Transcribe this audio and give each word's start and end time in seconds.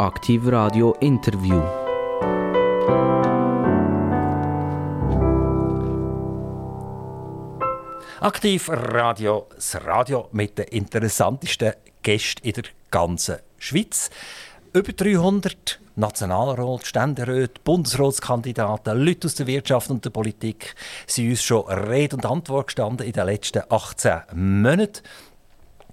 Aktiv 0.00 0.46
Radio 0.46 0.92
Interview. 1.00 1.60
Aktiv 8.20 8.70
Radio, 8.70 9.46
das 9.54 9.76
Radio 9.84 10.30
mit 10.32 10.56
den 10.56 10.68
interessantesten 10.68 11.74
Gästen 12.02 12.46
in 12.46 12.54
der 12.54 12.64
ganzen 12.90 13.36
Schweiz. 13.58 14.08
Über 14.72 14.90
300 14.90 15.78
Nationalrat, 15.96 16.86
Ständeräte, 16.86 17.60
Bundesratskandidaten, 17.62 18.98
Leute 19.04 19.26
aus 19.26 19.34
der 19.34 19.46
Wirtschaft 19.48 19.90
und 19.90 20.02
der 20.02 20.10
Politik 20.10 20.76
sind 21.06 21.28
uns 21.28 21.42
schon 21.42 21.68
Rede 21.68 22.16
und 22.16 22.24
Antwort 22.24 22.68
gestanden 22.68 23.06
in 23.06 23.12
den 23.12 23.26
letzten 23.26 23.64
18 23.68 24.22
Monaten. 24.32 25.02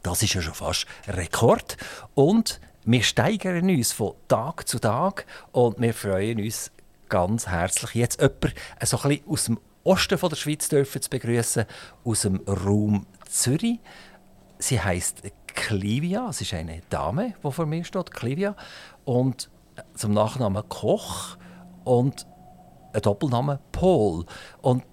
Das 0.02 0.24
ist 0.24 0.34
ja 0.34 0.42
schon 0.42 0.54
fast 0.54 0.86
Rekord. 1.10 1.76
Und 2.16 2.62
wir 2.88 3.04
steigern 3.04 3.70
uns 3.70 3.92
von 3.92 4.14
Tag 4.30 4.66
zu 4.66 4.80
Tag 4.80 5.26
und 5.52 5.78
wir 5.82 5.94
freuen 5.94 6.40
uns 6.40 6.72
ganz 7.10 7.48
herzlich, 7.48 7.96
jetzt 7.96 8.22
jemanden 8.22 8.54
so 8.82 8.98
ein 9.02 9.20
aus 9.28 9.44
dem 9.44 9.60
Osten 9.84 10.18
von 10.18 10.30
der 10.30 10.38
Schweiz 10.38 10.70
dürfen 10.70 11.02
zu 11.02 11.10
begrüßen, 11.10 11.66
aus 12.06 12.22
dem 12.22 12.38
Raum 12.48 13.06
Zürich. 13.28 13.80
Sie 14.58 14.80
heißt 14.80 15.22
Clivia, 15.48 16.30
es 16.30 16.40
ist 16.40 16.54
eine 16.54 16.82
Dame, 16.90 17.34
die 17.44 17.52
vor 17.52 17.66
mir 17.66 17.84
steht, 17.84 18.12
Clivia, 18.12 18.56
und 19.04 19.50
zum 19.94 20.14
Nachnamen 20.14 20.64
Koch 20.70 21.36
und 21.84 22.26
ein 22.94 23.02
Doppelname 23.02 23.60
Paul. 23.74 24.26
Und 24.62 24.84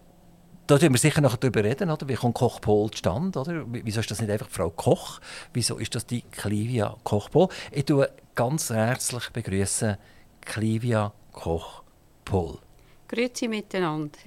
da 0.66 0.80
werden 0.80 0.94
wir 0.94 0.98
sicher 0.98 1.20
noch 1.20 1.36
darüber 1.36 1.62
reden, 1.62 1.90
oder? 1.90 2.08
wie 2.08 2.14
kommt 2.14 2.34
Koch 2.34 2.60
Paul 2.60 2.90
zustande? 2.90 3.38
Oder? 3.38 3.64
Wieso 3.66 4.00
ist 4.00 4.10
das 4.10 4.20
nicht 4.20 4.30
einfach 4.30 4.48
Frau 4.48 4.70
Koch? 4.70 5.20
Wieso 5.52 5.78
ist 5.78 5.94
das 5.94 6.06
die 6.06 6.22
Clivia 6.22 6.96
Koch 7.04 7.30
Paul? 7.30 7.48
Ich 7.70 7.84
begrüße 7.84 8.12
ganz 8.34 8.70
herzlich 8.70 9.30
begrüßen 9.30 9.96
Clivia 10.40 11.12
Koch 11.32 11.82
Paul. 12.24 12.58
Grüezi 13.08 13.48
miteinander. 13.48 14.18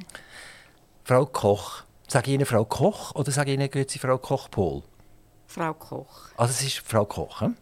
Frau 1.04 1.26
Koch. 1.26 1.84
Sage 2.08 2.32
ich 2.32 2.36
Ihnen 2.36 2.46
Frau 2.46 2.64
Koch 2.66 3.16
oder 3.16 3.32
sage 3.32 3.52
ich 3.52 3.60
Ihnen 3.60 3.70
Grüezi 3.70 4.00
Frau 4.00 4.18
Koch-Pohl? 4.18 4.84
Frau 5.48 5.74
Koch. 5.74 6.30
Also 6.38 6.52
es 6.52 6.62
ist 6.62 6.80
Frau 6.80 7.06
Koch. 7.06 7.42
Hm? 7.42 7.58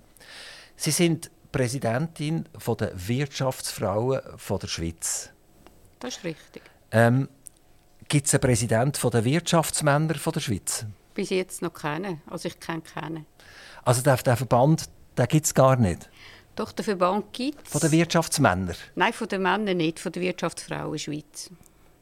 Sie 0.76 0.92
sind 0.92 1.32
Präsidentin 1.52 2.48
von 2.58 2.78
der 2.78 2.92
Wirtschaftsfrauen 3.08 4.22
von 4.38 4.60
der 4.60 4.68
Schweiz. 4.68 5.32
Das 6.00 6.18
ist 6.18 6.24
richtig. 6.24 6.62
Ähm, 6.92 7.30
Gibt 8.08 8.28
es 8.28 8.34
einen 8.34 8.42
Präsident 8.42 8.98
von 8.98 9.12
der 9.12 9.26
Wirtschaftsmänner 9.26 10.14
der 10.14 10.40
Schweiz? 10.40 10.86
Bis 11.14 11.30
jetzt 11.30 11.62
noch 11.62 11.74
keinen. 11.74 12.22
Also 12.28 12.48
ich 12.48 12.60
kenne 12.60 12.82
keinen. 12.82 13.26
Also 13.84 14.02
der, 14.02 14.18
der 14.18 14.38
Verband, 14.38 14.90
den 15.18 15.28
gibt 15.28 15.46
es 15.46 15.54
gar 15.54 15.76
nicht? 15.76 16.10
Doch, 16.56 16.72
der 16.72 16.86
Verband 16.86 17.34
gibt 17.34 17.66
es. 17.66 17.72
Von 17.72 17.82
den 17.82 17.92
Wirtschaftsmännern? 17.92 18.76
Nein, 18.96 19.14
von 19.14 19.28
den 19.28 19.42
Männern 19.42 19.78
nicht, 19.78 20.00
von 20.00 20.12
der 20.12 20.22
Wirtschaftsfrauen 20.22 20.98
Schweiz. 21.00 21.50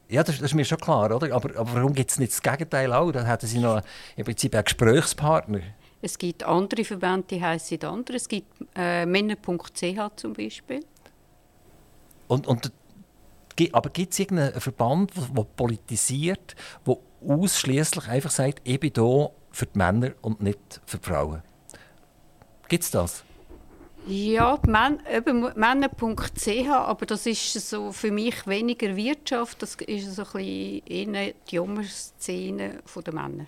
Ja, 0.08 0.22
das, 0.22 0.36
das, 0.36 0.50
ist 0.50 0.54
mir 0.54 0.64
schon 0.64 0.78
klar, 0.78 1.14
oder? 1.14 1.34
Aber, 1.34 1.56
aber 1.58 1.74
warum 1.74 1.94
gibt 1.94 2.10
es 2.10 2.18
nicht 2.18 2.32
das 2.32 2.42
Gegenteil 2.42 2.92
auch? 2.92 3.10
Dann 3.10 3.26
hätten 3.26 3.46
Sie 3.46 3.58
noch 3.58 3.80
im 4.16 4.24
Prinzip 4.24 4.54
einen 4.54 4.64
Gesprächspartner. 4.64 5.60
Es 6.02 6.18
gibt 6.18 6.44
andere 6.44 6.84
Verbände, 6.84 7.26
die 7.30 7.42
heißen 7.42 7.82
andere. 7.82 8.18
Es 8.18 8.28
gibt 8.28 8.52
äh, 8.76 9.06
Männer.ch 9.06 10.10
zum 10.16 10.34
Beispiel. 10.34 10.80
Und, 12.28 12.46
und, 12.46 12.70
aber 13.72 13.90
gibt 13.90 14.12
es 14.12 14.18
irgendeinen 14.18 14.60
Verband, 14.60 15.12
der 15.16 15.44
politisiert, 15.56 16.54
der 16.86 16.96
ausschließlich 17.26 18.08
einfach 18.08 18.30
sagt, 18.30 18.60
ich 18.64 18.80
bin 18.80 18.92
hier 18.94 19.30
für 19.50 19.66
die 19.66 19.78
Männer 19.78 20.12
und 20.22 20.42
nicht 20.42 20.80
für 20.86 20.98
die 20.98 21.06
Frauen? 21.06 21.42
Gibt 22.68 22.84
es 22.84 22.90
das? 22.90 23.24
Ja, 24.06 24.58
Männer.ch, 24.66 26.68
aber 26.68 27.06
das 27.06 27.24
ist 27.24 27.70
so 27.70 27.90
für 27.90 28.10
mich 28.10 28.46
weniger 28.46 28.94
Wirtschaft, 28.94 29.62
das 29.62 29.76
ist 29.76 30.14
so 30.14 30.22
ein 30.22 30.82
bisschen 30.84 31.14
die 31.14 31.34
Jammerszene 31.48 32.82
der 33.04 33.14
Männer. 33.14 33.46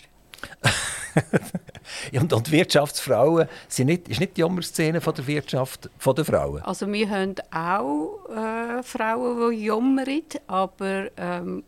und, 2.12 2.32
und 2.32 2.50
Wirtschaftsfrauen 2.50 3.48
sind 3.68 3.86
nicht, 3.86 4.08
ist 4.08 4.20
nicht 4.20 4.36
die 4.36 4.40
Jammerszene 4.40 5.00
von 5.00 5.14
der 5.14 5.26
Wirtschaft 5.26 5.90
von 5.98 6.14
der 6.14 6.24
Frauen? 6.24 6.62
Also 6.62 6.90
wir 6.90 7.08
haben 7.08 7.34
auch 7.50 8.28
äh, 8.28 8.82
Frauen, 8.82 9.50
die 9.50 9.64
jammern, 9.64 10.22
aber 10.46 11.06
ähm, 11.16 11.64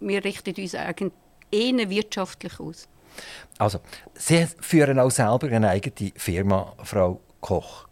wir 0.00 0.24
richten 0.24 0.54
uns 0.60 0.74
eigentlich 0.74 1.12
eher 1.50 1.90
wirtschaftlich 1.90 2.58
aus. 2.58 2.88
Also, 3.58 3.80
Sie 4.14 4.46
führen 4.60 4.98
auch 4.98 5.10
selber 5.10 5.48
eine 5.48 5.68
eigene 5.68 6.12
Firma, 6.16 6.72
Frau 6.82 7.20
Koch. 7.40 7.86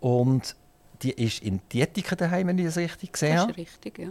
Und 0.00 0.54
die 1.02 1.12
ist 1.12 1.42
in 1.42 1.60
Dietiken 1.72 2.16
daheim, 2.16 2.46
wenn 2.48 2.58
ich 2.58 2.66
das 2.66 2.76
richtig 2.76 3.12
gesehen 3.12 3.38
habe. 3.38 3.52
Das 3.52 3.60
ist 3.60 3.66
richtig, 3.66 3.98
ja. 3.98 4.08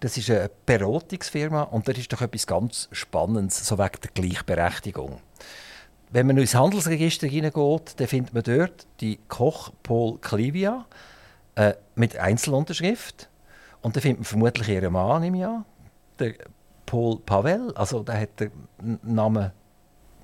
Das 0.00 0.16
ist 0.18 0.30
eine 0.30 0.50
Beratungsfirma 0.66 1.62
und 1.62 1.88
das 1.88 1.96
ist 1.96 2.12
doch 2.12 2.20
etwas 2.20 2.46
ganz 2.46 2.88
Spannendes, 2.92 3.66
so 3.66 3.78
wegen 3.78 3.98
der 4.02 4.10
Gleichberechtigung. 4.12 5.20
Wenn 6.10 6.26
man 6.26 6.36
ins 6.38 6.54
Handelsregister 6.54 7.26
hineingeht, 7.26 7.94
dann 7.98 8.06
findet 8.06 8.34
man 8.34 8.42
dort 8.42 8.86
die 9.00 9.18
Koch 9.28 9.70
Paul 9.82 10.18
Clivia 10.18 10.86
äh, 11.56 11.74
mit 11.94 12.16
Einzelunterschrift. 12.16 13.28
Und 13.82 13.96
dann 13.96 14.02
findet 14.02 14.18
man 14.20 14.24
vermutlich 14.24 14.68
ihren 14.68 14.92
Mann 14.92 15.22
im 15.24 15.34
Jahr, 15.34 15.64
der 16.18 16.34
Paul 16.86 17.18
Pavel. 17.20 17.72
Also 17.74 18.02
der 18.02 18.20
hat 18.20 18.40
den 18.40 18.50
Namen 19.02 19.52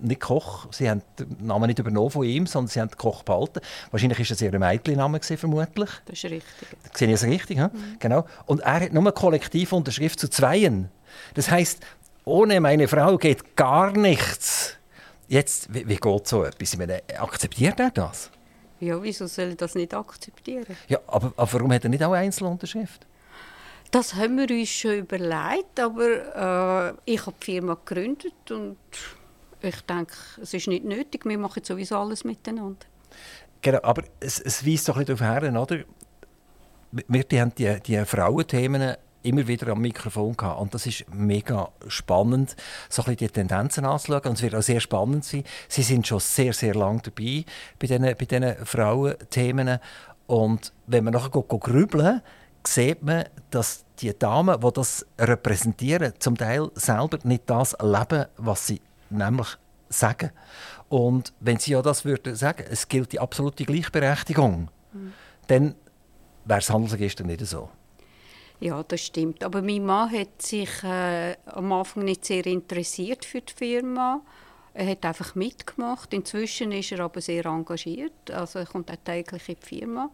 nicht 0.02 0.20
Koch, 0.20 0.66
sie 0.72 0.90
haben 0.90 1.02
den 1.18 1.36
Namen 1.46 1.66
nicht 1.66 1.78
übernommen 1.78 2.10
von 2.10 2.24
ihm, 2.24 2.46
sondern 2.46 2.68
sie 2.68 2.80
haben 2.80 2.88
den 2.88 2.96
Koch 2.96 3.22
behalten. 3.22 3.60
Wahrscheinlich 3.90 4.18
war 4.18 4.30
es 4.30 4.42
ihr 4.42 4.58
Mädchenname, 4.58 5.20
vermutlich. 5.20 5.90
Das 6.06 6.18
ist 6.18 6.24
richtig. 6.24 6.68
Sehe 6.94 7.08
ich 7.08 7.20
das 7.20 7.24
richtig? 7.24 7.58
Mhm. 7.58 7.70
Genau. 7.98 8.26
Und 8.46 8.60
er 8.60 8.80
hat 8.80 8.92
nur 8.92 9.12
Kollektivunterschrift 9.12 10.18
zu 10.18 10.28
Zweien. 10.28 10.90
Das 11.34 11.50
heißt, 11.50 11.80
ohne 12.24 12.60
meine 12.60 12.88
Frau 12.88 13.16
geht 13.18 13.56
gar 13.56 13.92
nichts. 13.92 14.76
Jetzt, 15.32 15.72
wie, 15.72 15.88
wie 15.88 15.96
geht 15.96 16.28
so 16.28 16.44
etwas? 16.44 16.74
Ich 16.74 16.78
meine, 16.78 17.00
akzeptiert 17.16 17.80
er 17.80 17.90
das? 17.90 18.30
Ja, 18.80 19.02
wieso 19.02 19.26
soll 19.26 19.46
er 19.46 19.54
das 19.54 19.74
nicht 19.74 19.94
akzeptieren? 19.94 20.76
Ja, 20.88 20.98
aber, 21.06 21.32
aber 21.34 21.52
warum 21.54 21.72
hat 21.72 21.84
er 21.84 21.88
nicht 21.88 22.04
auch 22.04 22.12
Einzelunterschrift? 22.12 23.06
Das 23.90 24.14
haben 24.14 24.36
wir 24.36 24.50
uns 24.54 24.68
schon 24.68 24.92
überlegt, 24.92 25.80
aber 25.80 26.90
äh, 27.06 27.10
ich 27.10 27.24
habe 27.24 27.34
die 27.40 27.44
Firma 27.46 27.78
gegründet 27.82 28.50
und 28.50 28.76
ich 29.62 29.80
denke, 29.80 30.12
es 30.42 30.52
ist 30.52 30.68
nicht 30.68 30.84
nötig. 30.84 31.24
Wir 31.24 31.38
machen 31.38 31.64
sowieso 31.64 31.96
alles 31.96 32.24
miteinander. 32.24 32.84
Genau, 33.62 33.80
aber 33.84 34.04
es, 34.20 34.38
es 34.38 34.66
weist 34.66 34.86
doch 34.86 34.98
ein 34.98 35.06
bisschen 35.06 35.16
darauf 35.16 35.44
hin, 35.44 35.56
oder? 35.56 35.84
Wir 37.08 37.24
die 37.24 37.40
haben 37.40 37.54
die, 37.54 37.80
die 37.80 38.04
Frauenthemen 38.04 38.96
immer 39.22 39.46
wieder 39.46 39.68
am 39.68 39.80
Mikrofon 39.80 40.36
gehabt. 40.36 40.60
Und 40.60 40.74
das 40.74 40.86
ist 40.86 41.04
mega 41.12 41.70
spannend, 41.88 42.56
so 42.88 43.02
ein 43.02 43.06
bisschen 43.06 43.28
die 43.28 43.28
Tendenzen 43.28 43.84
anzuschauen. 43.84 44.22
Und 44.24 44.34
es 44.34 44.42
wird 44.42 44.54
auch 44.54 44.62
sehr 44.62 44.80
spannend 44.80 45.24
sein. 45.24 45.44
Sie 45.68 45.82
sind 45.82 46.06
schon 46.06 46.20
sehr, 46.20 46.52
sehr 46.52 46.74
lange 46.74 47.02
dabei 47.02 47.44
bei 47.78 47.86
diesen, 47.86 48.02
bei 48.02 48.14
diesen 48.14 48.66
Frauenthemen. 48.66 49.78
Und 50.26 50.72
wenn 50.86 51.04
man 51.04 51.14
nachher 51.14 51.30
grübeln 51.30 52.22
sieht 52.66 53.02
man, 53.02 53.24
dass 53.50 53.84
die 53.98 54.16
Damen, 54.16 54.60
die 54.60 54.72
das 54.72 55.04
repräsentieren, 55.18 56.12
zum 56.18 56.36
Teil 56.36 56.70
selber 56.74 57.18
nicht 57.24 57.50
das 57.50 57.76
leben, 57.82 58.26
was 58.36 58.66
sie 58.66 58.80
nämlich 59.10 59.58
sagen. 59.88 60.30
Und 60.88 61.32
wenn 61.40 61.58
Sie 61.58 61.72
ja 61.72 61.82
das 61.82 62.04
würden 62.04 62.34
sagen, 62.34 62.64
es 62.68 62.88
gilt 62.88 63.12
die 63.12 63.20
absolute 63.20 63.64
Gleichberechtigung, 63.64 64.68
mhm. 64.92 65.12
dann 65.46 65.74
wäre 66.44 66.60
es 66.60 66.70
Handelsregister 66.70 67.24
nicht 67.24 67.44
so. 67.46 67.70
Ja, 68.62 68.84
das 68.84 69.00
stimmt. 69.00 69.42
Aber 69.42 69.60
mein 69.60 69.84
Mann 69.84 70.12
hat 70.12 70.40
sich 70.40 70.84
äh, 70.84 71.34
am 71.46 71.72
Anfang 71.72 72.04
nicht 72.04 72.24
sehr 72.24 72.46
interessiert 72.46 73.24
für 73.24 73.40
die 73.40 73.52
Firma. 73.52 74.20
Er 74.72 74.86
hat 74.86 75.04
einfach 75.04 75.34
mitgemacht. 75.34 76.14
Inzwischen 76.14 76.70
ist 76.70 76.92
er 76.92 77.00
aber 77.00 77.20
sehr 77.20 77.44
engagiert. 77.44 78.30
Also 78.30 78.60
er 78.60 78.66
kommt 78.66 78.88
auch 78.92 78.96
täglich 79.04 79.48
in 79.48 79.56
die 79.60 79.66
Firma. 79.66 80.10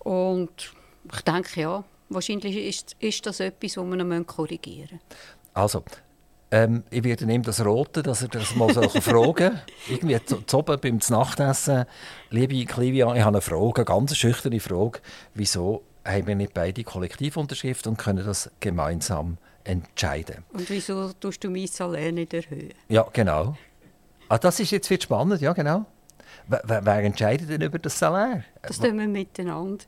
Und 0.00 0.72
ich 1.12 1.20
denke, 1.20 1.60
ja, 1.60 1.84
wahrscheinlich 2.08 2.56
ist, 2.56 2.96
ist 2.98 3.24
das 3.24 3.38
etwas, 3.38 3.74
das 3.74 3.84
wir 3.84 3.96
noch 3.96 4.26
korrigieren 4.26 4.88
müssen. 4.94 5.00
Also, 5.54 5.84
ähm, 6.50 6.82
ich 6.90 7.04
werde 7.04 7.32
ihm 7.32 7.44
das 7.44 7.64
roten, 7.64 8.02
dass 8.02 8.22
er 8.22 8.28
das 8.28 8.56
mal 8.56 8.74
so 8.74 8.82
fragen 9.00 9.60
Irgendwie 9.88 10.18
zu, 10.24 10.42
zu 10.42 10.58
oben 10.58 10.80
beim 10.80 10.98
Nachtessen. 11.10 11.84
Liebe 12.30 12.64
Clivia, 12.64 13.14
ich 13.14 13.22
habe 13.22 13.36
eine 13.36 13.40
Frage, 13.40 13.76
eine 13.76 13.84
ganz 13.84 14.16
schüchterne 14.16 14.58
Frage. 14.58 14.98
Wieso 15.34 15.84
haben 16.06 16.26
wir 16.26 16.34
nicht 16.34 16.54
beide 16.54 16.82
Kollektivunterschriften 16.84 17.92
und 17.92 17.98
können 17.98 18.24
das 18.24 18.50
gemeinsam 18.60 19.38
entscheiden? 19.64 20.44
Und 20.52 20.68
wieso 20.70 21.12
tust 21.14 21.42
du 21.44 21.50
mein 21.50 21.66
Salär 21.66 22.12
nicht 22.12 22.32
erhöhen? 22.32 22.72
Ja, 22.88 23.06
genau. 23.12 23.56
Ah, 24.28 24.38
das 24.38 24.60
ist 24.60 24.70
jetzt 24.70 24.88
viel 24.88 25.00
spannend, 25.00 25.40
ja 25.40 25.52
genau. 25.52 25.86
Wer, 26.48 26.84
wer 26.84 26.98
entscheidet 26.98 27.48
denn 27.48 27.60
über 27.60 27.78
das 27.78 27.98
Salär? 27.98 28.44
Das 28.62 28.78
tun 28.78 28.98
wir 28.98 29.08
miteinander. 29.08 29.84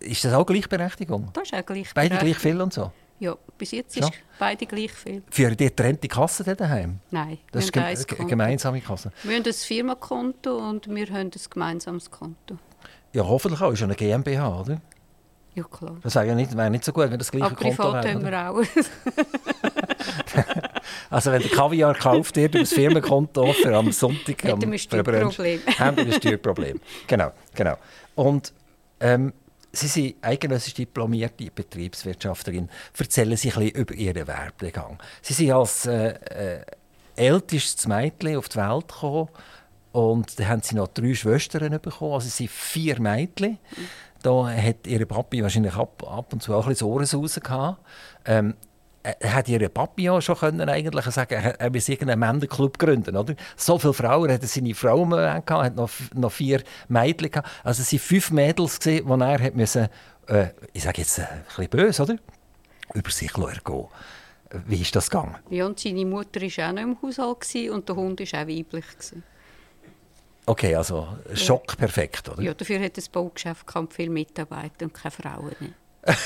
Ist 0.00 0.24
das 0.24 0.32
auch 0.32 0.44
Gleichberechtigung? 0.44 1.30
Das 1.32 1.44
ist 1.44 1.54
auch 1.54 1.64
Gleichberechtigung. 1.64 1.94
Beide 1.94 2.18
gleich 2.18 2.38
viel 2.38 2.60
und 2.60 2.72
so? 2.72 2.90
Ja, 3.20 3.36
bis 3.56 3.70
jetzt 3.70 3.96
ist 3.96 4.10
beide 4.36 4.66
gleich 4.66 4.90
viel. 4.90 5.22
Führen 5.30 5.56
die 5.56 5.66
getrennte 5.66 6.08
Kasse 6.08 6.42
daheim? 6.56 6.98
Nein, 7.12 7.38
das 7.52 7.66
ist 7.66 7.76
eine 7.78 8.26
gemeinsame 8.26 8.80
Kasse. 8.80 9.12
Wir 9.22 9.36
haben 9.36 9.44
ein 9.46 9.52
Firmenkonto 9.52 10.56
und 10.56 10.88
wir 10.88 11.06
haben 11.06 11.30
ein 11.30 11.30
gemeinsames 11.30 12.10
Konto. 12.10 12.58
Ja, 13.12 13.24
hoffentlich 13.24 13.60
auch. 13.60 13.70
Ist 13.70 13.78
ja 13.78 13.86
eine 13.86 13.94
GmbH, 13.94 14.60
oder? 14.60 14.80
Ja, 15.54 15.64
klar. 15.64 15.96
Das 16.02 16.14
wäre 16.14 16.28
ja 16.28 16.34
nicht, 16.34 16.56
wäre 16.56 16.70
nicht 16.70 16.84
so 16.84 16.92
gut, 16.92 17.10
wenn 17.10 17.18
das 17.18 17.30
gleiche 17.30 17.46
Aber 17.46 17.56
Konto 17.56 17.92
wäre. 17.92 18.10
haben 18.10 18.24
wir 18.24 18.50
auch. 18.50 18.62
Also 21.10 21.30
wenn 21.30 21.42
der 21.42 21.50
Kaviar 21.50 21.94
gekauft 21.94 22.36
wird 22.36 22.54
über 22.54 22.64
das 22.64 22.72
Firmenkonto 22.72 23.52
für 23.52 23.76
am 23.76 23.92
Sonntag 23.92 24.44
am 24.46 24.52
haben 24.52 24.62
wir 24.62 24.68
ein 26.04 26.12
Steuerproblem. 26.12 26.80
genau, 27.06 27.32
genau. 27.54 27.76
Und 28.14 28.52
ähm, 29.00 29.32
Sie 29.74 29.86
sind 29.86 30.16
eidgenössisch 30.20 30.74
diplomierte 30.74 31.50
Betriebswirtschafterin. 31.50 32.68
Erzählen 32.98 33.36
Sie 33.36 33.52
ein 33.52 33.58
bisschen 33.58 33.82
über 33.82 33.94
Ihren 33.94 34.26
Werdegang. 34.26 34.98
Sie 35.22 35.32
sind 35.32 35.52
als 35.52 35.86
äh, 35.86 36.08
äh, 36.08 36.64
ältestes 37.16 37.86
Mädchen 37.86 38.36
auf 38.36 38.48
die 38.48 38.58
Welt 38.58 38.88
gekommen 38.88 39.28
und 39.92 40.38
dann 40.38 40.48
haben 40.48 40.62
Sie 40.62 40.74
noch 40.74 40.88
drei 40.88 41.14
Schwestern 41.14 41.80
bekommen. 41.80 42.14
Also 42.14 42.24
Sie 42.24 42.30
sind 42.30 42.50
vier 42.50 43.00
Mädchen. 43.00 43.58
Da 44.22 44.48
hat 44.50 44.86
Ihre 44.86 45.06
Papi 45.06 45.42
wahrscheinlich 45.42 45.74
ab, 45.74 46.02
ab 46.06 46.32
und 46.32 46.42
zu 46.42 46.54
auch 46.54 46.64
ein 46.64 46.70
bisschen 46.70 46.88
Ohren 46.88 47.06
raus. 47.06 47.40
Ähm, 48.24 48.54
äh, 49.02 49.28
hat 49.28 49.48
Ihr 49.48 49.68
Papi 49.68 50.04
ja 50.04 50.20
schon 50.20 50.36
können 50.36 50.68
eigentlich 50.68 51.04
sagen, 51.06 51.34
er, 51.34 51.60
er 51.60 51.74
will 51.74 51.82
irgendeinen 51.84 52.20
Männerclub 52.20 52.78
gründen, 52.78 53.16
oder? 53.16 53.34
So 53.56 53.78
viele 53.78 53.92
Frauen, 53.94 54.28
er 54.28 54.34
hat 54.34 54.42
seine 54.42 54.74
Frau 54.74 55.04
gehabt, 55.04 55.50
hat 55.50 55.74
noch, 55.74 55.90
noch 56.14 56.30
vier 56.30 56.62
Mädchen 56.88 57.30
gehabt. 57.30 57.48
Also 57.64 57.82
es 57.82 57.92
waren 57.92 57.98
fünf 57.98 58.30
Mädels, 58.30 58.78
die 58.78 59.02
er 59.04 59.42
hat 59.42 59.56
müssen, 59.56 59.88
äh, 60.28 60.48
ich 60.72 60.84
sage 60.84 61.00
jetzt 61.00 61.18
äh, 61.18 61.22
ein 61.22 61.44
bisschen 61.46 61.68
böse, 61.68 62.02
oder? 62.02 62.16
Über 62.94 63.10
sich 63.10 63.36
ergehen. 63.36 63.86
Wie 64.66 64.82
ist 64.82 64.94
das 64.94 65.10
gegangen? 65.10 65.36
Ja, 65.50 65.66
und 65.66 65.80
seine 65.80 66.04
Mutter 66.04 66.40
war 66.40 66.68
auch 66.68 66.72
noch 66.72 66.82
im 66.82 66.96
Haushalt 67.02 67.70
und 67.70 67.88
der 67.88 67.96
Hund 67.96 68.20
war 68.20 68.42
auch 68.42 68.46
weiblich. 68.46 68.84
Gewesen. 68.86 69.24
Okay, 70.46 70.74
also 70.74 71.08
Schock 71.34 71.76
perfekt, 71.76 72.28
oder? 72.28 72.42
Ja, 72.42 72.52
dafür 72.54 72.80
hat 72.80 72.96
das 72.96 73.08
Baugeschäft 73.08 73.64
viele 73.90 74.10
Mitarbeiter 74.10 74.86
und 74.86 74.94
keine 74.94 75.12
Frauen. 75.12 75.74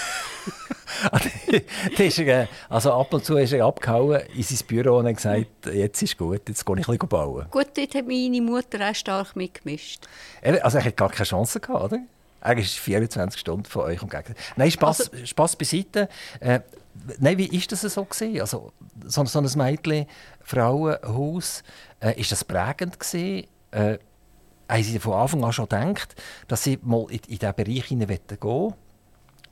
Da 1.97 2.05
ist 2.05 2.19
er, 2.19 2.49
also 2.71 2.93
ab 2.93 3.13
und 3.13 3.25
zu 3.25 3.37
ist 3.37 3.53
er 3.53 3.67
abgehauen 3.67 4.23
in 4.35 4.43
sein 4.43 4.67
Büro 4.67 4.99
und 4.99 5.07
hat 5.07 5.17
gesagt, 5.17 5.67
jetzt 5.73 6.01
ist 6.03 6.17
gut, 6.17 6.49
jetzt 6.49 6.65
gehe 6.65 6.77
ich 6.79 6.89
ein 6.89 6.93
bisschen 6.93 7.09
bauen. 7.09 7.47
Gut, 7.51 7.69
dort 7.77 7.95
hat 7.95 8.07
meine 8.07 8.41
Mutter 8.41 8.89
auch 8.89 8.95
stark 8.95 9.37
mitgemischt. 9.37 10.07
Also 10.63 10.79
er 10.79 10.85
hat 10.85 10.97
gar 10.97 11.11
keine 11.11 11.27
Chance 11.27 11.61
gehabt, 11.61 11.85
oder? 11.85 11.99
Er 12.41 12.57
ist 12.57 12.79
24 12.79 13.41
Stunden 13.41 13.65
von 13.67 13.83
euch 13.83 14.01
umgegangen. 14.01 14.35
Nein, 14.57 14.71
Spass, 14.71 15.11
Also- 15.13 15.27
Spass 15.27 15.57
beiseite. 15.57 16.09
Äh, 16.41 16.61
nein, 17.19 17.37
wie 17.39 17.49
ist 17.49 17.71
das 17.73 17.83
so 17.83 18.05
gewesen? 18.05 18.41
Also 18.41 18.73
so, 19.05 19.25
so 19.25 19.41
ein 19.41 19.51
Mädchen, 19.57 20.07
Frauenhaus, 20.43 21.63
äh, 22.01 22.19
ist 22.19 22.33
das 22.33 22.45
prägend 22.45 22.99
gewesen? 22.99 23.47
Äh, 23.77 23.99
haben 24.69 24.83
Sie 24.83 24.99
von 24.99 25.13
Anfang 25.13 25.45
an 25.45 25.53
schon 25.53 25.69
gedacht, 25.69 26.15
dass 26.49 26.65
Sie 26.65 26.79
mal 26.83 27.07
in, 27.11 27.21
in 27.29 27.39
diesen 27.39 27.55
Bereich 27.55 27.89
gehen 27.89 28.09
wollen? 28.09 28.75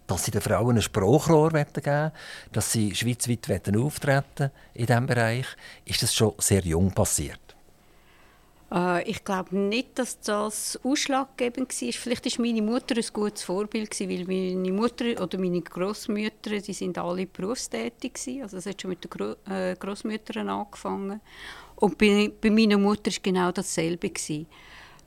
Dass 0.07 0.25
Sie 0.25 0.31
den 0.31 0.41
Frauen 0.41 0.77
ein 0.77 0.83
Sprachrohr 0.83 1.51
geben 1.51 1.85
wollen? 1.85 2.13
Dass 2.51 2.73
Sie 2.73 2.95
schweizweit 2.95 3.77
auftreten 3.77 4.51
in 4.73 4.87
diesem 4.87 5.07
Bereich? 5.07 5.47
Ist 5.85 6.03
das 6.03 6.15
schon 6.15 6.33
sehr 6.39 6.63
jung 6.63 6.91
passiert? 6.91 7.55
Äh, 8.73 9.09
ich 9.09 9.25
glaube 9.25 9.57
nicht, 9.57 9.99
dass 9.99 10.19
das 10.21 10.81
ausschlaggebend 10.83 11.71
war. 11.71 11.93
Vielleicht 11.93 12.39
war 12.39 12.47
meine 12.47 12.63
Mutter 12.63 12.97
ein 12.97 13.05
gutes 13.13 13.45
Vorbild, 13.45 14.01
weil 14.01 14.25
meine 14.25 14.73
Mutter 14.73 15.23
oder 15.23 15.39
meine 15.39 15.61
Großmütter, 15.61 16.61
die 16.61 16.73
sind 16.73 16.99
alle 16.99 17.27
berufstätig 17.27 18.15
gewesen. 18.15 18.43
Also 18.43 18.57
es 18.57 18.67
hat 18.67 18.81
schon 18.81 18.91
mit 18.91 19.05
den 19.05 19.11
Gro 19.11 19.37
äh, 19.49 19.77
Großmüttern 19.77 20.49
angefangen. 20.49 21.21
Und 21.77 21.99
bei, 21.99 22.31
bei 22.41 22.51
meiner 22.51 22.79
Mutter 22.79 23.11
war 23.11 23.19
genau 23.23 23.53
dasselbe. 23.53 24.11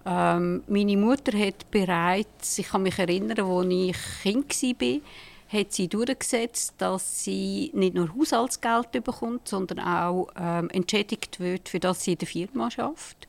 Ähm, 0.05 0.63
meine 0.67 0.97
Mutter 0.97 1.37
hat 1.37 1.69
bereits, 1.69 2.57
ich 2.59 2.67
kann 2.69 2.83
mich 2.83 2.97
erinnern, 2.97 3.39
als 3.39 3.67
ich 3.69 4.21
Kind 4.23 4.81
war, 4.81 5.01
hat 5.49 5.73
sie 5.73 5.87
durchgesetzt, 5.87 6.75
dass 6.77 7.23
sie 7.23 7.71
nicht 7.73 7.93
nur 7.93 8.13
Haushaltsgeld 8.15 8.91
bekommt, 9.03 9.47
sondern 9.47 9.79
auch 9.79 10.27
ähm, 10.37 10.69
entschädigt 10.69 11.39
wird, 11.39 11.69
für 11.69 11.79
das 11.79 12.03
sie 12.03 12.13
in 12.13 12.17
der 12.19 12.27
Firma 12.27 12.65
arbeitet. 12.65 13.27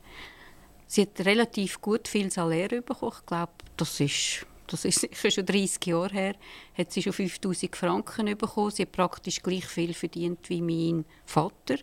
Sie 0.87 1.01
hat 1.01 1.19
relativ 1.25 1.81
gut 1.81 2.07
viel 2.07 2.31
Salär 2.31 2.69
bekommen. 2.81 3.13
Ich 3.19 3.25
glaube, 3.25 3.51
das 3.77 3.99
ist, 3.99 4.45
das 4.67 4.85
ist 4.85 4.99
sicher 5.01 5.31
schon 5.31 5.45
30 5.45 5.85
Jahre 5.85 6.13
her. 6.13 6.35
Hat 6.77 6.91
sie 6.91 7.03
schon 7.03 7.13
5000 7.13 7.75
Franken 7.75 8.37
bekommen. 8.37 8.71
Sie 8.71 8.83
hat 8.83 8.91
praktisch 8.91 9.41
gleich 9.41 9.65
viel 9.65 9.93
verdient 9.93 10.49
wie 10.49 10.61
mein 10.61 11.05
Vater. 11.25 11.75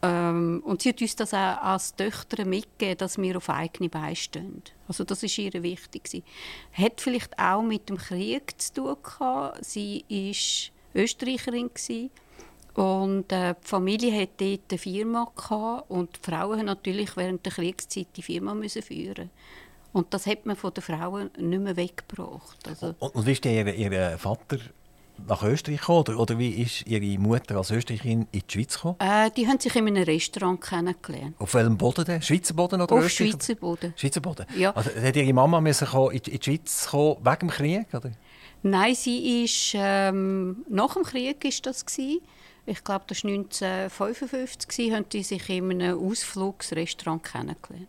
Ähm, 0.00 0.62
und 0.64 0.82
sie 0.82 0.90
hat 0.90 1.00
uns 1.00 1.16
das 1.16 1.34
auch 1.34 1.58
als 1.60 1.96
Töchter 1.96 2.44
mitgegeben, 2.44 2.98
dass 2.98 3.18
wir 3.18 3.36
auf 3.36 3.50
eigene 3.50 3.88
Beine 3.88 4.14
stehen. 4.14 4.62
Also 4.86 5.02
das 5.04 5.22
ist 5.24 5.36
ihr 5.38 5.62
wichtig. 5.62 6.22
Hat 6.72 7.00
vielleicht 7.00 7.36
auch 7.38 7.62
mit 7.62 7.88
dem 7.88 7.96
Krieg 7.96 8.60
zu 8.60 8.74
tun 8.74 8.96
gehabt. 9.02 9.64
Sie 9.64 10.04
war 10.08 11.02
Österreicherin 11.02 11.68
gewesen. 11.74 12.10
und 12.74 13.32
äh, 13.32 13.54
die 13.60 13.66
Familie 13.66 14.22
hat 14.22 14.40
dort 14.40 14.60
eine 14.70 14.78
Firma 14.78 15.32
gehabt 15.34 15.90
und 15.90 16.16
die 16.16 16.30
Frauen 16.30 16.66
natürlich 16.66 17.16
während 17.16 17.44
der 17.44 17.52
Kriegszeit 17.52 18.06
die 18.16 18.22
Firma 18.22 18.54
müssen 18.54 18.82
führen. 18.82 19.30
Und 19.92 20.14
das 20.14 20.26
hat 20.26 20.46
man 20.46 20.54
von 20.54 20.72
den 20.74 20.82
Frauen 20.82 21.30
nicht 21.38 21.60
mehr 21.60 21.76
weggebracht. 21.76 22.68
Also, 22.68 22.94
Und, 23.00 23.14
und 23.16 23.26
wie 23.26 23.32
ist 23.32 23.44
ihr, 23.44 23.74
ihr 23.74 24.18
Vater 24.18 24.58
nach 25.26 25.42
Österreich 25.42 25.80
gekommen? 25.80 26.00
Oder, 26.00 26.18
oder 26.18 26.38
wie 26.38 26.50
ist 26.50 26.86
Ihre 26.86 27.18
Mutter 27.18 27.56
als 27.56 27.70
Österreicherin 27.70 28.26
in 28.32 28.42
die 28.48 28.52
Schweiz 28.52 28.74
gekommen? 28.74 28.96
äh, 29.00 29.30
die 29.36 29.46
haben 29.46 29.58
sich 29.58 29.74
in 29.76 29.86
einem 29.86 30.04
Restaurant 30.04 30.60
kennengelernt. 30.60 31.34
Auf 31.38 31.54
welchem 31.54 31.76
Boden 31.76 32.04
denn? 32.04 32.22
Schweizer 32.22 32.54
Boden 32.54 32.80
oder 32.80 32.94
Auf 32.94 33.04
Österreich? 33.04 33.30
Schweizer 33.32 33.54
Boden. 33.54 33.94
Schweizer 33.96 34.20
Boden? 34.20 34.46
Ja. 34.56 34.70
Also, 34.72 34.90
hat 34.90 35.16
Ihre 35.16 35.32
Mama 35.32 35.60
müssen 35.60 35.88
kommen, 35.88 36.12
in 36.12 36.20
die 36.22 36.38
Schweiz 36.42 36.88
kommen, 36.90 37.16
wegen 37.24 37.38
dem 37.38 37.50
Krieg? 37.50 37.86
Oder? 37.94 38.12
Nein, 38.62 38.94
sie 38.94 39.44
ist 39.44 39.72
ähm, 39.74 40.64
nach 40.68 40.94
dem 40.94 41.04
Krieg 41.04 41.44
ist 41.44 41.64
das 41.66 41.84
gsi. 41.86 42.20
Ich 42.66 42.84
glaube, 42.84 43.04
das 43.06 43.24
war 43.24 43.30
1955 43.30 44.68
gsi, 44.68 44.90
haben 44.90 45.08
die 45.10 45.22
sich 45.22 45.48
in 45.48 45.70
einem 45.70 45.98
Ausflugsrestaurant 45.98 47.22
kennengelernt. 47.22 47.88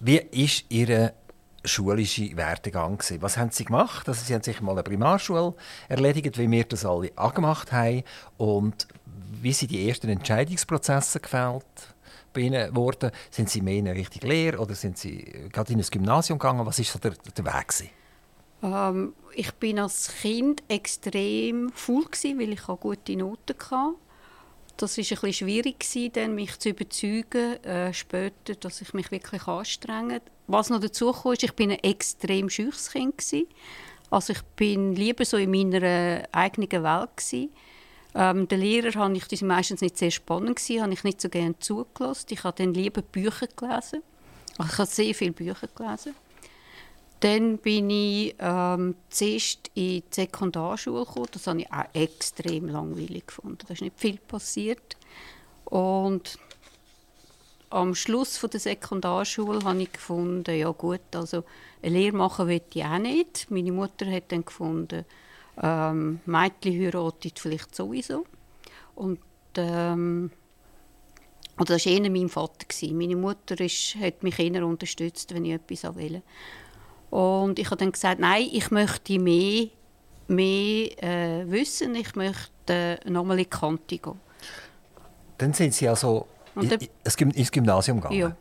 Wie 0.00 0.18
war 0.18 0.62
Ihr 0.68 1.12
schulischer 1.64 2.36
Werdegang? 2.36 2.98
gewesen? 2.98 3.22
Was 3.22 3.36
haben 3.36 3.50
Sie 3.50 3.64
gemacht? 3.64 4.08
Also, 4.08 4.24
Sie 4.24 4.34
haben 4.34 4.42
sich 4.42 4.60
mal 4.60 4.72
eine 4.72 4.82
Primarschule 4.82 5.54
erledigt, 5.88 6.38
wie 6.38 6.50
wir 6.50 6.64
das 6.64 6.84
alle 6.84 7.10
angemacht 7.16 7.72
haben. 7.72 8.02
Und 8.36 8.88
wie 9.40 9.52
sind 9.52 9.70
die 9.70 9.88
ersten 9.88 10.08
Entscheidungsprozesse 10.08 11.20
gefällt 11.20 11.64
worden? 12.34 13.10
Sind 13.30 13.50
Sie 13.50 13.60
mehr 13.60 13.76
in 13.76 13.88
eine 13.88 13.98
Richtung 13.98 14.28
Lehre 14.28 14.58
oder 14.58 14.74
sind 14.74 14.98
Sie 14.98 15.48
gerade 15.52 15.72
in 15.72 15.80
ein 15.80 15.86
Gymnasium 15.90 16.38
gegangen? 16.38 16.66
Was 16.66 16.78
war 16.78 17.00
der, 17.00 17.12
der 17.12 17.44
Weg? 17.44 17.68
Gewesen? 17.68 17.90
Ähm, 18.62 19.14
ich 19.34 19.52
bin 19.54 19.78
als 19.78 20.12
Kind 20.20 20.62
extrem 20.68 21.70
faul 21.74 22.04
weil 22.04 22.52
ich 22.52 22.62
gute 22.62 23.16
Noten 23.16 23.56
hatte. 23.70 23.94
Das 24.76 24.98
war 24.98 25.24
ein 25.24 25.32
schwierig, 25.32 25.80
gewesen, 25.80 26.12
dann, 26.12 26.34
mich 26.34 26.58
zu 26.58 26.70
überzeugen, 26.70 27.62
äh, 27.64 27.92
später, 27.92 28.54
dass 28.54 28.80
ich 28.80 28.94
mich 28.94 29.10
wirklich 29.10 29.46
anstrenge. 29.46 30.22
Was 30.46 30.70
noch 30.70 30.80
dazu 30.80 31.12
kam, 31.12 31.32
ist, 31.32 31.42
ich 31.42 31.52
bin 31.54 31.70
ein 31.70 31.78
extrem 31.78 32.50
schüchs 32.50 32.90
Kind. 32.90 33.18
Gewesen. 33.18 33.46
Also 34.10 34.32
ich 34.32 34.42
bin 34.56 34.94
lieber 34.94 35.24
so 35.24 35.36
in 35.36 35.50
meiner 35.50 36.24
eigenen 36.32 36.70
Welt. 36.70 37.16
Gewesen. 37.16 37.50
Ähm, 38.14 38.46
den 38.46 38.60
Lehrer 38.60 38.92
habe 39.00 39.16
ich, 39.16 39.26
die 39.26 39.44
meistens 39.44 39.80
nicht 39.80 39.96
sehr 39.96 40.10
spannend 40.10 40.56
gewesen, 40.56 40.82
habe 40.82 40.92
ich 40.92 41.04
nicht 41.04 41.20
so 41.20 41.28
gerne 41.28 41.58
zugelassen. 41.58 42.26
Ich 42.30 42.44
habe 42.44 42.62
dann 42.62 42.74
lieber 42.74 43.00
Bücher 43.00 43.46
gelesen. 43.46 44.02
Also 44.58 44.72
ich 44.72 44.78
habe 44.78 44.90
sehr 44.90 45.14
viele 45.14 45.32
Bücher 45.32 45.68
gelesen. 45.74 46.14
Dann 47.22 47.58
bin 47.58 47.88
ich 47.88 48.34
ähm, 48.40 48.96
zuerst 49.08 49.70
in 49.74 50.00
die 50.00 50.04
Sekundarschule 50.10 51.04
gekommen. 51.04 51.28
Das 51.30 51.46
habe 51.46 51.60
ich 51.60 51.72
auch 51.72 51.84
extrem 51.92 52.66
langweilig 52.66 53.28
gefunden. 53.28 53.58
Da 53.64 53.74
ist 53.74 53.80
nicht 53.80 53.96
viel 53.96 54.18
passiert. 54.18 54.96
Und 55.66 56.36
am 57.70 57.94
Schluss 57.94 58.36
von 58.38 58.50
der 58.50 58.58
Sekundarschule 58.58 59.64
habe 59.64 59.82
ich 59.82 59.92
gefunden, 59.92 60.52
ja 60.52 60.72
gut, 60.72 61.00
also 61.14 61.44
eine 61.80 61.96
Lehre 61.96 62.16
machen 62.16 62.48
will 62.48 62.60
ich 62.74 62.84
auch 62.84 62.98
nicht. 62.98 63.48
Meine 63.52 63.70
Mutter 63.70 64.10
hat 64.10 64.32
dann 64.32 64.44
gefunden, 64.44 65.04
ähm, 65.62 66.18
Mädchen 66.26 66.80
heiraten 66.80 67.30
vielleicht 67.36 67.72
sowieso. 67.72 68.26
Und 68.96 69.20
ähm, 69.56 70.32
und 71.56 71.70
das 71.70 71.86
war 71.86 71.92
eher 71.92 72.10
mein 72.10 72.28
Vater. 72.28 72.66
Meine 72.92 73.14
Mutter 73.14 73.60
ist, 73.60 73.94
hat 73.96 74.22
mich 74.24 74.38
eher 74.40 74.66
unterstützt, 74.66 75.32
wenn 75.32 75.44
ich 75.44 75.52
etwas 75.52 75.84
wollte. 75.84 76.22
Und 77.12 77.58
ich 77.58 77.66
habe 77.66 77.76
dann 77.76 77.92
gesagt, 77.92 78.20
nein, 78.20 78.48
ich 78.50 78.70
möchte 78.70 79.18
mehr, 79.18 79.66
mehr 80.28 81.02
äh, 81.02 81.44
wissen, 81.50 81.94
ich 81.94 82.14
möchte 82.16 82.48
äh, 82.68 83.10
nochmal 83.10 83.36
in 83.38 83.44
die 83.44 83.50
Kante 83.50 83.98
gehen. 83.98 84.18
Dann 85.36 85.52
sind 85.52 85.74
Sie 85.74 85.86
also 85.88 86.26
dann- 86.54 86.64
in- 86.70 86.88
ins 87.04 87.16
Gym- 87.18 87.30
ins 87.34 87.50
Gymnasium 87.52 88.00
gegangen? 88.00 88.18
Ja, 88.18 88.36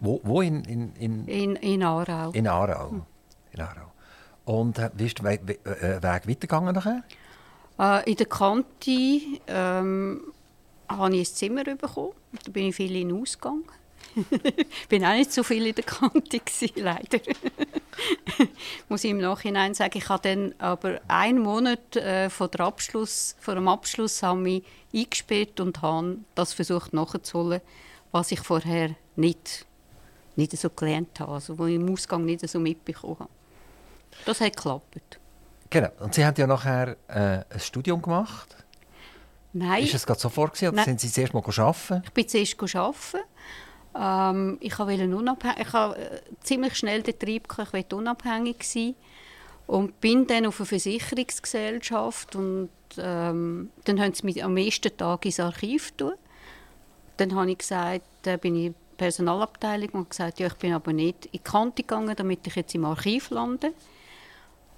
Wo, 0.00 0.20
wo 0.22 0.40
in, 0.40 0.64
in, 0.64 0.94
in, 0.96 1.28
in, 1.28 1.56
in 1.56 1.82
Aarau. 1.82 2.30
in 2.30 2.46
Aarau? 2.48 3.04
In 3.52 3.60
Aarau. 3.60 3.92
Und 4.46 4.78
äh, 4.78 4.88
wie 4.94 5.04
ist 5.06 5.18
der 5.18 5.24
Weg, 5.26 5.40
We- 5.44 5.70
äh, 5.70 6.02
Weg 6.02 6.26
weitergegangen 6.26 6.74
nachher? 6.74 7.02
Äh, 7.78 8.10
in 8.10 8.16
der 8.16 8.26
Kante 8.26 9.20
ähm, 9.48 10.22
habe 10.88 11.14
ich 11.14 11.28
ein 11.28 11.34
Zimmer 11.34 11.64
bekommen. 11.64 12.12
Da 12.42 12.50
bin 12.52 12.68
ich 12.68 12.74
viel 12.76 12.96
in 12.96 13.12
Ausgang. 13.20 13.64
Ich 14.16 14.88
bin 14.88 15.04
auch 15.04 15.12
nicht 15.12 15.32
so 15.32 15.42
viel 15.42 15.66
in 15.66 15.74
der 15.74 15.84
Kante 15.84 16.38
gewesen, 16.38 16.70
leider. 16.76 17.20
Muss 18.88 19.04
ich 19.04 19.10
im 19.10 19.18
Nachhinein 19.18 19.74
sagen. 19.74 19.98
Ich 19.98 20.08
habe 20.08 20.28
dann 20.28 20.54
aber 20.58 21.00
einen 21.08 21.40
Monat 21.40 21.96
äh, 21.96 22.30
vor, 22.30 22.48
der 22.48 22.60
Abschluss, 22.60 23.36
vor 23.40 23.54
dem 23.54 23.68
Abschluss 23.68 24.22
habe 24.22 24.40
mich 24.40 24.64
eingesperrt 24.94 25.60
und 25.60 25.82
habe 25.82 26.18
das 26.34 26.52
versucht 26.52 26.92
nachzuholen, 26.92 27.60
was 28.12 28.32
ich 28.32 28.40
vorher 28.40 28.94
nicht, 29.16 29.66
nicht 30.36 30.56
so 30.56 30.70
gelernt 30.70 31.20
habe, 31.20 31.32
also 31.32 31.58
wo 31.58 31.66
ich 31.66 31.74
im 31.74 31.92
Ausgang 31.92 32.24
nicht 32.24 32.48
so 32.48 32.58
mitbekommen 32.58 33.18
habe. 33.20 33.30
Das 34.24 34.40
hat 34.40 34.56
geklappt. 34.56 35.18
Genau. 35.68 35.90
Und 36.00 36.14
Sie 36.14 36.24
haben 36.24 36.36
ja 36.38 36.46
nachher 36.46 36.96
äh, 37.08 37.44
ein 37.52 37.60
Studium 37.60 38.00
gemacht. 38.00 38.56
Nein. 39.52 39.84
Ist 39.84 39.94
es 39.94 40.06
gerade 40.06 40.20
so 40.20 40.28
vorgesehen 40.28 40.70
oder 40.70 40.76
Nein. 40.76 40.84
sind 40.84 41.00
Sie 41.00 41.10
zuerst 41.10 41.32
mal 41.32 41.42
arbeiten? 41.42 42.02
Ich 42.04 42.12
bin 42.12 42.28
zuerst 42.28 42.76
arbeiten. 42.76 43.20
Ähm, 43.98 44.58
ich 44.60 44.78
wollte 44.78 45.04
ich 45.04 45.74
äh, 45.74 46.20
ziemlich 46.42 46.76
schnell 46.76 47.02
den 47.02 47.18
Trieb, 47.18 47.48
gehabt, 47.48 47.68
ich 47.68 47.72
wollte 47.74 47.96
unabhängig 47.96 48.62
sein 48.62 48.94
und 49.66 50.00
bin 50.00 50.26
dann 50.26 50.46
auf 50.46 50.60
eine 50.60 50.66
Versicherungsgesellschaft 50.66 52.36
und 52.36 52.70
ähm, 52.98 53.70
dann 53.84 54.00
haben 54.00 54.14
sie 54.14 54.24
mich 54.24 54.44
am 54.44 54.56
ersten 54.56 54.96
Tag 54.96 55.24
ins 55.24 55.40
Archiv 55.40 55.92
tun. 55.92 56.12
Dann 57.16 57.34
habe 57.34 57.50
ich 57.50 57.58
gesagt, 57.58 58.26
äh, 58.26 58.36
bin 58.36 58.56
ich 58.56 58.66
in 58.66 58.72
der 58.72 58.96
Personalabteilung 58.98 59.90
und 59.90 60.10
gesagt, 60.10 60.38
ja, 60.38 60.46
ich 60.46 60.54
bin 60.54 60.72
aber 60.72 60.92
nicht 60.92 61.26
in 61.26 61.32
die 61.32 61.38
Kante 61.38 61.82
gegangen, 61.82 62.14
damit 62.14 62.46
ich 62.46 62.54
jetzt 62.54 62.74
im 62.74 62.84
Archiv 62.84 63.30
lande. 63.30 63.72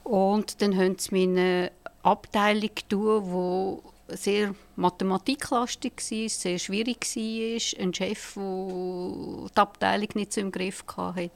Und 0.05 0.63
dann 0.63 0.77
haben 0.77 0.97
sie 0.99 1.25
in 1.25 1.39
eine 1.39 1.73
Abteilung 2.03 2.71
tun, 2.89 3.23
wo 3.27 3.83
sehr 4.09 4.55
mathematiklastig 4.77 5.93
war, 5.97 6.29
sehr 6.29 6.59
schwierig 6.59 7.01
war, 7.15 7.83
ein 7.83 7.95
Chef, 7.95 8.35
der 8.35 9.51
die 9.55 9.61
Abteilung 9.61 10.09
nicht 10.15 10.33
so 10.33 10.41
im 10.41 10.51
Griff 10.51 10.85
hatte. 10.97 11.31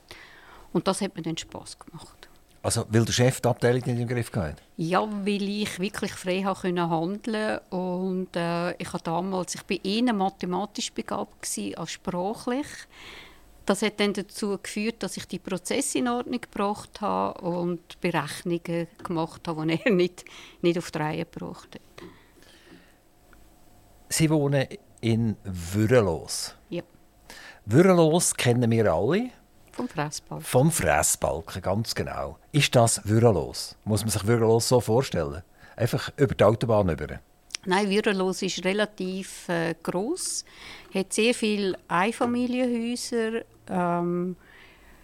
Und 0.73 0.87
das 0.89 1.01
hat 1.01 1.15
mir 1.15 1.23
dann 1.23 1.37
Spass 1.37 1.79
gemacht. 1.79 2.29
Also, 2.65 2.85
weil 2.91 3.05
der 3.05 3.13
Chef 3.13 3.41
die 3.41 3.49
Abteilung 3.49 3.83
nicht 3.85 4.01
im 4.01 4.07
Griff 4.07 4.33
hatte? 4.35 4.63
Ja, 4.77 5.07
weil 5.25 5.49
ich 5.49 5.81
wirklich 5.81 6.13
frei 6.13 6.43
handeln 6.43 7.59
und 7.71 8.37
äh, 8.37 8.73
ich 8.77 8.93
habe 8.93 9.03
damals, 9.03 9.57
ich 9.57 9.63
bin 9.65 9.81
eher 9.83 10.13
mathematisch 10.13 10.93
begabt 10.93 11.43
gewesen 11.43 11.75
als 11.77 11.91
sprachlich. 11.91 12.67
Das 13.67 13.83
hat 13.83 13.99
dann 14.01 14.13
dazu 14.13 14.59
geführt, 14.59 15.03
dass 15.03 15.17
ich 15.17 15.27
die 15.27 15.39
Prozesse 15.39 15.99
in 15.99 16.09
Ordnung 16.09 16.41
gebracht 16.41 17.01
habe 17.01 17.41
und 17.41 18.01
Berechnungen 18.01 18.89
gemacht 19.03 19.47
habe, 19.47 19.67
die 19.67 19.81
er 19.85 19.93
nicht, 19.93 20.25
nicht 20.63 20.79
auf 20.79 20.91
die 20.93 20.99
Reihe 20.99 21.25
gebracht 21.25 21.75
hat. 21.75 22.07
Sie 24.13 24.29
wohnen 24.29 24.67
in 25.01 25.37
Würrelos. 25.43 26.55
Ja, 26.69 26.83
Würrelos 27.65 28.35
kennen 28.35 28.71
wir 28.71 28.93
alle 28.93 29.31
vom 29.73 29.89
Fressball. 29.89 30.41
vom 30.43 30.71
Fressbalken, 30.71 31.63
ganz 31.63 31.95
genau. 31.95 32.37
Ist 32.53 32.75
das 32.77 33.01
Würrelos? 33.09 33.75
Muss 33.85 34.03
man 34.03 34.11
sich 34.11 34.27
Würrelos 34.27 34.69
so 34.69 34.81
vorstellen? 34.81 35.43
Einfach 35.77 36.13
über 36.19 36.35
die 36.35 36.45
Autobahn 36.45 36.91
über. 36.91 37.21
Nein, 37.65 37.89
Würrelos 37.89 38.43
ist 38.43 38.63
relativ 38.67 39.49
äh, 39.49 39.75
groß, 39.83 40.45
hat 40.95 41.13
sehr 41.13 41.33
viele 41.33 41.79
Einfamilienhäuser, 41.89 43.43
ähm, 43.71 44.37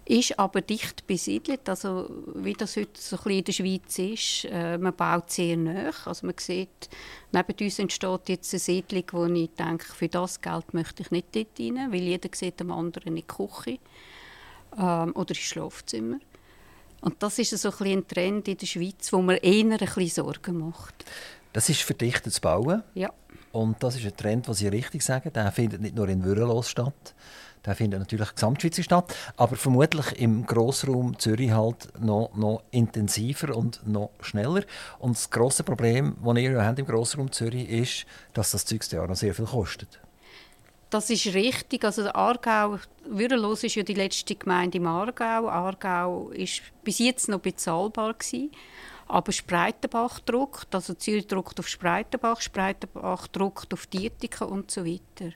ist 0.09 0.39
aber 0.39 0.63
dicht 0.63 1.07
besiedelt, 1.07 1.69
also 1.69 2.09
wie 2.35 2.55
das 2.55 2.77
heute 2.77 2.99
so 2.99 3.17
ein 3.17 3.23
bisschen 3.23 3.39
in 3.39 3.45
der 3.45 3.53
Schweiz 3.53 3.99
ist. 3.99 4.45
Äh, 4.51 4.79
man 4.79 4.97
baut 4.97 5.31
sehr 5.31 5.57
nah, 5.57 5.93
also 6.07 6.27
man 6.27 6.35
sieht, 6.39 6.89
neben 7.31 7.55
uns 7.61 7.79
entsteht 7.79 8.29
jetzt 8.29 8.55
eine 8.55 8.61
Siedlung, 8.61 9.05
wo 9.13 9.27
ich 9.27 9.51
denke, 9.51 9.85
für 9.85 10.09
das 10.09 10.41
Geld 10.41 10.73
möchte 10.73 11.03
ich 11.03 11.11
nicht 11.11 11.37
dort 11.37 11.61
rein, 11.61 11.93
weil 11.93 12.01
jeder 12.01 12.31
sieht 12.33 12.59
dem 12.59 12.71
anderen 12.71 13.09
in 13.09 13.17
die 13.17 13.23
Küche 13.23 13.79
ähm, 14.79 15.13
oder 15.15 15.29
ins 15.29 15.39
Schlafzimmer. 15.39 16.19
Und 17.03 17.23
das 17.23 17.39
ist 17.39 17.51
so 17.51 17.69
ein, 17.69 17.77
bisschen 17.77 17.99
ein 17.99 18.09
Trend 18.09 18.49
in 18.49 18.57
der 18.57 18.67
Schweiz, 18.67 19.13
wo 19.13 19.21
mir 19.21 19.37
eher 19.43 19.65
ein 19.65 19.79
bisschen 19.79 20.09
Sorgen 20.09 20.59
macht. 20.59 21.05
Das 21.53 21.69
ist 21.69 21.83
verdichtetes 21.83 22.41
Bauen. 22.41 22.83
Ja. 22.95 23.13
Und 23.53 23.83
das 23.83 23.97
ist 23.97 24.07
ein 24.07 24.17
Trend, 24.17 24.49
was 24.49 24.59
Sie 24.59 24.69
richtig 24.69 25.03
sagen. 25.03 25.33
Der 25.33 25.53
findet 25.53 25.81
nicht 25.81 25.95
nur 25.95 26.09
in 26.09 26.25
Würrelos 26.25 26.71
statt. 26.71 27.15
Der 27.65 27.75
findet 27.75 28.01
natürlich 28.01 28.35
gesamtschweizerisch 28.35 28.87
statt. 28.87 29.15
Aber 29.37 29.57
vermutlich 29.57 30.21
im 30.21 30.47
Grossraum 30.47 31.19
Zürich 31.19 31.51
halt 31.51 31.89
noch, 32.01 32.31
noch 32.35 32.63
intensiver 32.71 33.57
und 33.57 33.87
noch 33.87 34.11
schneller. 34.21 34.63
Und 34.99 35.17
das 35.17 35.31
grosse 35.31 35.65
Problem, 35.65 36.17
das 36.25 36.39
ihr 36.39 36.65
habt 36.65 36.79
im 36.79 36.87
Grossraum 36.87 37.33
Zürich 37.33 37.69
ist, 37.69 38.07
dass 38.35 38.53
das 38.53 38.65
Zeug 38.65 38.83
ja 38.91 39.07
noch 39.07 39.17
sehr 39.17 39.35
viel 39.35 39.47
kostet. 39.47 40.01
Das 40.91 41.11
ist 41.11 41.27
richtig. 41.35 41.85
Also 41.85 42.03
der 42.03 42.17
Aargau, 42.17 42.79
Würrelos 43.05 43.63
ist 43.63 43.75
ja 43.75 43.83
die 43.83 43.95
letzte 43.95 44.35
Gemeinde 44.35 44.79
im 44.79 44.87
Aargau. 44.87 45.49
Aargau 45.49 46.31
ist 46.31 46.63
bis 46.83 46.99
jetzt 46.99 47.29
noch 47.29 47.41
bezahlbar 47.41 48.15
gewesen. 48.15 48.51
Aber 49.07 49.33
Spreitenbach 49.33 50.21
druckt, 50.21 50.75
also 50.75 50.95
Zürich 50.95 51.27
druckt 51.27 51.59
auf 51.59 51.69
Spreitenbach, 51.69 52.41
Spreitenbach 52.41 53.27
druckt 53.29 53.73
auf 53.73 53.87
Dietiken 53.87 54.49
und 54.49 54.71
so 54.71 54.85
weiter. 54.85 55.33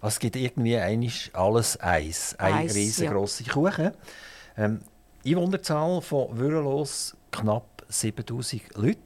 Also 0.00 0.14
es 0.14 0.18
gibt 0.18 0.36
irgendwie 0.36 0.78
eigentlich 0.78 1.30
alles 1.34 1.78
Eis. 1.80 2.34
Eine 2.38 2.56
Eis, 2.56 2.74
riesengroße 2.74 3.44
Kuchen. 3.44 3.92
Ähm, 4.56 4.80
Einwohnerzahl 5.26 6.00
von 6.00 6.38
Würrelos 6.38 7.16
knapp 7.30 7.84
7000 7.88 8.76
Leute. 8.76 8.98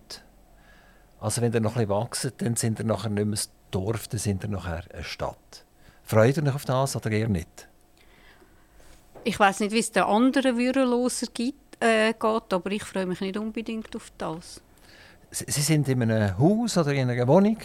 Also 1.20 1.42
wenn 1.42 1.52
ihr 1.52 1.60
noch 1.60 1.76
ein 1.76 1.86
bisschen 1.86 2.00
wachsen, 2.00 2.32
dann 2.38 2.56
sind 2.56 2.78
ihr 2.78 2.84
nachher 2.84 3.10
nicht 3.10 3.26
mehr 3.26 3.38
ein 3.38 3.48
Dorf, 3.70 4.08
dann 4.08 4.20
sind 4.20 4.44
ihr 4.44 4.50
nachher 4.50 4.84
eine 4.92 5.02
Stadt. 5.02 5.64
Freut 6.04 6.36
ihr 6.36 6.44
euch 6.44 6.54
auf 6.54 6.64
das 6.64 6.94
oder 6.94 7.10
eher 7.10 7.28
nicht? 7.28 7.66
Ich 9.24 9.40
weiß 9.40 9.60
nicht, 9.60 9.72
wie 9.72 9.78
es 9.78 9.90
den 9.90 10.02
anderen 10.02 10.58
Würreloser 10.58 11.26
gibt, 11.32 11.82
äh, 11.82 12.12
geht, 12.12 12.52
aber 12.52 12.70
ich 12.70 12.84
freue 12.84 13.06
mich 13.06 13.20
nicht 13.20 13.38
unbedingt 13.38 13.96
auf 13.96 14.12
das. 14.18 14.60
Sie 15.30 15.62
sind 15.62 15.88
in 15.88 16.02
einem 16.02 16.38
Haus 16.38 16.76
oder 16.76 16.92
in 16.92 17.10
einer 17.10 17.26
Wohnung? 17.26 17.56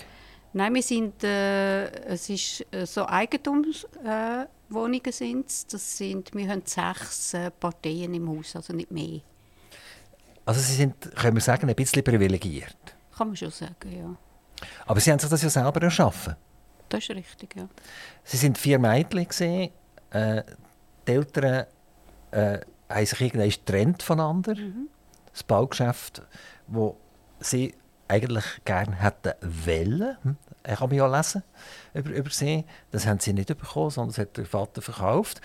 Nein, 0.53 0.73
wir 0.73 0.81
sind, 0.81 1.23
äh, 1.23 1.89
es 2.05 2.29
ist 2.29 2.65
äh, 2.73 2.85
so 2.85 3.05
Eigentumswohnungen 3.05 5.05
äh, 5.05 5.11
sind's. 5.11 5.67
Das 5.67 5.97
sind, 5.97 6.33
wir 6.33 6.49
haben 6.49 6.63
sechs 6.65 7.35
äh, 7.35 7.51
Parteien 7.51 8.13
im 8.13 8.27
Haus, 8.29 8.55
also 8.55 8.73
nicht 8.73 8.89
mehr. 8.89 9.21
Also 10.45 10.61
Sie 10.61 10.73
sind, 10.73 10.95
können 11.15 11.35
wir 11.35 11.41
sagen, 11.41 11.69
ein 11.69 11.75
bisschen 11.75 12.03
privilegiert. 12.03 12.75
Kann 13.15 13.27
man 13.27 13.35
schon 13.35 13.51
sagen, 13.51 13.95
ja. 13.95 14.15
Aber 14.87 14.99
Sie 14.99 15.11
haben 15.11 15.19
sich 15.19 15.29
das 15.29 15.43
ja 15.43 15.49
selber 15.49 15.81
erschaffen. 15.83 16.35
Das 16.89 17.03
ist 17.03 17.11
richtig, 17.11 17.55
ja. 17.55 17.69
Sie 18.23 18.37
sind 18.37 18.57
vier 18.57 18.79
Mädchen. 18.79 19.25
Gewesen. 19.25 19.69
Äh, 20.09 20.43
die 21.07 21.11
Eltern 21.11 21.67
äh, 22.31 22.59
haben 22.89 23.05
sich 23.05 23.21
irgendwann 23.21 23.49
getrennt 23.49 24.01
voneinander. 24.01 24.55
Das 25.31 25.43
Baugeschäft, 25.43 26.23
das 26.67 26.93
sie 27.39 27.75
eigentlich 28.09 28.45
gerne 28.65 28.95
hätten 29.01 29.33
wollen. 29.41 30.17
Hm, 30.23 30.37
Ich 30.67 30.77
kann 30.79 30.89
mich 30.89 30.97
ja 30.97 31.07
lesen 31.07 31.43
über, 31.93 32.09
über 32.09 32.29
sie. 32.29 32.65
Das 32.91 33.05
haben 33.05 33.19
sie 33.19 33.33
nicht 33.33 33.47
bekommen, 33.47 33.89
sondern 33.91 34.09
das 34.09 34.17
hat 34.17 34.35
der 34.37 34.45
Vater 34.45 34.81
verkauft. 34.81 35.39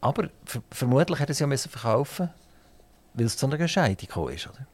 Aber 0.00 0.28
ver 0.44 0.62
vermutlich 0.70 1.18
hätte 1.18 1.34
sie 1.34 1.42
ja 1.42 1.46
müssen 1.48 1.70
verkaufen 1.70 2.30
weil 3.18 3.24
es 3.24 3.38
zu 3.38 3.46
einer 3.46 3.66
Scheidung 3.66 3.96
gekommen 3.96 4.34
ist. 4.34 4.46
Oder? 4.46 4.66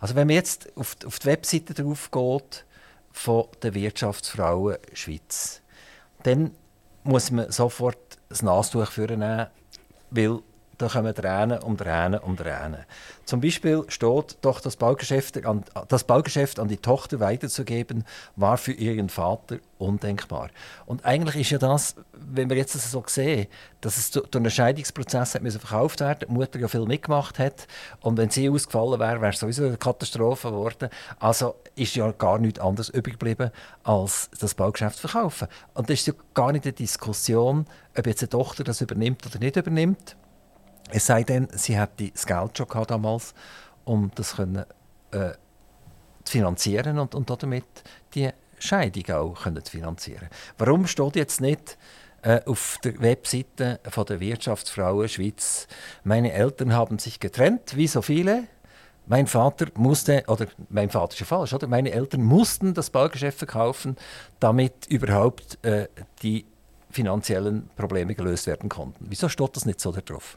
Also 0.00 0.14
wenn 0.14 0.26
man 0.26 0.34
jetzt 0.34 0.74
auf, 0.78 0.94
die- 0.94 1.06
auf 1.06 1.18
die 1.18 1.26
Webseite 1.26 1.74
drauf 1.74 2.10
geht 2.10 2.64
von 3.12 3.48
der 3.62 3.74
Wirtschaftsfrauen 3.74 4.78
Schweiz, 4.94 5.60
dann 6.22 6.52
muss 7.04 7.30
man 7.30 7.52
sofort 7.52 7.98
das 8.30 8.40
Nastuch 8.42 8.90
vornehmen, 8.90 9.48
weil 10.10 10.38
da 10.80 10.88
kommen 10.88 11.14
Tränen 11.14 11.58
um 11.60 11.76
Tränen 11.76 12.20
um 12.20 12.36
Tränen. 12.36 12.84
Zum 13.24 13.40
Beispiel 13.40 13.84
steht 13.88 14.38
doch, 14.40 14.60
das 14.60 14.76
Baugeschäft 14.76 15.44
an, 15.44 15.62
das 15.88 16.04
Baugeschäft 16.04 16.58
an 16.58 16.68
die 16.68 16.78
Tochter 16.78 17.20
weiterzugeben, 17.20 18.04
war 18.36 18.56
für 18.56 18.72
ihren 18.72 19.08
Vater 19.08 19.58
undenkbar. 19.78 20.48
Und 20.86 21.04
eigentlich 21.04 21.36
ist 21.36 21.50
ja 21.50 21.58
das, 21.58 21.96
wenn 22.12 22.48
wir 22.48 22.56
jetzt 22.56 22.74
das 22.74 22.90
so 22.90 23.04
sehen, 23.06 23.46
dass 23.82 23.98
es 23.98 24.10
durch 24.10 24.26
einen 24.34 24.50
Scheidungsprozess 24.50 25.34
hat 25.34 25.42
verkauft 25.42 26.00
werden, 26.00 26.26
die 26.28 26.32
Mutter 26.32 26.58
ja 26.58 26.68
viel 26.68 26.86
mitgemacht 26.86 27.38
hat 27.38 27.66
und 28.00 28.16
wenn 28.16 28.30
sie 28.30 28.48
ausgefallen 28.48 28.98
wäre, 28.98 29.20
wäre 29.20 29.32
es 29.32 29.38
sowieso 29.38 29.66
eine 29.66 29.76
Katastrophe 29.76 30.48
geworden. 30.48 30.88
Also 31.18 31.56
ist 31.76 31.96
ja 31.96 32.10
gar 32.12 32.38
nichts 32.38 32.60
anderes 32.60 32.88
übrig 32.88 33.18
geblieben, 33.18 33.50
als 33.84 34.30
das 34.40 34.54
Baugeschäft 34.54 34.96
zu 34.96 35.08
verkaufen. 35.08 35.48
Und 35.74 35.90
das 35.90 36.00
ist 36.00 36.06
ja 36.06 36.14
gar 36.34 36.52
nicht 36.52 36.64
eine 36.64 36.72
Diskussion, 36.72 37.66
ob 37.96 38.06
jetzt 38.06 38.22
eine 38.22 38.30
Tochter 38.30 38.64
das 38.64 38.80
übernimmt 38.80 39.26
oder 39.26 39.38
nicht 39.38 39.56
übernimmt. 39.56 40.16
Es 40.92 41.06
sei 41.06 41.22
denn, 41.22 41.48
sie 41.52 41.78
hätte 41.78 42.10
das 42.10 42.26
Geld 42.26 42.58
schon 42.58 42.68
gehabt 42.68 42.90
damals, 42.90 43.34
um 43.84 44.10
das 44.14 44.36
können, 44.36 44.64
äh, 45.12 45.32
zu 46.24 46.32
finanzieren 46.32 46.98
und, 46.98 47.14
und 47.14 47.30
damit 47.30 47.64
die 48.14 48.30
Scheidung 48.58 49.14
auch 49.14 49.42
können 49.42 49.64
zu 49.64 49.72
finanzieren. 49.72 50.28
Warum 50.58 50.86
steht 50.86 51.16
jetzt 51.16 51.40
nicht 51.40 51.78
äh, 52.22 52.40
auf 52.44 52.78
der 52.84 53.00
Webseite 53.00 53.80
von 53.88 54.04
der 54.04 54.20
Wirtschaftsfrauen 54.20 55.08
Schweiz, 55.08 55.66
meine 56.04 56.32
Eltern 56.32 56.74
haben 56.74 56.98
sich 56.98 57.18
getrennt, 57.18 57.76
wie 57.76 57.86
so 57.86 58.02
viele. 58.02 58.44
Mein 59.06 59.26
Vater 59.26 59.66
musste, 59.74 60.24
oder 60.28 60.46
mein 60.68 60.90
Vater 60.90 61.14
ist 61.14 61.20
ja 61.20 61.26
falsch, 61.26 61.54
oder? 61.54 61.66
Meine 61.66 61.90
Eltern 61.90 62.22
mussten 62.22 62.74
das 62.74 62.90
Baugeschäft 62.90 63.38
verkaufen, 63.38 63.96
damit 64.38 64.86
überhaupt 64.86 65.58
äh, 65.64 65.88
die 66.22 66.44
finanziellen 66.90 67.70
Probleme 67.76 68.14
gelöst 68.14 68.46
werden 68.46 68.68
konnten. 68.68 69.06
Wieso 69.08 69.28
steht 69.28 69.56
das 69.56 69.64
nicht 69.64 69.80
so 69.80 69.90
darauf? 69.90 70.36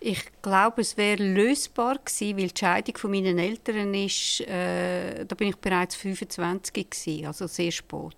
Ich 0.00 0.24
glaube, 0.42 0.82
es 0.82 0.96
wäre 0.96 1.22
lösbar 1.22 1.96
gewesen, 1.96 2.38
weil 2.38 2.48
die 2.48 2.58
Scheidung 2.58 2.96
von 2.96 3.10
meinen 3.10 3.38
Eltern 3.38 3.92
ist, 3.94 4.40
äh, 4.42 5.24
da 5.24 5.34
bin 5.34 5.48
ich 5.48 5.56
bereits 5.56 5.96
25 5.96 6.90
gewesen, 6.90 7.26
also 7.26 7.46
sehr 7.46 7.72
spät. 7.72 8.16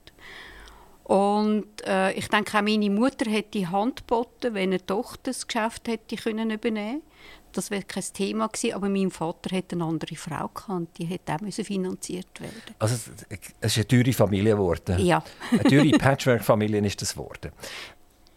Und 1.11 1.67
äh, 1.87 2.13
ich 2.13 2.29
denke, 2.29 2.57
auch 2.57 2.63
meine 2.63 2.89
Mutter 2.89 3.29
hätte 3.29 3.59
die 3.59 3.67
Hand 3.67 4.07
geboten, 4.07 4.55
wenn 4.55 4.71
eine 4.71 4.87
Tochter 4.87 5.33
das 5.33 5.45
Geschäft 5.45 5.89
hätte 5.89 6.15
können 6.15 6.53
übernehmen 6.53 7.03
Das 7.51 7.73
wäre 7.73 7.83
kein 7.83 8.05
Thema 8.13 8.47
gewesen, 8.47 8.75
aber 8.75 8.89
mein 8.89 9.11
Vater 9.11 9.57
hätte 9.57 9.75
eine 9.75 9.87
andere 9.87 10.15
Frau 10.15 10.47
gehabt, 10.49 10.99
die 10.99 11.07
hätte 11.07 11.35
auch 11.35 11.41
müssen 11.41 11.65
finanziert 11.65 12.41
werden. 12.41 12.77
Also 12.79 12.95
es 13.29 13.51
ist 13.61 13.77
eine 13.79 13.89
teure 13.89 14.13
Familie 14.13 14.53
geworden. 14.53 15.05
Ja. 15.05 15.25
eine 15.51 15.65
teure 15.65 15.91
Patchwork-Familie 15.99 16.87
ist 16.87 17.03
das 17.03 17.15
geworden. 17.15 17.51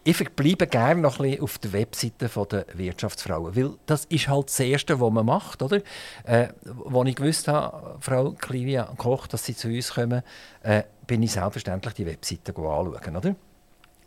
Ich 0.06 0.18
bleibe 0.18 0.66
gerne 0.66 1.00
noch 1.00 1.18
ein 1.18 1.30
bisschen 1.30 1.42
auf 1.42 1.56
der 1.58 1.72
Webseite 1.72 2.28
der 2.28 2.66
Wirtschaftsfrauen, 2.74 3.56
weil 3.56 3.70
das 3.86 4.04
ist 4.04 4.28
halt 4.28 4.48
das 4.48 4.60
Erste, 4.60 5.00
was 5.00 5.10
man 5.10 5.24
macht, 5.24 5.62
oder? 5.62 5.80
Äh, 6.24 6.48
als 6.92 7.08
ich 7.08 7.16
gewusst 7.16 7.48
habe, 7.48 7.96
Frau 8.00 8.32
Clivia 8.32 8.82
Koch, 8.98 9.26
dass 9.26 9.46
Sie 9.46 9.56
zu 9.56 9.68
uns 9.68 9.94
kommen, 9.94 10.22
äh, 10.62 10.82
bin 11.06 11.22
ich 11.22 11.32
selbstverständlich 11.32 11.94
die 11.94 12.04
Webseite 12.04 12.52
anschauen, 12.54 13.16
oder? 13.16 13.34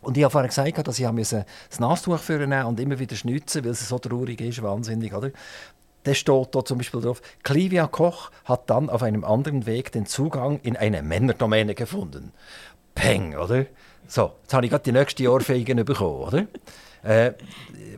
Und 0.00 0.16
ich 0.16 0.22
habe 0.22 0.30
vorhin 0.30 0.48
gesagt, 0.48 0.86
dass 0.86 1.00
ich 1.00 1.06
das 1.08 1.80
Nastuch 1.80 2.28
nehmen 2.28 2.66
und 2.66 2.78
immer 2.78 3.00
wieder 3.00 3.16
schnitzen, 3.16 3.64
weil 3.64 3.72
es 3.72 3.88
so 3.88 3.98
traurig 3.98 4.40
ist, 4.40 4.62
wahnsinnig, 4.62 5.12
oder? 5.12 5.32
Da 6.04 6.14
steht 6.14 6.54
da 6.54 6.64
zum 6.64 6.78
Beispiel 6.78 7.00
drauf, 7.00 7.20
Clivia 7.42 7.88
Koch 7.88 8.30
hat 8.44 8.70
dann 8.70 8.88
auf 8.88 9.02
einem 9.02 9.24
anderen 9.24 9.66
Weg 9.66 9.90
den 9.90 10.06
Zugang 10.06 10.60
in 10.60 10.76
eine 10.76 11.02
Männerdomäne 11.02 11.74
gefunden. 11.74 12.32
Peng, 12.94 13.36
oder? 13.36 13.66
So, 14.08 14.32
jetzt 14.42 14.54
habe 14.54 14.64
ich 14.64 14.70
gerade 14.70 14.84
die 14.84 14.92
nächste 14.92 15.30
Ohrfeige 15.30 15.74
bekommen, 15.84 16.22
oder? 16.22 16.46
Äh, 17.02 17.34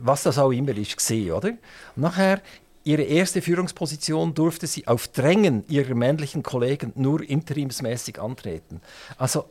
was 0.01 0.23
das 0.23 0.37
auch 0.37 0.51
immer 0.51 0.75
ist, 0.77 0.95
gesehen, 0.95 1.31
oder? 1.31 1.49
Und 1.49 2.03
nachher, 2.03 2.41
ihre 2.83 3.03
erste 3.03 3.41
Führungsposition 3.41 4.33
durfte 4.33 4.67
sie 4.67 4.87
auf 4.87 5.07
Drängen 5.07 5.63
ihrer 5.67 5.95
männlichen 5.95 6.43
Kollegen 6.43 6.91
nur 6.95 7.21
interimsmäßig 7.21 8.19
antreten. 8.19 8.81
Also, 9.17 9.45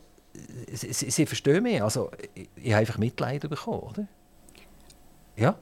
sie, 0.71 0.93
sie, 0.93 1.25
verstehen 1.25 1.63
mich, 1.63 1.81
also 1.81 2.11
ich 2.55 2.71
habe 2.71 2.81
einfach 2.81 2.97
Mitleid 2.97 3.49
bekommen, 3.49 3.79
oder? 3.79 4.07
Ja? 5.35 5.55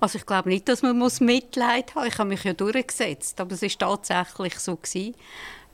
Also 0.00 0.18
ich 0.18 0.26
glaube 0.26 0.48
nicht, 0.48 0.68
dass 0.68 0.82
man 0.82 0.98
Mitleid 1.20 1.94
haben 1.94 2.04
muss. 2.04 2.12
Ich 2.12 2.18
habe 2.18 2.28
mich 2.28 2.44
ja 2.44 2.54
durchgesetzt, 2.54 3.40
aber 3.40 3.52
es 3.52 3.62
war 3.62 4.02
tatsächlich 4.02 4.58
so. 4.58 4.78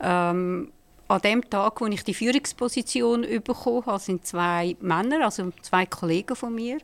Ähm, 0.00 0.72
an 1.12 1.20
dem 1.20 1.48
Tag, 1.48 1.80
wo 1.82 1.86
ich 1.86 2.02
die 2.04 2.14
Führungsposition 2.14 3.26
bekommen 3.44 3.84
habe, 3.84 3.98
sind 3.98 4.24
zwei 4.26 4.78
Männer, 4.80 5.26
also 5.26 5.52
zwei 5.60 5.84
Kollegen 5.84 6.34
von 6.34 6.54
mir, 6.54 6.78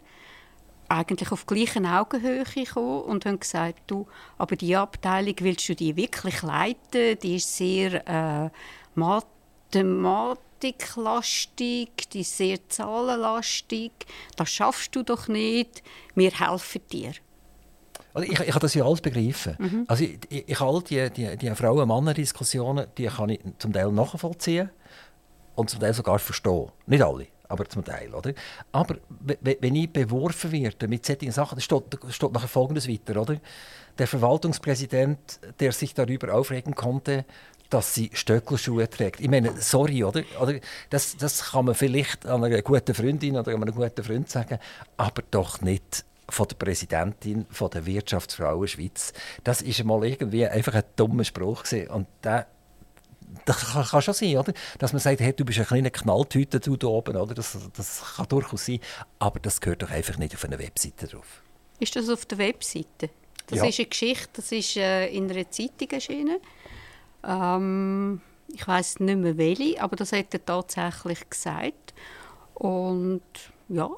eigentlich 0.88 1.32
auf 1.32 1.47
gleichen 1.47 1.87
Augenhöhe 1.87 2.44
gekommen 2.44 3.04
und 3.04 3.25
haben 3.25 3.40
gesagt, 3.40 3.80
du, 3.87 4.06
aber 4.37 4.56
die 4.56 4.76
Abteilung 4.76 5.37
willst 5.40 5.66
du 5.70 5.75
die 5.75 5.97
wirklich 5.97 6.42
leiten? 6.42 7.18
Die 7.23 7.37
ist 7.37 7.56
sehr 7.56 8.06
äh, 8.06 8.50
mathematiklastig, 8.94 11.88
die 12.12 12.20
ist 12.20 12.37
sehr 12.37 12.58
zahlenlastig. 12.68 13.92
Das 14.37 14.50
schaffst 14.50 14.94
du 14.94 15.02
doch 15.02 15.28
nicht. 15.28 15.82
Wir 16.14 16.32
helfen 16.32 16.82
dir. 16.92 17.14
Also 18.19 18.33
ich, 18.33 18.41
ich 18.41 18.49
kann 18.49 18.61
das 18.61 18.75
ja 18.75 18.85
alles 18.85 19.01
begreifen. 19.01 19.55
Mhm. 19.59 19.85
Also 19.87 20.03
ich, 20.03 20.19
ich, 20.29 20.49
ich 20.49 20.61
all 20.61 20.83
die, 20.83 21.09
die, 21.11 21.37
die 21.37 21.55
Frauen-Männer-Diskussionen, 21.55 22.89
die 22.97 23.07
kann 23.07 23.29
ich 23.29 23.39
zum 23.59 23.73
Teil 23.73 23.93
nachvollziehen 23.93 24.71
und 25.55 25.71
zum 25.71 25.79
Teil 25.79 25.95
sogar 25.95 26.19
verstehen. 26.19 26.67
Nicht 26.87 27.03
alle, 27.03 27.29
aber 27.47 27.69
zum 27.69 27.85
Teil. 27.85 28.13
Oder? 28.13 28.33
Aber 28.73 28.97
wenn 29.21 29.77
ich 29.77 29.93
beworfen 29.93 30.51
werde 30.51 30.89
mit 30.89 31.07
solchen 31.07 31.31
Sachen, 31.31 31.55
dann 31.55 31.63
steht, 31.63 31.85
steht 32.11 32.33
nachher 32.33 32.49
Folgendes 32.49 32.89
weiter. 32.89 33.21
Oder? 33.21 33.37
Der 33.97 34.09
Verwaltungspräsident, 34.09 35.39
der 35.61 35.71
sich 35.71 35.95
darüber 35.95 36.35
aufregen 36.35 36.75
konnte, 36.75 37.25
dass 37.71 37.95
sie 37.95 38.11
Stöckelschuhe 38.15 38.91
trägt. 38.91 39.21
Ich 39.21 39.28
meine, 39.28 39.52
sorry, 39.61 40.02
oder? 40.02 40.25
oder 40.41 40.54
das, 40.91 41.17
das 41.17 41.52
kann 41.52 41.67
man 41.67 41.76
vielleicht 41.76 42.26
an 42.26 42.43
einer 42.43 42.63
guten 42.63 42.95
Freundin 42.95 43.37
oder 43.37 43.54
an 43.54 43.63
einem 43.63 43.75
guten 43.75 44.02
Freund 44.02 44.28
sagen, 44.28 44.59
aber 44.97 45.23
doch 45.31 45.61
nicht 45.61 46.04
von 46.28 46.47
der 46.49 46.56
Präsidentin 46.56 47.47
von 47.50 47.71
der 47.71 47.86
Wirtschaftsfrauen 47.86 48.69
Schweiz. 48.69 49.12
Das 49.45 49.62
ist 49.62 49.82
mal 49.84 50.04
irgendwie 50.04 50.47
einfach 50.47 50.75
ein 50.75 50.84
dummer 50.97 51.25
Spruch 51.25 51.64
gewesen. 51.64 51.88
und 51.88 52.06
der 52.23 52.47
das 53.45 53.73
kann, 53.73 53.84
kann, 53.84 54.02
schon 54.02 54.14
sein, 54.14 54.36
oder? 54.36 54.52
dass 54.78 54.93
man 54.93 55.00
sagt, 55.00 55.21
hey, 55.21 55.32
du 55.32 55.45
bist 55.45 55.58
eine 55.58 55.67
kleine 55.67 55.91
Knalltüte 55.91 56.60
da 56.60 56.86
oben, 56.86 57.17
oder? 57.17 57.34
Das, 57.34 57.58
das 57.76 58.14
kann 58.17 58.26
durchaus 58.28 58.67
sein, 58.67 58.80
aber 59.19 59.38
das 59.41 59.60
gehört 59.60 59.82
doch 59.82 59.91
einfach 59.91 60.17
nicht 60.19 60.34
auf 60.34 60.45
einer 60.45 60.58
Webseite 60.58 61.06
drauf. 61.06 61.43
Ist 61.78 61.95
das 61.95 62.08
auf 62.08 62.26
der 62.26 62.38
Webseite? 62.38 63.10
Das 63.47 63.58
ja. 63.58 63.64
ist 63.67 63.78
eine 63.78 63.88
Geschichte, 63.88 64.28
das 64.34 64.52
ist 64.52 64.76
äh, 64.76 65.08
in 65.08 65.30
einer 65.30 65.50
Zeitung 65.50 65.91
erschienen. 65.91 66.38
Ähm, 67.25 68.21
ich 68.49 68.67
weiß 68.67 69.00
nicht 69.00 69.19
mehr 69.19 69.36
welche, 69.36 69.80
aber 69.80 69.97
das 69.97 70.12
hat 70.12 70.32
er 70.32 70.45
tatsächlich 70.45 71.28
gesagt. 71.28 71.95
Und 72.54 73.23
ja. 73.69 73.91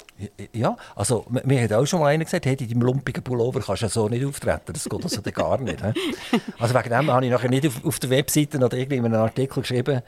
Ja, 0.53 0.77
also 0.95 1.25
mir 1.29 1.63
hat 1.63 1.73
auch 1.73 1.85
schon 1.85 1.99
mal 2.01 2.07
einer 2.07 2.25
gesagt, 2.25 2.45
hey, 2.45 2.55
in 2.59 2.67
deinem 2.67 2.81
lumpigen 2.81 3.23
Pullover 3.23 3.61
kannst 3.61 3.83
du 3.83 3.87
so 3.87 4.09
nicht 4.09 4.25
auftreten, 4.25 4.73
das 4.73 4.87
geht 4.87 5.03
also 5.03 5.21
gar 5.21 5.59
nicht. 5.59 5.81
also 6.59 6.75
wegen 6.75 6.89
dem 6.89 7.11
habe 7.11 7.25
ich 7.25 7.31
nachher 7.31 7.49
nicht 7.49 7.67
auf, 7.67 7.85
auf 7.85 7.99
der 7.99 8.09
Webseite 8.09 8.57
oder 8.57 8.77
irgendwie 8.77 8.97
in 8.97 9.05
einem 9.05 9.21
Artikel 9.21 9.61
geschrieben, 9.61 10.01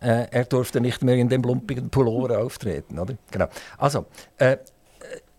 äh, 0.00 0.26
er 0.30 0.44
durfte 0.44 0.80
nicht 0.80 1.02
mehr 1.02 1.16
in 1.16 1.28
dem 1.28 1.42
lumpigen 1.42 1.90
Pullover 1.90 2.38
auftreten. 2.38 2.98
Oder? 2.98 3.14
Genau. 3.30 3.48
Also, 3.76 4.06
äh, 4.38 4.56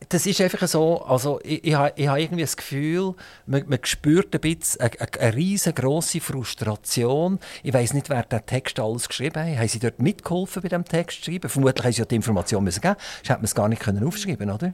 das 0.09 0.25
ist 0.25 0.41
einfach 0.41 0.67
so, 0.67 1.01
also 1.03 1.39
ich, 1.43 1.63
ich, 1.63 1.75
ich 1.95 2.07
habe 2.07 2.21
irgendwie 2.21 2.41
das 2.41 2.57
Gefühl, 2.57 3.13
man, 3.45 3.63
man 3.67 3.79
spürt 3.83 4.33
ein 4.33 4.41
bisschen 4.41 4.81
eine, 4.81 5.13
eine, 5.19 5.35
riesengroße 5.35 6.19
Frustration. 6.19 7.39
Ich 7.63 7.73
weiß 7.73 7.93
nicht, 7.93 8.09
wer 8.09 8.23
den 8.23 8.45
Text 8.45 8.79
alles 8.79 9.07
geschrieben 9.07 9.41
hat. 9.41 9.57
Haben 9.57 9.67
Sie 9.67 9.79
dort 9.79 9.99
mitgeholfen 9.99 10.61
bei 10.61 10.69
dem 10.69 10.85
Text 10.85 11.25
schreiben? 11.25 11.49
Vermutlich 11.49 11.85
haben 11.85 11.93
Sie 11.93 11.99
ja 11.99 12.05
die 12.05 12.15
Information 12.15 12.63
müssen 12.63 12.81
geben. 12.81 12.95
Sonst 12.97 13.29
hätte 13.29 13.39
man 13.39 13.45
es 13.45 13.55
gar 13.55 13.67
nicht 13.67 13.81
können 13.81 14.05
aufschreiben 14.05 14.49
oder? 14.49 14.73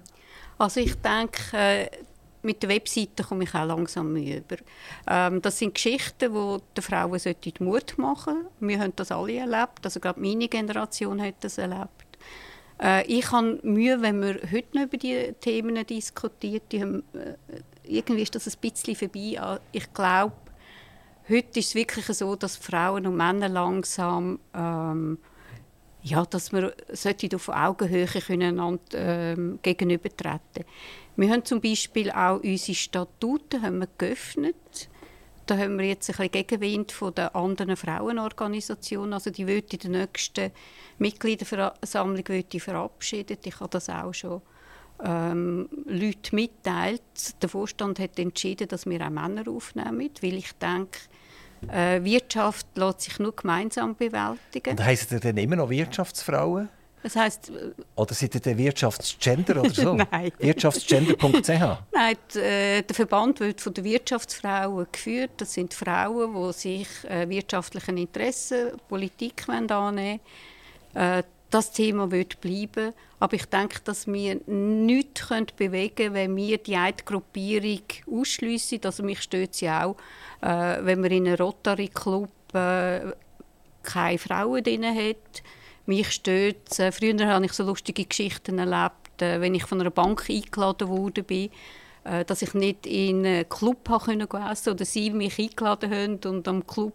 Also 0.58 0.80
ich 0.80 0.96
denke, 0.96 1.90
mit 2.42 2.64
der 2.64 2.70
Webseite 2.70 3.24
komme 3.24 3.44
ich 3.44 3.54
auch 3.54 3.66
langsam 3.66 4.16
über. 4.16 4.56
Ähm, 5.08 5.42
das 5.42 5.60
sind 5.60 5.76
Geschichten, 5.76 6.34
die 6.34 6.58
den 6.76 6.82
Frauen 6.82 7.12
Mut 7.60 7.98
machen 7.98 8.34
sollten. 8.34 8.68
Wir 8.68 8.80
haben 8.80 8.94
das 8.96 9.12
alle 9.12 9.38
erlebt. 9.38 9.80
Also 9.84 10.00
gerade 10.00 10.20
meine 10.20 10.48
Generation 10.48 11.22
hat 11.22 11.36
das 11.42 11.58
erlebt. 11.58 12.07
Äh, 12.82 13.06
ich 13.08 13.32
habe 13.32 13.60
Mühe, 13.64 14.02
wenn 14.02 14.20
man 14.20 14.40
heute 14.52 14.78
noch 14.78 14.84
über 14.84 14.98
diese 14.98 15.34
Themen 15.36 15.86
diskutiert. 15.86 16.64
Die 16.72 16.82
haben, 16.82 17.04
äh, 17.14 17.36
irgendwie 17.84 18.24
ist 18.24 18.36
das 18.36 18.48
ein 18.48 18.60
bisschen 18.60 18.96
vorbei. 18.96 19.60
Ich 19.72 19.94
glaube, 19.94 20.34
heute 21.30 21.60
ist 21.60 21.70
es 21.70 21.76
wirklich 21.76 22.06
so, 22.06 22.36
dass 22.36 22.56
Frauen 22.56 23.08
und 23.08 23.16
Männer 23.16 23.50
langsam 23.50 24.40
ähm, 24.54 25.18
ja, 26.04 26.26
dass 26.26 26.54
wir 26.54 26.74
auf 27.36 27.50
Augenhöhe 27.50 28.06
können 28.06 28.80
ähm, 28.94 29.60
gegenübertreten. 29.62 30.64
Wir 31.16 31.32
haben 31.32 31.44
zum 31.44 31.60
Beispiel 31.60 32.12
auch 32.12 32.40
unsere 32.42 32.76
Statuten 32.76 33.62
haben 33.62 33.80
wir 33.80 33.90
geöffnet 33.98 34.90
da 35.48 35.58
haben 35.58 35.80
wir 35.80 35.88
jetzt 35.88 36.10
ein 36.10 36.16
bisschen 36.16 36.32
Gegenwind 36.32 36.92
von 36.92 37.16
den 37.16 37.28
anderen 37.30 37.76
Frauenorganisationen. 37.76 39.14
Also 39.14 39.32
die 39.32 39.48
wird 39.48 39.74
in 39.74 39.94
der 39.94 40.02
nächsten 40.02 40.52
Mitgliederversammlung 41.00 42.26
verabschiedet. 42.60 43.46
Ich 43.46 43.60
habe 43.60 43.70
das 43.70 43.90
auch 43.90 44.14
schon 44.14 44.42
ähm, 45.04 45.70
Leute 45.86 46.36
mitteilt. 46.36 47.42
Der 47.42 47.50
Vorstand 47.50 48.00
hat 48.00 48.20
entschieden, 48.20 48.68
dass 48.68 48.86
wir 48.86 49.06
auch 49.06 49.10
Männer 49.10 49.48
aufnehmen, 49.48 50.12
weil 50.22 50.34
ich 50.36 50.52
denke, 50.54 51.00
äh, 51.70 52.04
Wirtschaft 52.04 52.68
lässt 52.76 53.02
sich 53.02 53.20
nur 53.20 53.36
gemeinsam 53.36 53.96
bewältigen. 53.96 54.72
Und 54.72 54.84
heißen 54.84 55.18
ihr 55.18 55.22
denn 55.22 55.38
immer 55.38 55.56
noch 55.56 55.70
Wirtschaftsfrauen? 55.70 56.70
Das 57.08 57.16
heisst, 57.16 57.54
oder 57.96 58.14
seid 58.14 58.36
ihr 58.36 58.42
der 58.42 58.58
Wirtschaftsgender 58.58 59.62
oder 59.62 59.70
so? 59.74 59.94
Nein. 59.94 60.30
Wirtschaftsgender.ch? 60.40 61.48
Nein, 61.94 62.18
äh, 62.36 62.84
der 62.84 62.94
Verband 62.94 63.40
wird 63.40 63.62
von 63.62 63.74
den 63.74 63.86
Wirtschaftsfrauen 63.86 64.88
geführt. 64.92 65.32
Das 65.38 65.54
sind 65.54 65.74
Frauen, 65.74 66.34
die 66.36 66.54
sich 66.54 66.88
äh, 67.06 67.30
wirtschaftlichen 67.30 67.98
Interessen, 67.98 68.72
Politik 68.90 69.48
annehmen 69.48 70.20
äh, 70.96 71.24
Das 71.50 71.72
Thema 71.72 72.12
wird 72.12 72.42
bleiben. 72.42 72.92
Aber 73.20 73.36
ich 73.36 73.46
denke, 73.46 73.80
dass 73.86 74.06
wir 74.06 74.42
nichts 74.46 75.30
bewegen 75.56 75.96
können, 75.96 76.14
wenn 76.14 76.36
wir 76.36 76.58
die 76.58 76.76
eine 76.76 76.94
Gruppierung 77.06 77.84
ausschliessen. 78.12 78.82
Also 78.84 79.02
mich 79.02 79.22
stört 79.22 79.62
ja 79.62 79.86
auch, 79.86 79.96
äh, 80.42 80.84
wenn 80.84 81.00
man 81.00 81.12
in 81.12 81.26
einem 81.26 81.38
Rotary-Club 81.38 82.30
äh, 82.54 83.14
keine 83.82 84.18
Frauen 84.18 84.62
drin 84.62 84.84
hat 84.84 85.42
mich 85.88 86.12
stört 86.12 86.80
äh, 86.80 86.92
Früher 86.92 87.28
habe 87.28 87.46
ich 87.46 87.54
so 87.54 87.64
lustige 87.64 88.06
Geschichten 88.06 88.60
erlebt, 88.60 89.22
äh, 89.22 89.42
wenn 89.42 89.56
ich 89.56 89.66
von 89.66 89.82
einer 89.82 89.90
Bank 89.90 90.30
eingeladen 90.30 90.88
wurde, 90.90 91.24
äh, 92.04 92.26
dass 92.26 92.42
ich 92.42 92.54
nicht 92.54 92.86
in 92.86 93.26
einen 93.26 93.50
Club 93.50 93.90
habe 93.90 94.28
können 94.28 94.28
oder 94.68 94.86
sie 94.86 95.10
mich 95.12 95.40
eingeladen 95.40 95.92
haben 95.92 96.20
und 96.26 96.48
am 96.48 96.66
Club 96.68 96.94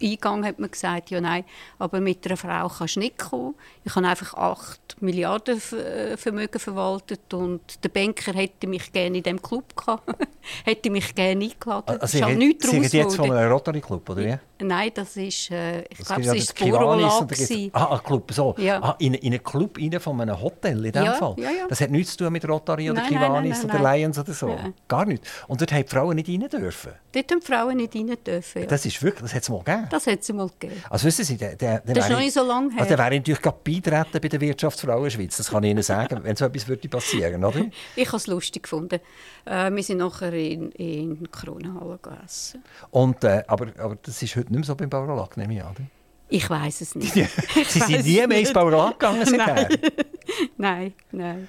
Eingang 0.00 0.44
hat 0.44 0.58
man 0.58 0.70
gesagt, 0.70 1.10
ja 1.10 1.20
nein, 1.20 1.44
aber 1.78 2.00
mit 2.00 2.26
einer 2.26 2.36
Frau 2.36 2.68
kannst 2.68 2.96
du 2.96 3.00
nicht 3.00 3.18
kommen. 3.18 3.54
Ich 3.84 3.94
habe 3.94 4.06
einfach 4.06 4.34
8 4.34 4.96
Milliarden 5.00 5.60
äh, 5.72 6.16
Vermögen 6.16 6.58
verwaltet 6.58 7.32
und 7.34 7.82
der 7.82 7.88
Banker 7.88 8.32
hätte 8.32 8.66
mich 8.66 8.92
gerne 8.92 9.18
in 9.18 9.22
diesem 9.22 9.42
Club 9.42 9.76
gehabt, 9.76 10.08
hätte 10.64 10.90
mich 10.90 11.14
gerne 11.14 11.44
eingeladen. 11.44 12.00
Also, 12.00 12.18
Sie, 12.18 12.36
nichts 12.36 12.70
Sie 12.70 12.78
reden 12.78 12.96
jetzt 12.96 13.16
von 13.16 13.30
einem 13.30 13.50
Rotary 13.50 13.80
Club, 13.80 14.08
oder 14.08 14.24
wie? 14.24 14.38
Nein, 14.64 14.90
das 14.94 15.16
ist, 15.16 15.50
äh, 15.50 15.82
ich 15.82 15.98
glaube, 15.98 16.22
es 16.22 16.32
ist 16.34 16.60
das 16.60 16.68
Borolag. 16.68 17.26
Ah, 17.72 17.96
ein 17.96 18.02
Club, 18.02 18.32
so. 18.32 18.54
Ja. 18.58 18.82
Ah, 18.82 18.96
in, 18.98 19.14
in 19.14 19.32
einen 19.32 19.42
Club 19.42 19.78
rein 19.78 19.98
von 20.00 20.20
einem 20.20 20.40
Hotel 20.40 20.84
in 20.84 20.92
dem 20.92 21.04
ja, 21.04 21.12
Fall? 21.14 21.34
Ja, 21.38 21.50
ja. 21.50 21.66
Das 21.68 21.80
hat 21.80 21.90
nichts 21.90 22.12
zu 22.12 22.24
tun 22.24 22.32
mit 22.32 22.48
Rotary 22.48 22.90
oder 22.90 23.00
nein, 23.00 23.10
Kiwanis 23.10 23.64
oder 23.64 23.78
Lions 23.80 24.18
oder 24.18 24.32
so? 24.32 24.56
Gar 24.88 25.06
nichts. 25.06 25.28
Und 25.48 25.60
dort 25.60 25.72
haben 25.72 25.82
die 25.82 25.88
Frauen 25.88 26.16
nicht 26.16 26.28
rein 26.28 26.48
dürfen? 26.48 26.92
Dort 27.12 27.30
haben 27.30 27.40
die 27.40 27.46
Frauen 27.46 27.76
nicht 27.76 27.94
rein 27.94 28.16
dürfen. 28.24 28.66
Das 28.68 28.86
ist 28.86 29.02
wirklich, 29.02 29.22
das 29.22 29.34
hat 29.34 29.42
es 29.42 29.48
mal 29.48 29.58
gegeben? 29.58 29.73
Das 29.90 30.06
hat 30.06 30.20
es 30.20 30.32
mal 30.32 30.48
gegeben. 30.48 30.82
Also 30.90 31.06
wissen 31.06 31.24
Sie, 31.24 31.36
der, 31.36 31.56
der, 31.56 31.80
der 31.80 31.94
das 31.94 32.04
ist 32.04 32.10
noch 32.10 32.18
nicht 32.18 32.32
so 32.32 32.42
lange 32.46 32.72
her. 32.72 32.80
Also 32.80 32.96
der 32.96 32.98
wäre 32.98 33.16
natürlich 33.16 33.42
gerade 33.42 33.58
beitreten 33.62 34.20
bei 34.20 34.28
der 34.28 34.40
Wirtschaftsfrauen 34.40 35.10
Schweiz, 35.10 35.36
das 35.36 35.50
kann 35.50 35.62
ich 35.64 35.70
Ihnen 35.70 35.82
sagen, 35.82 36.20
wenn 36.22 36.36
so 36.36 36.44
etwas 36.44 36.68
würde 36.68 36.88
passieren, 36.88 37.44
oder? 37.44 37.60
ich 37.96 38.06
habe 38.06 38.16
es 38.16 38.26
lustig 38.26 38.64
gefunden. 38.64 39.00
Äh, 39.44 39.70
wir 39.70 39.82
sind 39.82 39.98
nachher 39.98 40.32
in, 40.32 40.70
in 40.72 41.30
Kronenhalle 41.30 41.98
gegessen. 42.02 42.62
Und, 42.90 43.22
äh, 43.24 43.42
aber, 43.46 43.68
aber 43.78 43.96
das 44.02 44.22
ist 44.22 44.36
heute 44.36 44.50
nicht 44.50 44.60
mehr 44.60 44.64
so 44.64 44.74
beim 44.74 44.90
Bauerlack, 44.90 45.36
nehme 45.36 45.54
ich 45.54 45.62
an, 45.62 45.70
oder? 45.72 45.86
Ich 46.28 46.48
weiß 46.48 46.80
es 46.80 46.94
nicht. 46.94 47.12
Sie 47.68 47.80
sind 47.80 48.04
nie 48.04 48.26
mehr 48.26 48.40
ins 48.40 48.52
Bauerlack 48.52 48.98
gegangen 48.98 49.24
seither? 49.24 49.68
nein, 50.56 50.92
nein. 51.12 51.48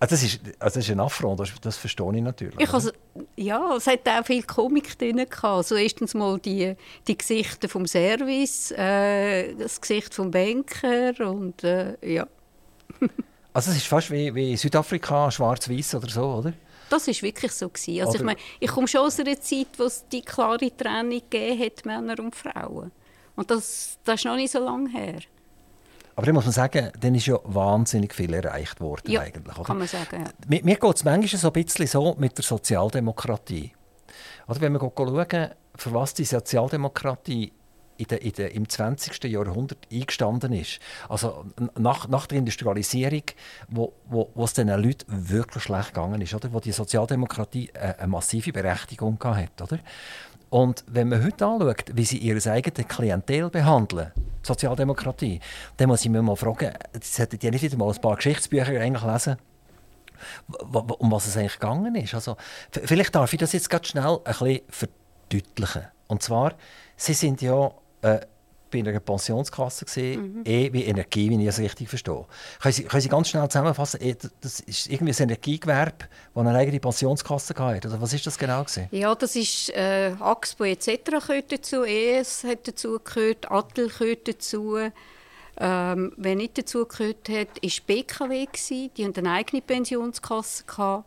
Also 0.00 0.14
das, 0.14 0.22
ist, 0.22 0.40
also 0.58 0.78
das 0.78 0.84
ist 0.84 0.90
ein 0.90 0.98
Affront, 0.98 1.40
das, 1.40 1.52
das 1.60 1.76
verstehe 1.76 2.10
ich 2.14 2.22
natürlich. 2.22 2.58
Ich 2.58 2.72
also, 2.72 2.90
ja, 3.36 3.76
es 3.76 3.86
hat 3.86 4.08
auch 4.08 4.24
viel 4.24 4.42
Komik 4.42 4.98
drin. 4.98 5.18
Gehabt. 5.18 5.44
Also 5.44 5.76
erstens 5.76 6.14
mal 6.14 6.38
die, 6.38 6.74
die 7.06 7.18
Gesichter 7.18 7.68
vom 7.68 7.86
Service, 7.86 8.70
äh, 8.70 9.54
das 9.54 9.78
Gesicht 9.78 10.14
vom 10.14 10.30
Banker 10.30 11.12
und 11.28 11.62
äh, 11.64 11.96
ja. 12.02 12.26
also 13.52 13.70
es 13.70 13.76
ist 13.76 13.86
fast 13.86 14.10
wie, 14.10 14.34
wie 14.34 14.56
Südafrika, 14.56 15.30
schwarz-weiß 15.30 15.96
oder 15.96 16.08
so, 16.08 16.24
oder? 16.24 16.54
Das 16.88 17.06
war 17.06 17.22
wirklich 17.22 17.52
so. 17.52 17.68
Gewesen. 17.68 18.00
Also 18.00 18.14
ich, 18.14 18.22
meine, 18.22 18.40
ich 18.58 18.70
komme 18.70 18.88
schon 18.88 19.02
aus 19.02 19.20
einer 19.20 19.38
Zeit, 19.38 19.68
wo 19.76 19.84
es 19.84 20.08
die 20.08 20.22
klare 20.22 20.74
Trennung 20.74 21.20
gegeben 21.28 21.62
hat, 21.62 21.84
Männer 21.84 22.18
und 22.20 22.34
Frauen. 22.34 22.90
Und 23.36 23.50
das, 23.50 23.98
das 24.04 24.20
ist 24.20 24.24
noch 24.24 24.36
nicht 24.36 24.50
so 24.50 24.64
lange 24.64 24.88
her. 24.90 25.20
Aber 26.16 26.26
da 26.26 26.32
muss 26.32 26.44
man 26.44 26.52
sagen, 26.52 26.90
dann 27.00 27.14
ist 27.14 27.26
ja 27.26 27.38
wahnsinnig 27.44 28.14
viel 28.14 28.32
erreicht 28.34 28.80
worden. 28.80 29.10
Ja, 29.10 29.20
eigentlich, 29.20 29.56
oder? 29.56 29.66
kann 29.66 29.78
man 29.78 29.88
sagen. 29.88 30.24
Ja. 30.24 30.30
Mir, 30.48 30.64
mir 30.64 30.76
geht 30.76 30.96
es 30.96 31.04
manchmal 31.04 31.40
so 31.40 31.48
ein 31.48 31.64
bisschen 31.64 31.86
so 31.86 32.14
mit 32.18 32.36
der 32.36 32.44
Sozialdemokratie. 32.44 33.72
Oder 34.46 34.60
wenn 34.60 34.72
wir 34.72 34.80
schauen, 34.80 35.50
für 35.76 35.94
was 35.94 36.14
die 36.14 36.24
Sozialdemokratie 36.24 37.52
in 38.00 38.06
der, 38.06 38.22
in 38.22 38.32
der, 38.32 38.54
im 38.54 38.68
20. 38.68 39.22
Jahrhundert 39.24 39.86
eingestanden 39.92 40.54
ist. 40.54 40.80
Also 41.08 41.44
nach, 41.78 42.08
nach 42.08 42.26
der 42.26 42.38
Industrialisierung, 42.38 43.24
wo, 43.68 43.92
wo, 44.06 44.30
wo 44.34 44.44
es 44.44 44.54
den 44.54 44.68
Leuten 44.68 45.04
wirklich 45.28 45.64
schlecht 45.64 45.94
gegangen 45.94 46.20
ist, 46.22 46.32
oder? 46.32 46.50
wo 46.52 46.60
die 46.60 46.72
Sozialdemokratie 46.72 47.70
eine, 47.74 47.98
eine 47.98 48.08
massive 48.08 48.52
Berechtigung 48.52 49.18
hatte. 49.22 49.64
Oder? 49.64 49.78
Und 50.50 50.84
wenn 50.88 51.08
man 51.08 51.24
heute 51.24 51.46
anschaut, 51.46 51.84
wie 51.94 52.04
sie 52.04 52.18
ihr 52.18 52.44
eigenes 52.46 52.88
Klientel 52.88 53.50
behandeln, 53.50 54.12
Sozialdemokratie, 54.42 55.40
dann 55.76 55.88
muss 55.88 56.04
ich 56.04 56.10
mir 56.10 56.22
mal 56.22 56.36
fragen, 56.36 56.72
sollten 57.00 57.38
die 57.38 57.50
nicht 57.50 57.62
wieder 57.62 57.76
mal 57.76 57.92
ein 57.92 58.00
paar 58.00 58.16
Geschichtsbücher 58.16 58.80
eigentlich 58.80 59.04
lesen? 59.04 59.36
um 60.98 61.10
was 61.12 61.26
es 61.26 61.36
eigentlich 61.36 61.58
gegangen 61.58 61.94
ist. 61.94 62.14
Also, 62.14 62.36
vielleicht 62.70 63.14
darf 63.14 63.32
ich 63.32 63.38
das 63.38 63.52
jetzt 63.52 63.70
ganz 63.70 63.88
schnell 63.88 64.18
ein 64.24 64.32
bisschen 64.32 64.60
verdeutlichen. 64.68 65.86
Und 66.08 66.22
zwar, 66.22 66.54
sie 66.96 67.14
sind 67.14 67.40
ja 67.40 67.70
äh, 68.02 68.20
bei 68.70 68.78
einer 68.78 69.00
Pensionskasse 69.00 69.84
gesehen, 69.84 70.38
mhm. 70.38 70.42
eh 70.44 70.72
wie 70.72 70.84
Energie, 70.84 71.30
wenn 71.30 71.40
ich 71.40 71.48
es 71.48 71.58
richtig 71.58 71.88
verstehe. 71.88 72.24
Können 72.60 72.72
Sie, 72.72 72.84
können 72.84 73.00
Sie 73.00 73.08
ganz 73.08 73.28
schnell 73.28 73.48
zusammenfassen, 73.48 74.00
eh, 74.00 74.16
das 74.40 74.60
ist 74.60 74.86
irgendwie 74.88 75.12
ein 75.12 75.22
Energiegewerbe, 75.22 76.06
das 76.34 76.46
eine 76.46 76.56
eigene 76.56 76.80
Pensionskasse 76.80 77.54
hatte? 77.58 77.88
Oder 77.88 78.00
was 78.00 78.12
ist 78.12 78.26
das 78.26 78.38
genau 78.38 78.62
gewesen? 78.62 78.88
Ja, 78.90 79.14
das 79.14 79.36
ist 79.36 79.70
äh, 79.70 80.12
Axpo 80.20 80.64
etc. 80.64 81.04
gehört 81.26 81.52
dazu, 81.52 81.84
ES 81.84 82.44
hat 82.44 82.68
dazu 82.68 82.98
gehört, 83.02 83.50
Attel 83.50 83.88
gehört 83.88 84.28
dazu. 84.28 84.78
Ähm, 85.62 86.12
wer 86.16 86.36
nicht 86.36 86.56
dazu 86.56 86.86
gehört 86.86 87.28
hat, 87.28 87.62
war 87.62 87.70
BKW. 87.86 88.46
Gewesen. 88.46 88.90
Die 88.96 89.04
hatten 89.04 89.26
eine 89.26 89.32
eigene 89.32 89.60
Pensionskasse. 89.60 90.64
Gehabt. 90.64 91.04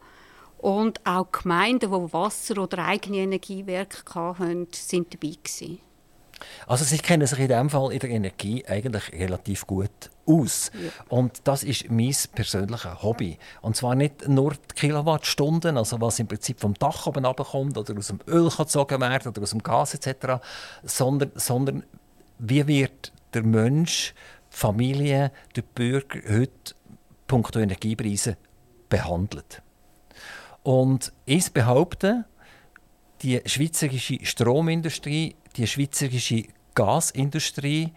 Und 0.59 1.05
auch 1.05 1.31
Gemeinden, 1.31 1.91
die 1.91 2.13
Wasser- 2.13 2.61
oder 2.61 2.85
eigene 2.85 3.17
Energiewerke 3.17 4.03
hatten, 4.13 4.67
sind 4.71 5.13
dabei. 5.13 5.35
Gewesen. 5.43 5.79
Also 6.67 6.85
Sie 6.85 6.97
kennen 6.97 7.27
sich 7.27 7.39
in 7.39 7.47
diesem 7.47 7.69
Fall 7.69 7.91
in 7.91 7.99
der 7.99 8.09
Energie 8.09 8.65
eigentlich 8.65 9.11
relativ 9.13 9.67
gut 9.67 10.09
aus. 10.25 10.71
Ja. 10.73 10.89
Und 11.09 11.41
das 11.45 11.63
ist 11.63 11.89
mein 11.89 12.15
persönliches 12.33 13.03
Hobby. 13.03 13.37
Und 13.61 13.75
zwar 13.75 13.95
nicht 13.95 14.27
nur 14.27 14.53
die 14.53 14.75
Kilowattstunden, 14.75 15.77
also 15.77 15.99
was 16.01 16.19
im 16.19 16.27
Prinzip 16.27 16.59
vom 16.59 16.73
Dach 16.73 17.07
oben 17.07 17.25
runterkommt 17.25 17.77
oder 17.77 17.97
aus 17.97 18.07
dem 18.07 18.19
Öl 18.27 18.49
gezogen 18.49 19.01
wird 19.01 19.27
oder 19.27 19.41
aus 19.41 19.51
dem 19.51 19.63
Gas 19.63 19.93
etc., 19.93 20.41
sondern, 20.83 21.31
sondern 21.35 21.83
wie 22.39 22.67
wird 22.67 23.11
der 23.33 23.43
Mensch, 23.43 24.13
die 24.53 24.57
Familie, 24.57 25.31
der 25.55 25.61
Bürger 25.63 26.19
heute 26.29 26.75
punkto 27.27 27.59
Energiepreise 27.59 28.37
behandelt. 28.89 29.61
Und 30.61 31.11
ich 31.25 31.51
behaupte, 31.51 32.25
die 33.21 33.41
schweizerische 33.45 34.19
Stromindustrie 34.23 35.35
die 35.55 35.67
schweizerische 35.67 36.45
Gasindustrie, 36.75 37.93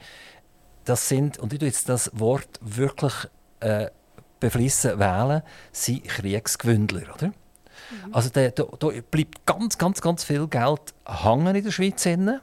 das 0.85 1.09
sind, 1.09 1.39
und 1.39 1.53
ich 1.53 1.59
tue 1.59 1.69
jetzt 1.69 1.89
das 1.89 2.11
Wort 2.15 2.61
wirklich 2.61 3.15
äh, 3.61 3.89
beflissen 4.41 4.99
wählen, 4.99 5.43
sind 5.73 6.05
Kriegsgewündler, 6.05 7.15
oder? 7.15 7.29
Mhm. 7.29 8.15
Also 8.15 8.31
da, 8.31 8.49
da, 8.51 8.65
da, 8.79 8.89
bleibt 9.11 9.47
ganz, 9.47 9.79
ganz, 9.79 10.01
ganz 10.01 10.25
viel 10.25 10.47
Geld 10.47 10.95
hängen 11.07 11.55
in 11.55 11.65
der 11.65 11.71
Schweiz. 11.71 12.05
Hängen. 12.05 12.41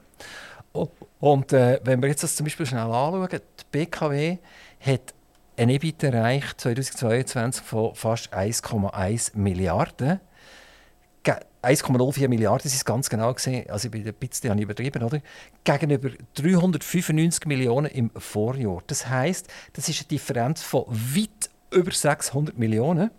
Und 1.19 1.54
äh, 1.54 1.80
wenn 1.84 2.02
wir 2.02 2.10
jetzt 2.10 2.23
das 2.23 2.36
zum 2.36 2.45
Beispiel 2.45 2.65
schnell 2.65 2.82
anschauen, 2.82 3.30
die 3.32 3.63
BKW 3.71 4.38
hat 4.80 5.13
ein 5.56 5.69
EBIT 5.69 6.04
erreicht 6.04 6.60
2022 6.60 7.63
von 7.63 7.93
fast 7.95 8.34
1,1 8.34 9.38
Milliarden. 9.38 10.19
1,04 11.63 12.28
Milliarden 12.28 12.67
ist 12.67 12.76
es 12.76 12.84
ganz 12.84 13.10
genau 13.10 13.34
gesehen, 13.34 13.69
also 13.69 13.89
bei 13.89 13.99
der 13.99 14.12
Pizza 14.12 14.49
habe 14.49 14.60
ich 14.60 14.63
übertrieben, 14.63 15.02
oder? 15.02 15.21
Gegenüber 15.63 16.10
395 16.36 17.45
Millionen 17.45 17.89
im 17.91 18.12
Vorjahr. 18.17 18.84
Das 18.88 19.08
heißt, 19.08 19.47
das 19.73 19.88
ist 19.88 20.02
eine 20.02 20.08
Differenz 20.10 20.62
von 20.62 20.86
weit 20.89 21.49
über 21.71 21.91
600 21.91 22.58
Millionen. 22.58 23.12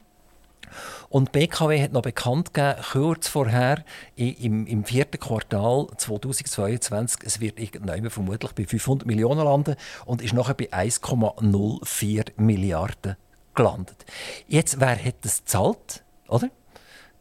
Und 1.09 1.33
BKW 1.33 1.83
hat 1.83 1.92
noch 1.92 2.02
bekannt 2.02 2.52
gegeben, 2.52 2.83
kurz 2.92 3.28
vorher, 3.28 3.85
im, 4.16 4.66
im 4.66 4.85
vierten 4.85 5.20
Quartal 5.20 5.87
2022, 5.96 7.20
es 7.24 7.40
wird 7.40 7.61
irgendwann 7.61 8.11
vermutlich 8.11 8.52
bei 8.52 8.64
500 8.64 9.07
Millionen 9.07 9.44
landen 9.44 9.76
und 10.04 10.22
ist 10.22 10.35
nachher 10.35 10.54
bei 10.54 10.72
1,04 10.72 12.33
Milliarden 12.37 13.16
gelandet. 13.54 14.04
Jetzt, 14.48 14.80
wer 14.80 15.02
hat 15.02 15.16
das 15.22 15.38
gezahlt? 15.40 16.02
Oder? 16.28 16.50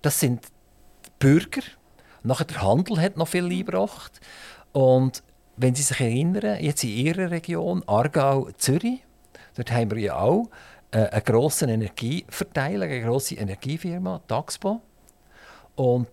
Das 0.01 0.19
sind 0.19 0.41
Bürger. 1.23 1.61
Nachher 2.23 2.43
der 2.43 2.61
Handel 2.61 3.01
hat 3.01 3.15
noch 3.15 3.29
viel 3.29 3.45
eingebracht. 3.45 4.19
Und 4.73 5.23
wenn 5.55 5.73
Sie 5.73 5.81
sich 5.81 6.01
erinnern, 6.01 6.61
jetzt 6.61 6.83
in 6.83 6.89
Ihrer 6.89 7.31
Region, 7.31 7.81
Aargau, 7.87 8.49
Zürich, 8.57 8.99
dort 9.55 9.71
haben 9.71 9.91
wir 9.91 9.99
ja 9.99 10.19
auch 10.19 10.49
äh, 10.91 10.97
einen 10.97 11.23
grossen 11.23 11.69
Energieverteiler, 11.69 12.87
eine 12.87 13.01
grosse 13.01 13.35
Energiefirma, 13.35 14.19
Taxpo. 14.27 14.81
Und 15.75 16.09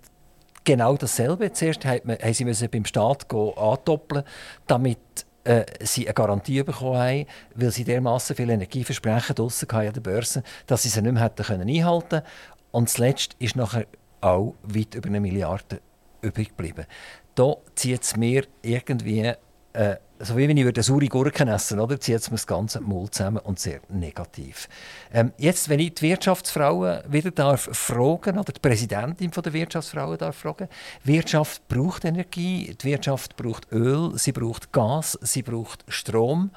genau 0.63 0.97
dasselbe. 0.97 1.53
Zuerst 1.53 1.85
haben 1.85 2.17
sie 2.33 2.45
müssen 2.45 2.71
beim 2.71 2.85
Staat 2.85 3.27
andoppeln, 3.35 4.23
damit 4.69 4.99
äh, 5.43 5.65
sie 5.81 6.07
eine 6.07 6.15
Garantie 6.15 6.63
bekommen 6.63 7.01
haben, 7.01 7.27
weil 7.57 7.73
sie 7.73 7.83
dermaßen 7.83 8.37
viel 8.37 8.51
Energieversprechen 8.51 9.35
draussen 9.35 9.69
an 9.71 9.93
der 9.93 10.01
Börse, 10.01 10.45
dass 10.67 10.85
sie 10.85 10.89
sie 10.89 11.03
nicht 11.03 11.15
mehr 11.15 11.25
hätten 11.25 11.61
einhalten 11.61 12.09
können. 12.09 12.23
Und 12.71 12.89
zuletzt 12.89 13.35
ist 13.41 13.57
nachher 13.57 13.87
auch 14.21 14.55
weit 14.63 14.95
über 14.95 15.09
eine 15.09 15.21
Milliarde 15.21 15.81
übrig 16.23 16.49
geblieben. 16.49 16.87
Da 17.35 17.57
zieht 17.75 18.03
es 18.03 18.17
mir 18.17 18.45
irgendwie, 18.63 19.33
äh, 19.73 19.97
so 20.19 20.37
wie 20.37 20.47
wenn 20.49 20.57
ich 20.57 20.67
eine 20.67 20.83
saure 20.83 21.07
Gurken 21.07 21.49
essen 21.49 21.81
oder 21.81 21.99
zieht 21.99 22.17
es 22.17 22.31
mir 22.31 22.37
das 22.37 22.47
ganze 22.47 22.81
Maul 22.81 23.09
zusammen 23.11 23.39
und 23.39 23.59
sehr 23.59 23.81
negativ. 23.89 24.69
Ähm, 25.13 25.33
jetzt, 25.39 25.69
wenn 25.69 25.81
ich 25.81 25.95
die 25.95 26.03
Wirtschaftsfrauen 26.03 27.01
wieder 27.09 27.31
darf 27.31 27.71
fragen 27.73 28.39
oder 28.39 28.53
die 28.53 28.61
Präsidentin 28.61 29.31
der 29.31 29.53
Wirtschaftsfrauen 29.53 30.19
darf 30.19 30.37
fragen, 30.37 30.69
Wirtschaft 31.05 31.67
braucht 31.69 32.05
Energie, 32.05 32.77
die 32.79 32.85
Wirtschaft 32.85 33.37
braucht 33.37 33.73
Öl, 33.73 34.13
sie 34.17 34.33
braucht 34.33 34.73
Gas, 34.73 35.19
sie 35.23 35.43
braucht 35.43 35.85
Strom 35.89 36.51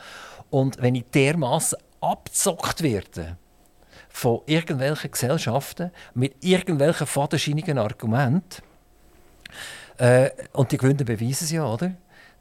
und 0.50 0.82
wenn 0.82 0.96
ich 0.96 1.06
dermaßen 1.14 1.80
abzockt 2.02 2.84
werde, 2.84 3.38
von 4.14 4.42
irgendwelchen 4.46 5.12
Gesellschaften 5.12 5.92
mit 6.14 6.36
irgendwelchen 6.42 7.08
fadenscheinigen 7.08 7.78
Argumenten, 7.78 8.62
äh, 9.98 10.30
und 10.54 10.72
die 10.72 10.78
Gewinner 10.78 11.04
beweisen 11.04 11.46
es 11.46 11.52
ja, 11.52 11.66
oder? 11.66 11.94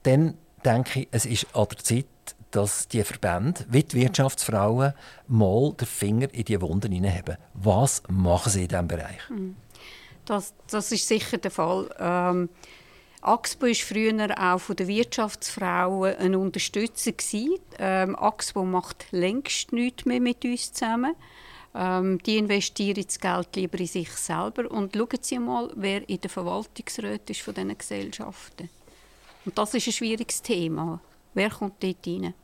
Dann 0.04 0.36
denke 0.64 1.00
ich, 1.00 1.08
es 1.10 1.26
ist 1.26 1.46
an 1.54 1.66
der 1.70 1.78
Zeit, 1.78 2.06
dass 2.50 2.88
die 2.88 3.02
Verbände, 3.02 3.64
wie 3.68 3.82
die 3.82 3.96
Wirtschaftsfrauen, 3.96 4.92
mal 5.26 5.72
den 5.72 5.86
Finger 5.86 6.32
in 6.32 6.44
die 6.44 6.60
Wunden 6.60 6.92
hineinhaben. 6.92 7.36
Was 7.54 8.02
machen 8.08 8.50
sie 8.50 8.62
in 8.62 8.68
diesem 8.68 8.88
Bereich? 8.88 9.20
Das, 10.24 10.54
das 10.70 10.92
ist 10.92 11.08
sicher 11.08 11.38
der 11.38 11.50
Fall. 11.50 11.88
Ähm, 11.98 12.48
AXPO 13.22 13.66
war 13.66 13.74
früher 13.74 14.54
auch 14.54 14.58
von 14.58 14.76
den 14.76 14.88
Wirtschaftsfrauen 14.88 16.16
ein 16.16 16.34
Unterstützer. 16.34 17.12
Ähm, 17.78 18.16
AXPO 18.16 18.64
macht 18.64 19.06
längst 19.12 19.72
nichts 19.72 20.04
mehr 20.04 20.20
mit 20.20 20.44
uns 20.44 20.72
zusammen. 20.72 21.14
Ähm, 21.74 22.18
die 22.24 22.38
investieren 22.38 23.02
das 23.04 23.18
Geld 23.18 23.56
lieber 23.56 23.78
in 23.80 23.86
sich 23.86 24.10
selber. 24.10 24.70
Und 24.70 24.94
schauen 24.94 25.18
Sie 25.20 25.38
mal, 25.38 25.70
wer 25.74 26.08
in 26.08 26.20
der 26.20 26.30
Verwaltungsräten 26.30 27.28
ist 27.28 27.40
von 27.40 27.54
diesen 27.54 27.76
Gesellschaften. 27.76 28.68
Und 29.44 29.56
das 29.58 29.74
ist 29.74 29.86
ein 29.86 29.92
schwieriges 29.92 30.42
Thema. 30.42 31.00
Wer 31.34 31.50
kommt 31.50 31.82
dort 31.82 32.06
rein? 32.06 32.34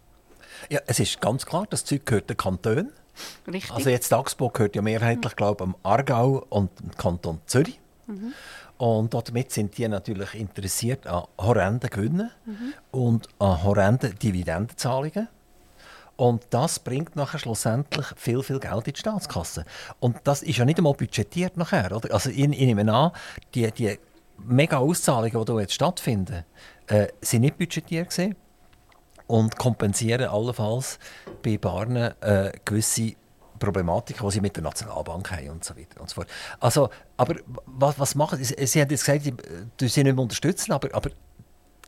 Ja, 0.71 0.81
es 0.87 0.99
ist 0.99 1.21
ganz 1.21 1.45
klar, 1.45 1.67
das 1.69 1.85
Zeug 1.85 2.07
gehört 2.07 2.31
den 2.31 2.37
Kantonen. 2.37 2.93
Richtig. 3.47 3.71
Also 3.73 3.91
jetzt 3.91 4.13
Axpo 4.13 4.49
gehört 4.49 4.77
ja 4.77 4.83
mehrheitlich, 4.83 5.37
glaube 5.37 5.65
ich, 5.65 5.69
am 5.69 5.77
Aargau 5.83 6.47
und 6.49 6.71
dem 6.81 6.91
Kanton 6.97 7.41
Zürich. 7.47 7.79
Mhm. 8.07 8.33
Und 8.79 9.13
damit 9.13 9.51
sind 9.51 9.77
die 9.77 9.89
natürlich 9.89 10.35
interessiert 10.35 11.07
an 11.07 11.25
horrenden 11.37 11.91
Gewinnen 11.91 12.31
mhm. 12.47 12.73
und 12.93 13.29
an 13.41 13.63
horrenden 13.65 14.17
Dividendenzahlungen. 14.19 15.29
Und 16.19 16.43
das 16.51 16.81
bringt 16.81 17.15
nachher 17.15 17.39
schlussendlich 17.39 18.07
viel, 18.17 18.43
viel 18.43 18.59
Geld 18.59 18.89
in 18.89 18.93
die 18.93 18.99
Staatskasse. 18.99 19.65
Und 20.01 20.17
das 20.25 20.43
ist 20.43 20.59
ja 20.59 20.65
nicht 20.65 20.79
einmal 20.79 20.95
budgetiert 20.95 21.57
nachher. 21.57 21.95
Oder? 21.95 22.13
Also 22.13 22.31
ich, 22.31 22.41
ich 22.41 22.49
nehme 22.49 22.93
an, 22.93 23.13
die, 23.55 23.71
die 23.71 24.01
mega 24.37 24.79
Auszahlungen, 24.79 25.45
die 25.45 25.53
jetzt 25.53 25.75
stattfinden, 25.75 26.45
äh, 26.89 27.07
sind 27.21 27.43
nicht 27.43 27.57
budgetiert 27.57 28.11
gewesen 28.11 28.35
und 29.29 29.57
kompensieren 29.59 30.29
allenfalls 30.29 30.99
bei 31.41 31.57
Barnen 31.57 32.13
äh, 32.21 32.51
gewisse 32.65 33.13
Problematiken, 33.61 34.27
die 34.27 34.33
sie 34.33 34.41
mit 34.41 34.57
der 34.57 34.65
Nationalbank 34.65 35.31
haben 35.31 35.51
und 35.51 35.65
so 35.65 35.77
weiter 35.77 36.01
und 36.01 36.11
so 36.11 36.17
fort. 36.17 36.29
Also, 36.59 36.91
aber 37.17 37.37
was, 37.67 37.97
was 37.97 38.17
machen 38.17 38.43
Sie? 38.43 38.67
Sie 38.67 38.81
haben 38.81 38.91
jetzt 38.91 39.05
gesagt, 39.05 39.23
Sie, 39.23 39.35
Sie 39.89 40.03
nicht 40.03 40.17
mehr 40.17 40.23
unterstützen, 40.23 40.73
aber, 40.73 40.93
aber 40.93 41.11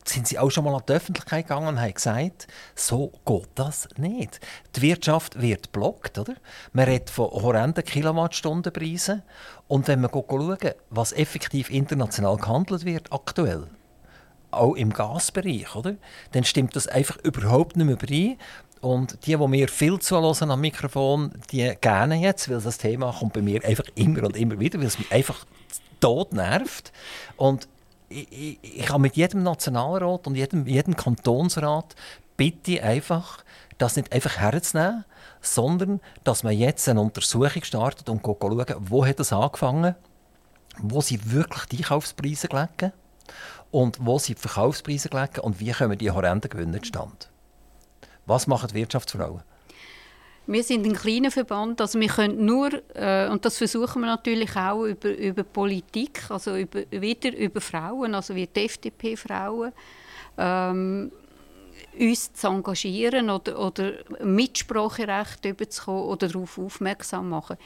sind 0.07 0.27
Sie 0.27 0.39
auch 0.39 0.49
schon 0.49 0.63
mal 0.63 0.75
an 0.75 0.83
die 0.87 0.93
Öffentlichkeit 0.93 1.47
gegangen 1.47 1.67
und 1.67 1.81
haben 1.81 1.93
gesagt, 1.93 2.47
so 2.75 3.11
geht 3.25 3.49
das 3.55 3.87
nicht. 3.97 4.39
Die 4.75 4.81
Wirtschaft 4.81 5.41
wird 5.41 5.71
blockt, 5.71 6.17
oder? 6.17 6.35
Man 6.73 6.85
redet 6.85 7.09
von 7.09 7.29
horrenden 7.29 7.83
Kilowattstundenpreisen 7.83 9.23
und 9.67 9.87
wenn 9.87 10.01
man 10.01 10.11
schauen, 10.11 10.57
was 10.89 11.13
effektiv 11.13 11.69
international 11.69 12.37
gehandelt 12.37 12.85
wird 12.85 13.11
aktuell, 13.11 13.67
auch 14.51 14.75
im 14.75 14.91
Gasbereich, 14.91 15.75
oder? 15.75 15.95
dann 16.31 16.43
stimmt 16.43 16.75
das 16.75 16.87
einfach 16.87 17.17
überhaupt 17.17 17.77
nicht 17.77 17.85
mehr 17.85 17.95
überein. 17.95 18.37
Und 18.81 19.27
die, 19.27 19.37
die 19.37 19.47
mir 19.47 19.67
viel 19.69 19.99
zuhören 19.99 20.49
am 20.49 20.59
Mikrofon, 20.59 21.31
die 21.51 21.71
gerne 21.79 22.15
jetzt, 22.15 22.49
weil 22.49 22.59
das 22.59 22.79
Thema 22.79 23.13
kommt 23.17 23.33
bei 23.33 23.41
mir 23.41 23.63
einfach 23.63 23.85
immer 23.93 24.23
und 24.23 24.35
immer 24.35 24.59
wieder, 24.59 24.79
weil 24.79 24.87
es 24.87 24.97
mich 24.97 25.11
einfach 25.11 25.45
tot 25.99 26.33
nervt. 26.33 26.91
Und 27.37 27.67
ich, 28.11 28.59
ich, 28.61 28.89
habe 28.89 29.01
mit 29.01 29.15
jedem 29.15 29.43
Nationalrat 29.43 30.27
und 30.27 30.35
jedem, 30.35 30.67
jedem 30.67 30.95
Kantonsrat 30.95 31.95
bitte 32.37 32.83
einfach, 32.83 33.43
das 33.77 33.95
nicht 33.95 34.11
einfach 34.11 34.37
herzunehmen, 34.37 35.05
sondern 35.41 36.01
dass 36.23 36.43
man 36.43 36.53
jetzt 36.53 36.87
eine 36.87 37.01
Untersuchung 37.01 37.63
startet 37.63 38.09
und 38.09 38.21
schauen, 38.23 38.65
wo 38.79 39.05
hat 39.05 39.19
das 39.19 39.33
angefangen, 39.33 39.95
wo 40.77 41.01
sie 41.01 41.31
wirklich 41.31 41.65
die 41.65 41.77
Einkaufspreise 41.77 42.47
gelegen 42.47 42.93
und 43.71 43.97
wo 44.05 44.19
sind 44.19 44.37
die 44.37 44.41
Verkaufspreise 44.41 45.09
gelegen 45.09 45.39
und 45.39 45.59
wie 45.59 45.71
kommen 45.71 45.97
die 45.97 46.11
horrenden 46.11 46.49
Gewinne 46.49 46.81
zustande? 46.81 47.27
Was 48.25 48.47
machen 48.47 48.69
die 48.69 48.75
Wirtschaftsfrauen? 48.75 49.41
Wir 50.47 50.63
sind 50.63 50.85
ein 50.85 50.93
kleiner 50.93 51.31
Verband, 51.31 51.79
also 51.79 51.99
wir 51.99 52.07
können 52.07 52.45
nur, 52.45 52.69
äh, 52.95 53.29
und 53.29 53.45
das 53.45 53.57
versuchen 53.57 54.01
wir 54.01 54.07
natürlich 54.07 54.55
auch 54.55 54.83
über, 54.85 55.15
über 55.15 55.43
Politik, 55.43 56.29
also 56.29 56.57
über, 56.57 56.81
wieder 56.89 57.37
über 57.37 57.61
Frauen, 57.61 58.15
also 58.15 58.35
wie 58.35 58.47
die 58.47 58.65
FDP-Frauen, 58.65 59.71
ähm, 60.37 61.11
uns 61.97 62.33
zu 62.33 62.47
engagieren 62.47 63.29
oder, 63.29 63.59
oder 63.59 63.93
Mitspracherecht 64.23 65.45
überzukommen 65.45 66.03
oder 66.03 66.27
darauf 66.27 66.57
aufmerksam 66.57 67.29
machen 67.29 67.57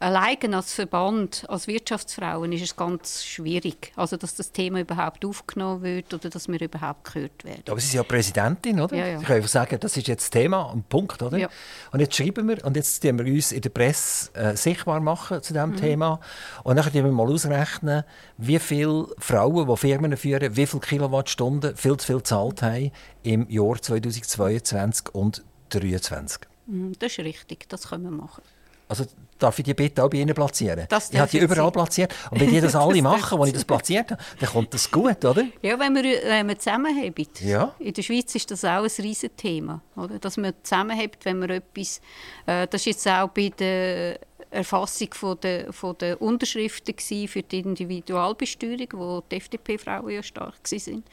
allein 0.00 0.54
als 0.54 0.72
Verband, 0.72 1.44
als 1.48 1.66
Wirtschaftsfrauen 1.66 2.52
ist 2.52 2.62
es 2.62 2.76
ganz 2.76 3.24
schwierig, 3.24 3.92
also 3.96 4.16
dass 4.16 4.34
das 4.34 4.52
Thema 4.52 4.80
überhaupt 4.80 5.24
aufgenommen 5.24 5.82
wird 5.82 6.12
oder 6.14 6.30
dass 6.30 6.48
wir 6.48 6.60
überhaupt 6.60 7.12
gehört 7.12 7.44
werden. 7.44 7.62
Aber 7.68 7.80
Sie 7.80 7.88
sind 7.88 7.96
ja 7.96 8.02
Präsidentin, 8.04 8.80
oder? 8.80 8.96
Ja, 8.96 9.06
ja. 9.06 9.20
Ich 9.20 9.26
kann 9.26 9.36
einfach 9.36 9.48
sagen, 9.48 9.78
das 9.80 9.96
ist 9.96 10.06
jetzt 10.06 10.24
das 10.24 10.30
Thema, 10.30 10.72
ein 10.72 10.84
Punkt, 10.88 11.22
oder? 11.22 11.38
Ja. 11.38 11.48
Und 11.92 12.00
jetzt 12.00 12.16
schreiben 12.16 12.48
wir 12.48 12.64
und 12.64 12.76
jetzt 12.76 13.02
tun 13.02 13.18
wir 13.18 13.32
uns 13.32 13.52
in 13.52 13.60
der 13.60 13.70
Presse 13.70 14.34
äh, 14.34 14.56
sichtbar 14.56 15.00
machen 15.00 15.42
zu 15.42 15.52
diesem 15.52 15.70
mhm. 15.70 15.76
Thema 15.76 16.20
und 16.62 16.76
dann 16.76 16.84
können 16.84 17.04
wir 17.04 17.12
mal 17.12 17.28
ausrechnen, 17.28 18.04
wie 18.36 18.58
viele 18.58 19.08
Frauen, 19.18 19.66
die 19.68 19.76
Firmen 19.76 20.16
führen, 20.16 20.56
wie 20.56 20.66
viele 20.66 20.80
Kilowattstunden 20.80 21.76
viel 21.76 21.96
zu 21.96 22.06
viel 22.06 22.16
gezahlt 22.18 22.62
haben 22.62 22.90
im 23.22 23.48
Jahr 23.50 23.80
2022 23.80 25.14
und 25.14 25.44
2023. 25.70 26.40
Mhm, 26.66 26.92
das 26.98 27.12
ist 27.12 27.18
richtig, 27.18 27.68
das 27.68 27.88
können 27.88 28.04
wir 28.04 28.10
machen. 28.10 28.42
Also 28.88 29.04
darf 29.38 29.58
ich 29.58 29.64
die 29.64 29.74
bitte 29.74 30.02
auch 30.04 30.10
bei 30.10 30.18
Ihnen 30.18 30.34
platzieren? 30.34 30.86
Das 30.88 31.10
ich 31.10 31.18
habe 31.18 31.30
die 31.30 31.38
überall 31.38 31.70
platziert. 31.70 32.14
Und 32.30 32.40
wenn 32.40 32.50
die 32.50 32.60
das 32.60 32.74
alle 32.76 33.00
machen, 33.02 33.38
wenn 33.40 33.48
ich 33.48 33.54
das 33.54 33.64
platziert 33.64 34.10
habe, 34.10 34.22
dann 34.40 34.50
kommt 34.50 34.74
das 34.74 34.90
gut, 34.90 35.24
oder? 35.24 35.44
Ja, 35.62 35.78
wenn 35.78 35.94
wir, 35.94 36.04
wenn 36.04 36.48
wir 36.48 36.58
zusammenheben. 36.58 37.26
Ja. 37.40 37.74
In 37.78 37.92
der 37.92 38.02
Schweiz 38.02 38.34
ist 38.34 38.50
das 38.50 38.64
auch 38.64 38.82
ein 38.82 38.90
riesiges 38.98 39.36
Thema. 39.36 39.80
Oder? 39.96 40.18
Dass 40.18 40.36
man 40.36 40.52
zusammenhebt, 40.62 41.24
wenn 41.24 41.38
man 41.38 41.50
etwas... 41.50 42.00
Äh, 42.46 42.66
das 42.66 42.82
ist 42.82 42.86
jetzt 42.86 43.08
auch 43.08 43.28
bei 43.28 43.50
der 43.50 44.18
Erfassung 44.50 45.08
von 45.12 45.38
der, 45.40 45.72
von 45.72 45.96
der 45.98 46.20
Unterschriften 46.20 46.94
für 47.28 47.42
die 47.42 47.60
Individualbesteuerung, 47.60 48.88
wo 48.92 49.22
die 49.30 49.36
FDP-Frauen 49.36 50.10
ja 50.10 50.22
stark 50.22 50.54
waren. 50.64 51.04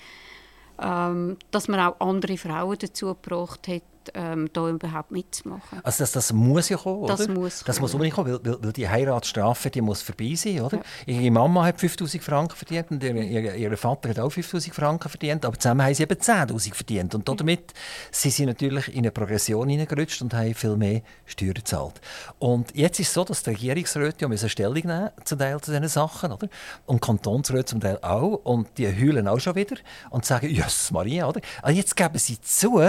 Ähm, 0.77 1.37
dass 1.51 1.67
man 1.67 1.79
auch 1.79 1.99
andere 1.99 2.37
Frauen 2.37 2.77
dazu 2.79 3.07
gebracht 3.07 3.67
hat, 3.67 3.81
ähm, 4.13 4.49
da 4.53 4.69
überhaupt 4.69 5.11
mitzumachen. 5.11 5.79
Also 5.83 6.03
das, 6.03 6.11
das 6.11 6.33
muss 6.33 6.69
ja 6.69 6.77
kommen, 6.77 7.07
das 7.07 7.21
oder? 7.21 7.33
Muss 7.33 7.63
das 7.63 7.75
kommen. 7.75 7.81
muss 7.81 7.93
unbedingt 7.93 8.15
kommen, 8.15 8.39
weil, 8.43 8.63
weil, 8.63 8.73
die 8.73 8.87
Heiratsstrafe 8.87 9.69
die 9.69 9.81
muss 9.81 10.01
vorbei 10.01 10.33
sein, 10.35 10.61
oder? 10.61 10.77
Ja. 10.77 11.13
Ihre 11.13 11.31
Mama 11.31 11.65
hat 11.65 11.79
5000 11.79 12.23
Franken 12.23 12.55
verdient 12.55 12.91
und 12.91 13.03
ihr, 13.03 13.15
ihr, 13.15 13.55
ihr, 13.55 13.77
Vater 13.77 14.09
hat 14.09 14.19
auch 14.19 14.29
5000 14.29 14.73
Franken 14.73 15.09
verdient, 15.09 15.45
aber 15.45 15.57
zusammen 15.59 15.85
haben 15.85 15.93
sie 15.93 16.03
eben 16.03 16.17
10'000 16.17 16.73
verdient 16.73 17.15
und 17.15 17.27
damit 17.27 17.73
sind 18.11 18.33
sie 18.33 18.45
natürlich 18.45 18.89
in 18.89 18.99
eine 18.99 19.11
Progression 19.11 19.67
hineingerutscht 19.67 20.21
und 20.21 20.33
haben 20.33 20.53
viel 20.53 20.77
mehr 20.77 21.01
Steuern 21.25 21.53
gezahlt. 21.53 21.99
Und 22.39 22.75
jetzt 22.75 22.99
ist 22.99 23.09
es 23.09 23.13
so, 23.13 23.23
dass 23.23 23.43
die 23.43 23.51
Regierungsräte 23.51 24.25
ja 24.25 24.49
Stellung 24.55 24.73
nehmen 24.73 25.09
zum 25.23 25.39
Teil 25.39 25.59
zu 25.61 25.71
diesen 25.71 25.87
Sachen, 25.87 26.31
oder? 26.31 26.47
Und 26.85 27.01
Kantonsräte 27.01 27.65
zum 27.65 27.81
Teil 27.81 27.99
auch 28.01 28.41
und 28.43 28.77
die 28.77 28.87
heulen 28.87 29.27
auch 29.27 29.39
schon 29.39 29.55
wieder 29.55 29.75
und 30.09 30.25
sagen, 30.25 30.49
Jesus 30.49 30.91
Maria, 30.91 31.27
oder? 31.27 31.41
Also 31.61 31.77
jetzt 31.77 31.95
geben 31.95 32.17
sie 32.17 32.39
zu, 32.41 32.81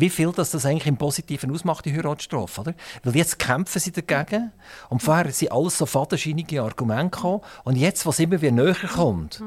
wie 0.00 0.10
viel 0.10 0.32
das, 0.32 0.50
das 0.50 0.64
eigentlich 0.64 0.86
im 0.86 0.96
Positiven 0.96 1.50
ausmacht, 1.50 1.84
die 1.84 1.92
Heiratsstrafe. 1.92 2.60
Oder? 2.60 2.74
Weil 3.02 3.16
jetzt 3.16 3.38
kämpfen 3.38 3.80
sie 3.80 3.92
dagegen 3.92 4.52
und 4.88 5.02
vorher 5.02 5.30
sind 5.32 5.52
alles 5.52 5.78
so 5.78 5.86
fadenscheinige 5.86 6.62
Argumente 6.62 7.16
gekommen 7.16 7.40
und 7.64 7.76
jetzt, 7.76 8.06
was 8.06 8.18
immer 8.18 8.40
wieder 8.40 8.52
näher 8.52 8.74
kommt, 8.94 9.42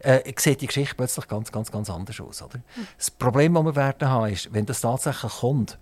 äh, 0.00 0.32
sieht 0.38 0.60
die 0.60 0.66
Geschichte 0.66 0.94
plötzlich 0.94 1.26
ganz, 1.28 1.50
ganz, 1.50 1.70
ganz 1.70 1.90
anders 1.90 2.20
aus. 2.20 2.42
Oder? 2.42 2.60
Das 2.96 3.10
Problem, 3.10 3.54
das 3.54 3.64
wir 3.64 3.76
werden 3.76 4.08
haben, 4.08 4.32
ist, 4.32 4.52
wenn 4.52 4.66
das 4.66 4.80
tatsächlich 4.80 5.32
kommt, 5.32 5.78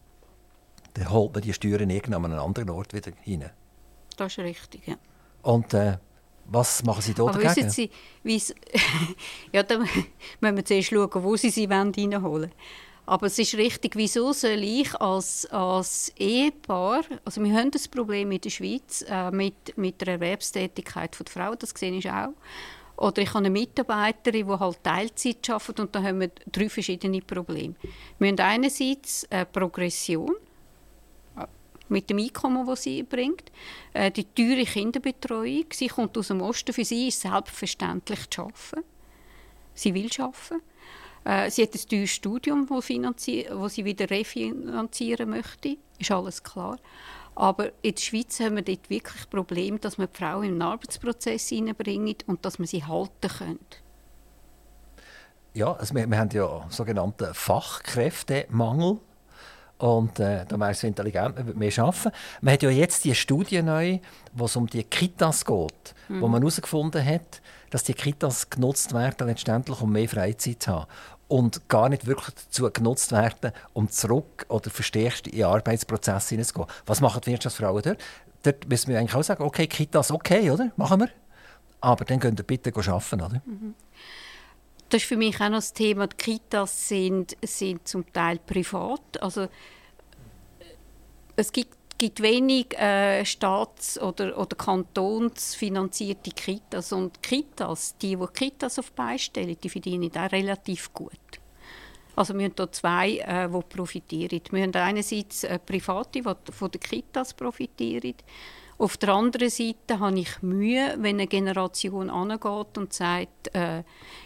dann 0.95 1.11
holt 1.11 1.35
man 1.35 1.43
die 1.43 1.53
Steuern 1.53 1.91
irgendwann 1.91 2.25
an 2.25 2.33
einen 2.33 2.41
anderen 2.41 2.71
Ort 2.71 2.95
wieder 2.95 3.13
hinein. 3.23 3.51
Das 4.17 4.33
ist 4.33 4.39
richtig, 4.39 4.87
ja. 4.87 4.95
Und 5.43 5.75
äh, 5.75 5.99
was 6.47 6.85
machen 6.85 7.03
Sie 7.03 7.15
dort 7.15 7.35
Aber 7.35 7.45
dagegen? 7.45 7.71
Sie, 7.71 7.91
ja, 9.53 9.63
dann 9.63 9.81
müssen 10.41 10.57
wir 10.57 10.65
zuerst 10.65 10.89
schauen, 10.89 11.11
wo 11.15 11.37
Sie 11.37 11.51
sie 11.51 11.65
reinholen 11.65 12.23
wollen. 12.23 12.53
Aber 13.07 13.27
es 13.27 13.39
ist 13.39 13.55
richtig, 13.55 13.97
wieso 13.97 14.33
soll 14.33 14.63
ich 14.63 14.95
als, 14.99 15.45
als 15.47 16.11
Ehepaar, 16.17 17.03
also 17.25 17.43
wir 17.43 17.53
haben 17.53 17.71
das 17.71 17.87
Problem 17.87 18.33
in 18.33 18.41
der 18.41 18.51
Schweiz 18.51 19.05
äh, 19.07 19.31
mit, 19.31 19.77
mit 19.77 20.01
der 20.01 20.15
Erwerbstätigkeit 20.15 21.19
der 21.19 21.27
Frau, 21.27 21.55
das 21.55 21.71
sehe 21.77 21.93
ich 21.93 22.11
auch. 22.11 22.33
Oder 22.97 23.23
ich 23.23 23.29
habe 23.29 23.41
eine 23.41 23.51
Mitarbeiterin, 23.51 24.47
die 24.47 24.53
halt 24.53 24.83
Teilzeit 24.83 25.51
arbeitet 25.51 25.81
und 25.81 25.95
da 25.95 26.03
haben 26.03 26.21
wir 26.21 26.31
drei 26.51 26.69
verschiedene 26.69 27.21
Probleme. 27.21 27.75
Wir 28.19 28.29
haben 28.29 28.39
einerseits 28.39 29.27
eine 29.31 29.47
Progression 29.47 30.31
äh, 31.37 31.45
mit 31.91 32.09
dem 32.09 32.19
Einkommen, 32.19 32.67
das 32.67 32.85
sie 32.85 33.03
bringt, 33.03 33.53
äh, 33.93 34.11
die 34.11 34.25
teure 34.25 34.65
Kinderbetreuung. 34.65 35.67
Sie 35.73 35.89
kommt 35.89 36.17
aus 36.17 36.29
dem 36.29 36.41
Osten, 36.41 36.73
für 36.73 36.85
sie 36.85 37.09
ist 37.09 37.17
es 37.17 37.31
selbstverständlich 37.31 38.31
zu 38.31 38.43
arbeiten. 38.43 38.85
Sie 39.75 39.93
will 39.93 40.09
arbeiten. 40.19 40.63
Äh, 41.25 41.51
sie 41.51 41.63
hat 41.63 41.75
ein 41.75 41.89
teures 41.89 42.11
Studium, 42.11 42.67
das 42.69 42.87
sie 42.87 43.85
wieder 43.85 44.11
refinanzieren 44.11 45.31
möchte. 45.31 45.77
Ist 45.99 46.11
alles 46.11 46.43
klar. 46.43 46.79
Aber 47.35 47.73
in 47.83 47.95
der 47.95 48.01
Schweiz 48.01 48.39
haben 48.41 48.57
wir 48.57 48.63
dort 48.63 48.89
wirklich 48.91 49.29
Probleme, 49.29 49.79
dass 49.79 49.99
wir 49.99 50.07
die 50.07 50.17
Frauen 50.17 50.45
in 50.45 50.53
den 50.53 50.63
Arbeitsprozess 50.63 51.49
hineinbringen 51.49 52.17
und 52.27 52.45
dass 52.45 52.59
wir 52.59 52.67
sie 52.67 52.85
halten 52.85 53.29
können. 53.29 53.59
Ja, 55.55 55.73
also 55.73 55.95
wir, 55.95 56.09
wir 56.09 56.19
haben 56.19 56.31
ja 56.31 56.67
sogenannten 56.69 57.33
Fachkräftemangel. 57.33 58.99
Und 59.79 60.21
äh, 60.21 60.47
da 60.47 60.59
wäre 60.59 60.71
es 60.71 60.85
intelligent, 60.85 61.37
man 61.37 61.47
würde 61.47 61.59
mehr 61.59 61.79
arbeiten. 61.79 62.13
Man 62.41 62.55
hat 62.55 62.63
ja 62.63 62.71
jetzt 62.71 63.05
die 63.05 63.15
Studie 63.15 63.61
neu, 63.61 63.99
wo 64.33 64.45
es 64.45 64.55
um 64.55 64.69
die 64.69 64.85
Kitas 64.85 65.45
geht, 65.45 65.95
mhm. 66.09 66.21
wo 66.21 66.29
man 66.29 66.43
herausgefunden 66.43 67.05
hat, 67.05 67.43
dass 67.71 67.83
die 67.83 67.95
Kitas 67.95 68.49
genutzt 68.49 68.95
werden, 68.95 69.27
letztendlich 69.27 69.81
um 69.81 69.91
mehr 69.91 70.09
Freizeit 70.09 70.63
zu 70.63 70.73
haben. 70.73 70.87
Und 71.35 71.69
gar 71.69 71.89
nicht 71.89 72.07
wirklich 72.07 72.33
dazu 72.33 72.71
genutzt 72.71 73.11
werden, 73.11 73.51
um 73.73 73.91
zurück 73.91 74.47
oder 74.49 74.71
verstärkt 74.71 75.27
in 75.27 75.39
den 75.39 75.47
Arbeitsprozess 75.47 76.29
hineinzugehen. 76.29 76.69
Was 76.87 77.01
machen 77.01 77.23
die 77.25 77.33
Wirtschaftsfrauen 77.33 77.83
dort? 77.83 77.99
Dort 78.45 78.69
müssen 78.69 78.93
wir 78.93 79.01
eigentlich 79.01 79.17
auch 79.17 79.25
sagen, 79.25 79.43
okay, 79.43 79.67
Kitas, 79.67 80.13
okay, 80.13 80.53
oder? 80.53 80.71
Machen 80.77 81.01
wir. 81.01 81.09
Aber 81.81 82.05
dann 82.05 82.21
könnt 82.21 82.39
ihr 82.39 82.45
bitte 82.45 82.73
arbeiten, 82.77 83.21
oder? 83.21 83.43
Mhm. 83.47 83.75
Das 84.91 85.03
ist 85.03 85.09
für 85.09 85.17
mich 85.17 85.35
auch 85.41 85.49
noch 85.49 85.57
das 85.57 85.73
Thema. 85.73 86.07
Die 86.07 86.15
Kitas 86.15 86.87
sind, 86.87 87.37
sind 87.45 87.89
zum 87.89 88.13
Teil 88.13 88.39
privat. 88.39 89.21
Also, 89.21 89.49
es 91.35 91.51
gibt, 91.51 91.77
gibt 92.05 92.21
wenig 92.21 92.79
äh, 92.79 93.25
staats- 93.25 93.99
oder, 93.99 94.37
oder 94.37 94.57
kantonsfinanzierte 94.57 96.33
Kitas. 96.33 96.93
Und 96.93 97.23
Kitas, 97.23 97.97
die, 97.97 98.15
die 98.17 98.27
Kitas 98.35 98.79
auf 98.79 98.93
beistellen, 98.93 99.57
die 99.63 99.71
verdienen 99.71 100.11
auch 100.15 100.31
relativ 100.31 100.93
gut. 100.93 101.13
Also 102.15 102.35
wir 102.35 102.45
haben 102.45 102.55
hier 102.57 102.73
zwei, 102.73 103.17
äh, 103.19 103.49
die 103.49 103.75
profitieren. 103.75 104.41
Wir 104.51 104.63
haben 104.65 104.75
einerseits 104.75 105.45
äh, 105.45 105.59
Private, 105.59 106.21
die 106.21 106.53
von 106.53 106.71
den 106.71 106.81
Kitas 106.81 107.33
profitieren. 107.33 108.15
Auf 108.77 108.99
der 108.99 109.11
anderen 109.11 109.49
Seite 109.49 109.99
habe 109.99 110.19
ich 110.19 110.43
Mühe, 110.43 110.95
wenn 110.99 111.17
eine 111.17 111.27
Generation 111.27 112.11
angeht 112.11 112.77
und 112.77 112.93
sagt, 112.93 113.55
äh, 113.55 113.83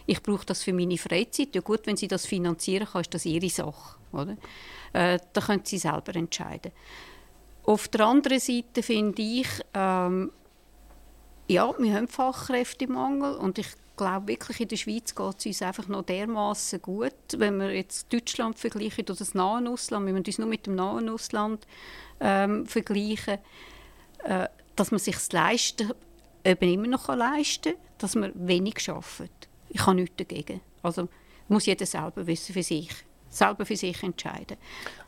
ich 0.06 0.20
brauche 0.20 0.46
das 0.46 0.64
für 0.64 0.72
meine 0.72 0.98
Freizeit. 0.98 1.54
Ja 1.54 1.60
gut, 1.60 1.86
wenn 1.86 1.96
sie 1.96 2.08
das 2.08 2.26
finanzieren 2.26 2.88
kann, 2.90 3.02
ist 3.02 3.14
das 3.14 3.24
ihre 3.24 3.48
Sache. 3.50 3.98
Oder? 4.10 4.36
Äh, 4.92 5.20
da 5.32 5.40
können 5.40 5.64
sie 5.64 5.78
selber 5.78 6.16
entscheiden. 6.16 6.72
Auf 7.68 7.86
der 7.88 8.06
anderen 8.06 8.40
Seite 8.40 8.82
finde 8.82 9.20
ich, 9.20 9.46
ähm, 9.74 10.32
ja, 11.48 11.70
wir 11.78 11.94
haben 11.94 12.08
Fachkräftemangel 12.08 13.34
und 13.34 13.58
ich 13.58 13.66
glaube 13.94 14.28
wirklich, 14.28 14.60
in 14.60 14.68
der 14.68 14.76
Schweiz 14.76 15.14
geht 15.14 15.34
es 15.38 15.44
uns 15.44 15.60
einfach 15.60 15.86
noch 15.86 16.00
dermaßen 16.00 16.80
gut. 16.80 17.12
Wenn 17.36 17.58
wir 17.58 17.70
jetzt 17.74 18.10
Deutschland 18.10 18.58
vergleichen 18.58 19.04
oder 19.04 19.16
das 19.16 19.34
nahe 19.34 19.68
Ausland, 19.68 20.06
wir 20.06 20.14
müssen 20.14 20.24
uns 20.24 20.38
nur 20.38 20.48
mit 20.48 20.64
dem 20.64 20.76
nahen 20.76 21.10
Ausland 21.10 21.66
ähm, 22.20 22.64
vergleichen, 22.64 23.36
äh, 24.24 24.48
dass 24.74 24.90
man 24.90 24.98
sich 24.98 25.30
leisten 25.30 25.92
eben 26.44 26.72
immer 26.72 26.86
noch 26.86 27.08
leisten 27.08 27.74
kann, 27.74 27.82
dass 27.98 28.14
man 28.14 28.32
wenig 28.34 28.88
arbeitet. 28.88 29.50
Ich 29.68 29.84
habe 29.84 29.96
nichts 29.96 30.16
dagegen. 30.16 30.62
Also 30.82 31.10
muss 31.48 31.66
jeder 31.66 31.84
selber 31.84 32.26
wissen 32.26 32.54
für 32.54 32.62
sich, 32.62 32.88
selber 33.28 33.66
für 33.66 33.76
sich 33.76 34.02
entscheiden. 34.02 34.56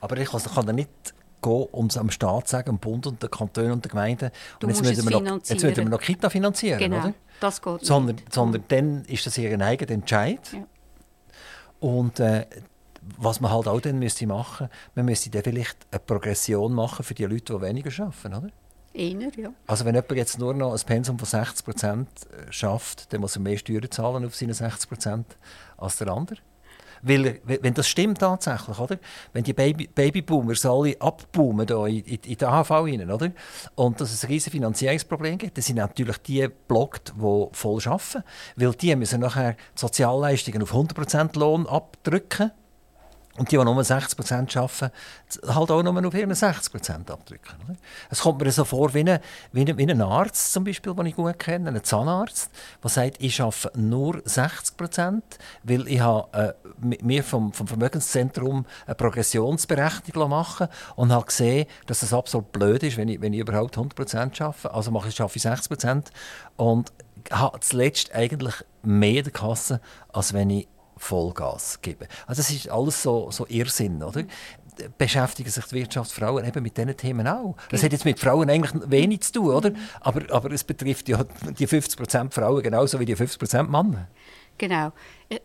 Aber 0.03 0.19
ich 0.19 0.29
kann, 0.29 0.43
kann 0.43 0.75
nicht 0.75 1.15
gehen, 1.43 1.67
um 1.73 1.87
es 1.87 1.97
am 1.97 2.11
Staat 2.11 2.49
sagen, 2.49 2.71
am 2.71 2.79
Bund 2.79 3.07
und 3.07 3.23
den 3.23 3.31
Kantonen 3.31 3.73
und 3.73 3.85
den 3.85 3.91
Gemeinden. 3.91 4.31
Du 4.59 4.67
und 4.67 4.75
jetzt 4.75 4.83
müssen 4.83 5.09
wir, 5.09 5.21
noch, 5.21 5.37
jetzt 5.37 5.51
müssen 5.51 5.77
wir 5.77 5.85
noch 5.85 6.01
Kita 6.01 6.31
finanzieren, 6.31 6.79
genau, 6.79 6.99
oder? 6.99 7.15
das 7.41 7.61
geht 7.61 7.85
sondern, 7.85 8.17
nicht. 8.17 8.33
Sondern 8.33 8.65
dann 8.69 9.05
ist 9.07 9.27
das 9.27 9.39
ihr 9.39 9.59
eigener 9.61 9.91
Entscheid. 9.91 10.41
Ja. 10.53 10.67
Und 11.81 12.21
äh, 12.21 12.47
was 13.17 13.41
man 13.41 13.51
halt 13.51 13.67
auch 13.67 13.81
dann 13.81 13.99
müsste 13.99 14.27
machen, 14.27 14.69
man 14.95 15.07
müsste 15.07 15.31
dann 15.31 15.43
vielleicht 15.43 15.77
eine 15.91 16.01
Progression 16.01 16.73
machen 16.73 17.05
für 17.05 17.15
die 17.15 17.25
Leute, 17.25 17.55
die 17.55 17.61
weniger 17.61 18.05
arbeiten, 18.05 18.35
oder? 18.35 18.51
Einer, 18.93 19.31
ja. 19.39 19.53
Also 19.67 19.85
wenn 19.85 19.95
jemand 19.95 20.13
jetzt 20.13 20.39
nur 20.39 20.53
noch 20.53 20.73
ein 20.73 20.81
Pensum 20.85 21.19
von 21.19 21.27
60 21.27 21.65
Prozent 21.65 22.09
äh, 22.09 22.53
schafft, 22.53 23.13
dann 23.13 23.21
muss 23.21 23.37
er 23.37 23.43
mehr 23.43 23.57
Steuern 23.57 23.91
zahlen 23.91 24.25
auf 24.25 24.35
seine 24.35 24.53
60 24.53 24.89
Prozent 24.89 25.27
als 25.77 25.99
der 25.99 26.09
andere. 26.09 26.41
Weil, 27.03 27.41
wenn 27.45 27.75
das 27.75 27.89
stimmt 27.89 28.19
tatsächlich, 28.19 28.79
oder? 28.79 28.99
wenn 29.33 29.45
die 29.45 29.53
Baby 29.53 29.87
Babyboomers 29.87 30.67
alle 30.67 30.97
abboomen 31.01 31.67
da 31.67 31.87
in, 31.87 32.01
in, 32.01 32.19
in 32.25 32.37
den 32.37 32.49
AHV 32.49 32.71
rein, 32.71 33.11
oder? 33.11 33.33
und 33.75 34.01
dass 34.01 34.13
es 34.13 34.25
ein 34.25 34.29
riesiges 34.29 34.53
Finanzierungsproblem 34.53 35.39
gibt, 35.39 35.57
dann 35.57 35.63
sind 35.63 35.77
natürlich 35.77 36.19
die 36.19 36.49
blockt, 36.69 37.15
die 37.17 37.47
voll 37.53 37.81
arbeiten. 37.85 38.23
Weil 38.57 38.73
die 38.73 38.97
müssen 38.97 39.21
nachher 39.21 39.53
die 39.53 39.81
Sozialleistungen 39.81 40.63
auf 40.63 40.75
100% 40.75 41.39
Lohn 41.39 41.67
abdrücken 41.67 42.53
und 43.41 43.51
die, 43.51 43.57
die 43.57 43.65
nur 43.65 43.81
60% 43.81 44.59
arbeiten, 44.59 44.93
halt 45.49 45.71
auch 45.71 45.83
nur 45.83 46.07
auf 46.07 46.13
ihren 46.15 46.35
60 46.35 46.75
abdrücken. 47.09 47.57
Oder? 47.65 47.77
Es 48.11 48.21
kommt 48.21 48.39
mir 48.43 48.53
so 48.53 48.67
vor 48.67 48.93
wie 48.93 49.01
ein, 49.01 49.19
wie, 49.53 49.63
ein, 49.63 50.03
Arzt, 50.03 50.53
zum 50.53 50.65
Beispiel, 50.65 50.95
den 50.95 51.07
ich 51.07 51.17
gut 51.17 51.39
kenne, 51.39 51.71
ein 51.71 51.83
Zahnarzt, 51.83 52.51
der 52.83 52.91
sagt, 52.91 53.17
ich 53.19 53.41
arbeite 53.41 53.81
nur 53.81 54.17
60% 54.17 55.23
weil 55.63 55.89
ich 55.89 56.01
habe, 56.01 56.55
äh, 56.85 56.97
mir 57.03 57.25
vom, 57.25 57.55
vom 57.55 57.67
Vermögenszentrum 57.67 58.67
eine 58.85 58.95
Progressionsberechnung 58.95 60.29
machen 60.29 60.69
und 60.97 61.11
habe 61.11 61.25
gesehen, 61.25 61.67
dass 61.87 62.03
es 62.03 62.13
absolut 62.13 62.53
blöd 62.53 62.83
ist, 62.83 62.99
wenn 62.99 63.09
ich, 63.09 63.23
wenn 63.23 63.33
ich 63.33 63.41
überhaupt 63.41 63.79
100% 63.79 64.43
arbeite. 64.43 64.75
Also 64.75 64.91
mache 64.91 65.09
ich, 65.09 65.19
arbeite 65.19 65.37
ich 65.39 65.43
60 65.45 66.13
und 66.59 66.93
habe 67.31 67.59
zuletzt 67.61 68.15
eigentlich 68.15 68.57
mehr 68.83 69.21
in 69.21 69.25
der 69.25 69.33
Kasse, 69.33 69.81
als 70.13 70.35
wenn 70.35 70.51
ich 70.51 70.69
Vollgas 71.01 71.81
geben. 71.81 72.07
Also 72.27 72.43
das 72.43 72.51
ist 72.51 72.69
alles 72.69 73.03
so, 73.03 73.31
so 73.31 73.47
Irrsinn, 73.49 74.03
oder? 74.03 74.25
beschäftigen 74.97 75.51
sich 75.51 75.65
die 75.67 75.75
Wirtschaftsfrauen 75.75 76.45
eben 76.45 76.63
mit 76.63 76.77
diesen 76.77 76.97
Themen 76.97 77.27
auch. 77.27 77.57
Das 77.71 77.83
hat 77.83 77.93
jetzt 77.93 78.05
mit 78.05 78.19
Frauen 78.19 78.49
eigentlich 78.49 78.73
wenig 78.87 79.21
zu 79.23 79.33
tun, 79.33 79.55
oder? 79.55 79.73
Aber, 80.01 80.23
aber 80.33 80.53
es 80.53 80.65
betrifft 80.65 81.09
ja 81.09 81.25
die 81.59 81.67
50% 81.67 82.33
Frauen 82.33 82.63
genauso 82.63 82.99
wie 82.99 83.05
die 83.05 83.17
50% 83.17 83.65
Männer. 83.65 84.09
Genau. 84.57 84.93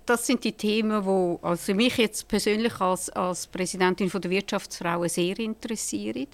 Das 0.05 0.27
sind 0.27 0.43
die 0.43 0.51
Themen, 0.51 1.03
die 1.03 1.45
also 1.45 1.73
mich 1.73 1.97
jetzt 1.97 2.27
persönlich 2.27 2.79
als, 2.81 3.09
als 3.09 3.47
Präsidentin 3.47 4.09
von 4.09 4.21
der 4.21 4.31
Wirtschaftsfrauen 4.31 5.09
sehr 5.09 5.37
interessieren. 5.39 6.27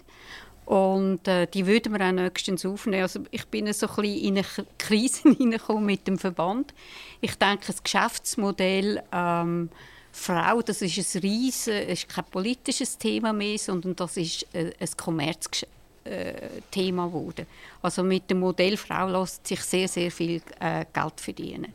Und 0.71 1.27
äh, 1.27 1.47
die 1.47 1.67
würden 1.67 1.91
wir 1.91 2.07
auch 2.07 2.13
nächstens 2.13 2.65
aufnehmen. 2.65 3.03
Also 3.03 3.19
ich 3.29 3.45
bin 3.47 3.71
so 3.73 3.89
ein 3.89 3.95
bisschen 3.95 4.23
in 4.23 4.37
eine 4.37 4.45
Krise 4.77 5.23
hineingekommen 5.23 5.85
mit 5.85 6.07
dem 6.07 6.17
Verband. 6.17 6.73
Ich 7.19 7.35
denke, 7.35 7.67
das 7.67 7.83
Geschäftsmodell 7.83 9.03
ähm, 9.11 9.69
Frau, 10.13 10.61
das 10.61 10.81
ist 10.81 11.15
ein 11.15 11.21
riesen, 11.23 11.73
ist 11.73 12.07
kein 12.07 12.23
politisches 12.23 12.97
Thema 12.97 13.33
mehr, 13.33 13.57
sondern 13.57 13.97
das 13.97 14.15
ist 14.15 14.47
äh, 14.53 14.71
ein 14.79 14.89
Kommerzthema 14.95 15.67
äh, 16.05 17.09
geworden. 17.09 17.47
Also 17.81 18.01
mit 18.01 18.29
dem 18.29 18.39
Modell 18.39 18.77
Frau 18.77 19.09
lässt 19.09 19.45
sich 19.45 19.59
sehr, 19.59 19.89
sehr 19.89 20.09
viel 20.09 20.41
äh, 20.61 20.85
Geld 20.93 21.19
verdienen. 21.19 21.73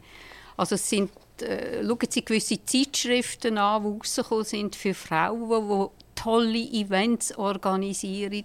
Also 0.56 0.76
es 0.76 0.88
sind 0.88 1.10
äh, 1.42 1.84
schauen 1.84 1.98
Sie 2.08 2.24
gewisse 2.24 2.64
Zeitschriften 2.64 3.58
an, 3.58 3.82
die 3.82 3.88
rausgekommen 3.90 4.44
sind 4.46 4.74
für 4.74 4.94
Frauen, 4.94 5.90
tolle 6.16 6.58
Events 6.58 7.36
organisieren, 7.38 8.44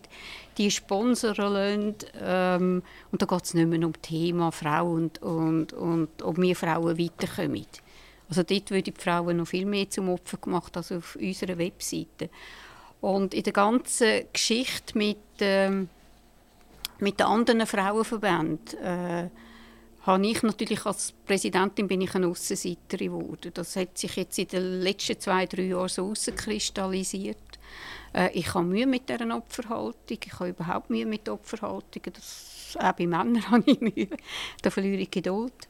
die 0.58 0.70
sponsoren 0.70 1.54
lassen. 1.54 1.96
Ähm, 2.22 2.84
und 3.12 3.22
da 3.22 3.26
geht 3.26 3.44
es 3.44 3.54
nicht 3.56 3.68
mehr 3.68 3.84
um 3.84 3.94
das 3.94 4.02
Thema 4.04 4.52
Frau 4.52 4.92
und, 4.92 5.22
und, 5.24 5.74
und 5.74 6.22
ob 6.22 6.38
wir 6.38 6.56
Frauen 6.56 7.00
weiterkommen. 7.00 7.66
Also 8.30 8.44
dort 8.44 8.72
werden 8.72 8.94
die 8.94 9.02
Frauen 9.02 9.38
noch 9.38 9.48
viel 9.48 9.66
mehr 9.66 9.90
zum 9.90 10.10
Opfer 10.10 10.38
gemacht 10.38 10.78
als 10.78 10.92
auf 10.92 11.16
unserer 11.16 11.58
Webseite. 11.58 12.30
Und 13.02 13.34
in 13.34 13.44
der 13.44 13.54
ganzen 13.54 14.26
Geschichte 14.32 14.98
mit, 14.98 15.18
ähm, 15.40 15.90
mit 17.00 17.20
den 17.20 17.26
anderen 17.26 17.66
Frauenverbänden 17.66 18.80
äh, 18.80 19.30
habe 20.04 20.28
ich 20.28 20.42
natürlich 20.44 20.86
als 20.86 21.14
Präsidentin 21.26 21.88
bin 21.88 22.02
ich 22.02 22.16
eine 22.16 22.28
Aussenseiterin 22.28 23.08
geworden. 23.08 23.52
Das 23.54 23.76
hat 23.76 23.98
sich 23.98 24.16
jetzt 24.16 24.38
in 24.40 24.48
den 24.48 24.82
letzten 24.82 25.20
zwei, 25.20 25.46
drei 25.46 25.64
Jahren 25.64 25.90
so 25.90 26.04
herauskristallisiert. 26.04 27.38
Äh, 28.13 28.32
ich 28.34 28.54
habe 28.54 28.65
Mühe 28.65 28.88
mit 28.88 29.10
dieser 29.10 29.36
Opferhaltung. 29.36 30.17
Ich 30.24 30.34
habe 30.39 30.50
überhaupt 30.50 30.89
Mühe 30.89 31.06
mit 31.06 31.28
Opferhaltungen. 31.30 32.13
Das, 32.13 32.78
auch 32.80 32.93
bei 32.93 33.08
Männern 33.08 33.47
habe 33.52 33.63
ich 33.65 33.80
Mühe. 33.80 34.10
Da 34.62 34.69
verliere 34.69 35.02
ich 35.02 35.12
Geduld. 35.12 35.67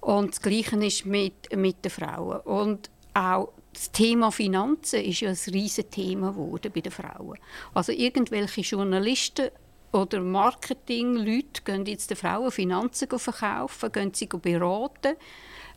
Und 0.00 0.30
das 0.30 0.40
Gleiche 0.40 0.76
ist 0.84 1.06
mit, 1.06 1.54
mit 1.56 1.84
den 1.84 1.90
Frauen. 1.90 2.40
Und 2.40 2.90
auch 3.14 3.52
das 3.72 3.90
Thema 3.90 4.30
Finanzen 4.30 5.02
ist 5.02 5.20
ja 5.20 5.30
ein 5.30 5.38
riesiges 5.52 5.90
Thema 5.90 6.30
geworden 6.30 6.72
bei 6.74 6.80
den 6.80 6.92
Frauen. 6.92 7.38
Also 7.74 7.92
irgendwelche 7.92 8.60
Journalisten 8.62 9.50
oder 9.92 10.20
Marketing-Leute 10.20 11.62
gehen 11.64 11.86
jetzt 11.86 12.10
den 12.10 12.16
Frauen 12.16 12.50
Finanzen 12.50 13.08
verkaufen, 13.18 13.92
gehen 13.92 14.14
sie 14.14 14.26
beraten, 14.26 15.16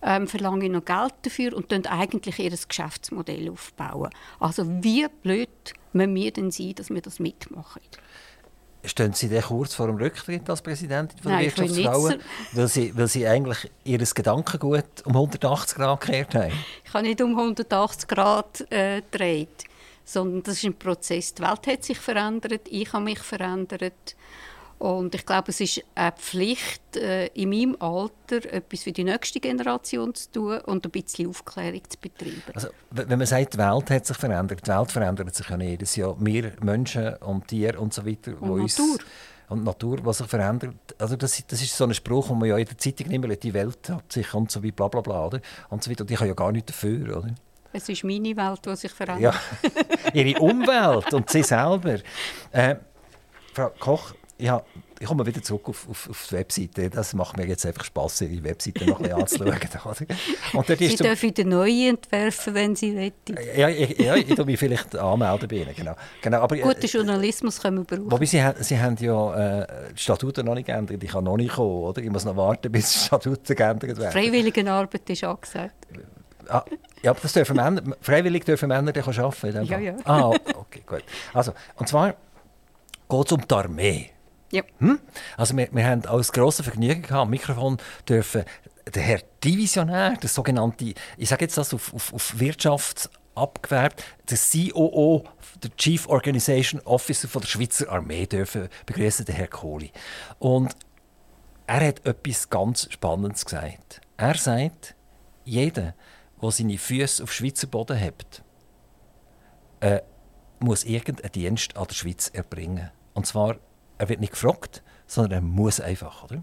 ähm, 0.01 0.27
verlangen 0.27 0.71
noch 0.71 0.85
Geld 0.85 1.13
dafür 1.23 1.55
und 1.55 1.71
dann 1.71 1.85
eigentlich 1.85 2.39
ihr 2.39 2.51
Geschäftsmodell 2.51 3.49
aufbauen. 3.49 4.09
Also 4.39 4.65
wie 4.83 5.07
blöd 5.23 5.49
müssen 5.93 6.15
wir 6.15 6.31
denn 6.31 6.51
sein, 6.51 6.75
dass 6.75 6.89
wir 6.89 7.01
das 7.01 7.19
mitmachen? 7.19 7.81
Stehen 8.85 9.11
Sie 9.11 9.27
denn 9.27 9.41
kurz 9.41 9.73
vor 9.73 9.87
dem 9.87 9.97
Rücktritt 9.97 10.49
als 10.49 10.61
Präsidentin 10.61 11.19
von 11.19 11.33
der 11.33 11.41
Wirtschaftsfrauen, 11.41 12.21
weil 12.53 12.67
Sie, 12.69 12.95
weil 12.95 13.07
Sie 13.07 13.27
eigentlich 13.27 13.69
Ihr 13.83 13.97
Gedankengut 13.97 14.85
um 15.03 15.17
180 15.17 15.77
Grad 15.77 15.99
gekehrt 15.99 16.33
haben? 16.33 16.53
Ich 16.85 16.93
habe 16.93 17.05
nicht 17.05 17.21
um 17.21 17.37
180 17.37 18.07
Grad 18.07 18.71
äh, 18.71 19.01
sondern 20.05 20.43
das 20.43 20.55
ist 20.55 20.63
ein 20.63 20.73
Prozess. 20.73 21.33
Die 21.33 21.41
Welt 21.41 21.67
hat 21.67 21.83
sich 21.83 21.99
verändert, 21.99 22.61
ich 22.69 22.93
habe 22.93 23.03
mich 23.03 23.19
verändert 23.19 24.15
Und 24.79 25.13
ich 25.13 25.25
glaube, 25.25 25.49
es 25.49 25.59
ist 25.59 25.83
eine 25.93 26.13
Pflicht, 26.13 26.95
äh, 26.95 27.27
in 27.27 27.49
meinem 27.49 27.75
Alter 27.79 28.51
etwas 28.51 28.83
für 28.83 28.93
die 28.93 29.03
nächste 29.03 29.41
Generation 29.41 30.15
zu 30.15 30.31
tun 30.31 30.57
und 30.59 30.85
ein 30.85 30.91
bisschen 30.91 31.29
Aufklärung 31.29 31.81
zu 31.89 31.97
betreiben. 31.99 32.41
Also, 32.53 32.69
wenn 32.91 33.19
man 33.19 33.27
sagt, 33.27 33.55
die 33.55 33.57
Welt 33.57 33.89
hat 33.89 34.05
sich 34.05 34.15
verändert, 34.15 34.65
die 34.65 34.71
Welt 34.71 34.89
verändert 34.89 35.35
sich 35.35 35.49
ja 35.49 35.57
jedes 35.57 35.97
Jahr. 35.97 36.15
Wir 36.19 36.53
Menschen 36.61 37.13
und 37.17 37.49
Tiere 37.49 37.77
und 37.77 37.93
so 37.93 38.05
weiter, 38.05 38.41
und 38.41 38.51
uns 38.51 38.77
Natur. 38.77 38.97
und 39.49 39.63
Natur, 39.65 39.97
was 40.03 40.19
sich 40.19 40.27
verändert. 40.27 40.95
Also 40.97 41.17
das, 41.17 41.45
das 41.45 41.61
ist 41.61 41.75
so 41.75 41.83
ein 41.83 41.93
Spruch, 41.93 42.29
den 42.29 42.39
man 42.39 42.47
ja 42.47 42.57
in 42.57 42.65
der 42.65 42.77
Zeitung 42.77 43.11
immer 43.11 43.27
die 43.35 43.53
Welt 43.53 43.89
hat 43.89 44.13
sich 44.13 44.33
und 44.33 44.49
so 44.49 44.63
wie 44.63 44.71
bla 44.71 44.87
bla 44.87 45.01
bla 45.01 45.25
oder? 45.25 45.41
und 45.69 45.83
so 45.83 45.91
weiter. 45.91 46.03
Und 46.05 46.11
ich 46.11 46.17
habe 46.17 46.29
ja 46.29 46.33
gar 46.33 46.53
nichts 46.53 46.71
dafür, 46.71 47.17
oder? 47.17 47.35
Es 47.73 47.89
ist 47.89 48.05
meine 48.05 48.35
Welt, 48.35 48.65
die 48.65 48.75
sich 48.77 48.91
verändert. 48.91 49.35
Ja, 49.35 49.73
ihre 50.13 50.39
Umwelt 50.39 51.13
und 51.13 51.29
sie 51.29 51.43
selber. 51.43 51.99
Äh, 52.53 52.75
Frau 53.53 53.71
Koch, 53.77 54.13
ja, 54.39 54.61
ich 54.99 55.05
komme 55.07 55.25
wieder 55.25 55.41
zurück 55.41 55.69
auf, 55.69 55.87
auf, 55.89 56.09
auf 56.09 56.27
die 56.29 56.35
Webseite. 56.35 56.89
Das 56.89 57.13
macht 57.13 57.37
mir 57.37 57.45
jetzt 57.45 57.65
einfach 57.65 57.83
Spass, 57.83 58.21
Ihre 58.21 58.43
Webseite 58.43 58.85
noch 58.85 58.99
ein 58.99 59.03
bisschen 59.03 59.21
anzuschauen. 59.21 60.07
Und 60.53 60.69
dort 60.69 60.79
Sie 60.79 60.85
ist 60.85 61.03
dürfen 61.03 61.33
den 61.33 61.49
neuen 61.49 61.89
entwerfen, 61.95 62.53
wenn 62.53 62.75
Sie 62.75 62.95
wollen. 62.95 63.13
ja, 63.55 63.69
ich, 63.69 63.97
ja, 63.99 64.15
ich 64.15 64.33
tue 64.33 64.45
mich 64.45 64.57
vielleicht 64.59 64.95
anmelden 64.95 65.47
bei 65.47 65.55
Ihnen, 65.57 65.75
genau. 65.75 65.95
genau 66.21 66.41
aber, 66.41 66.55
äh, 66.57 66.61
Guten 66.61 66.87
Journalismus 66.87 67.59
können 67.61 67.77
wir 67.79 67.83
brauchen. 67.97 68.11
Wobei, 68.11 68.25
Sie, 68.25 68.41
haben- 68.41 68.61
Sie 68.63 68.79
haben 68.79 68.95
ja 68.99 69.59
äh, 69.61 69.67
die 69.93 70.01
Statuten 70.01 70.45
noch 70.45 70.55
nicht 70.55 70.65
geändert. 70.67 71.03
Ich 71.03 71.11
kann 71.11 71.23
noch 71.23 71.37
nicht 71.37 71.53
kommen, 71.53 71.83
oder? 71.83 72.01
Ich 72.01 72.09
muss 72.09 72.25
noch 72.25 72.35
warten, 72.35 72.71
bis 72.71 72.91
die 72.93 72.99
Statuten 72.99 73.55
geändert 73.55 73.97
werden. 73.97 74.11
Freiwilligenarbeit 74.11 75.09
ist 75.09 75.23
angesagt. 75.23 75.87
Ah, 76.47 76.63
ja, 77.03 77.13
das 77.13 77.31
dürfen 77.33 77.55
Männer, 77.57 77.81
freiwillig 78.01 78.43
dürfen 78.43 78.69
Männer 78.69 78.91
dann 78.91 79.03
arbeiten. 79.19 79.63
Ja, 79.65 79.79
ja. 79.79 79.95
Ah, 80.03 80.29
okay, 80.55 80.81
gut. 80.85 81.03
Also, 81.33 81.53
und 81.75 81.87
zwar 81.87 82.15
geht 83.07 83.25
es 83.25 83.31
um 83.31 83.47
die 83.47 83.53
Armee. 83.53 84.09
Ja. 84.51 84.63
Hm? 84.79 84.99
Also 85.37 85.55
wir, 85.55 85.69
wir 85.71 85.85
haben 85.85 86.05
als 86.05 86.31
grosses 86.31 86.65
Vergnügen 86.65 87.01
gehabt, 87.01 87.21
am 87.21 87.29
Mikrofon 87.29 87.77
dürfen 88.07 88.43
der 88.93 89.03
Herr 89.03 89.21
Divisionär, 89.43 90.17
der 90.17 90.29
sogenannte, 90.29 90.93
ich 91.17 91.29
sage 91.29 91.45
jetzt 91.45 91.57
das 91.57 91.73
auf, 91.73 91.93
auf, 91.93 92.13
auf 92.13 92.39
Wirtschaft 92.39 93.09
abgewerbt, 93.35 94.03
der 94.29 94.37
COO, 94.37 95.23
der 95.63 95.75
Chief 95.77 96.07
Organization 96.07 96.81
Officer 96.81 97.27
von 97.27 97.41
der 97.41 97.47
Schweizer 97.47 97.89
Armee 97.91 98.25
dürfen 98.25 98.69
begrüßen, 98.85 99.25
der 99.25 99.35
Herr 99.35 99.47
Kohli. 99.47 99.91
Und 100.39 100.75
er 101.67 101.87
hat 101.87 102.05
etwas 102.05 102.49
ganz 102.49 102.87
Spannendes 102.91 103.45
gesagt. 103.45 104.01
Er 104.17 104.35
sagt, 104.35 104.95
jeder, 105.45 105.93
der 106.41 106.51
seine 106.51 106.77
Füße 106.77 107.23
auf 107.23 107.31
Schweizer 107.31 107.67
Boden 107.67 107.99
hat, 107.99 108.43
äh, 109.79 110.01
muss 110.59 110.83
irgendeinen 110.83 111.31
Dienst 111.31 111.77
an 111.77 111.87
der 111.87 111.93
Schweiz 111.93 112.29
erbringen. 112.33 112.91
Und 113.13 113.25
zwar, 113.25 113.57
er 113.99 114.09
wird 114.09 114.19
nicht 114.19 114.33
gefragt, 114.33 114.81
sondern 115.05 115.31
er 115.31 115.41
muss 115.41 115.79
einfach. 115.79 116.23
Oder? 116.23 116.41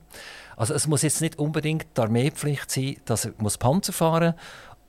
Also 0.56 0.74
es 0.74 0.86
muss 0.86 1.02
jetzt 1.02 1.20
nicht 1.20 1.38
unbedingt 1.38 1.86
die 1.96 2.00
Armeepflicht 2.00 2.70
sein, 2.70 2.96
dass 3.04 3.24
er 3.24 3.32
muss 3.38 3.58
Panzer 3.58 3.92
fahren 3.92 4.34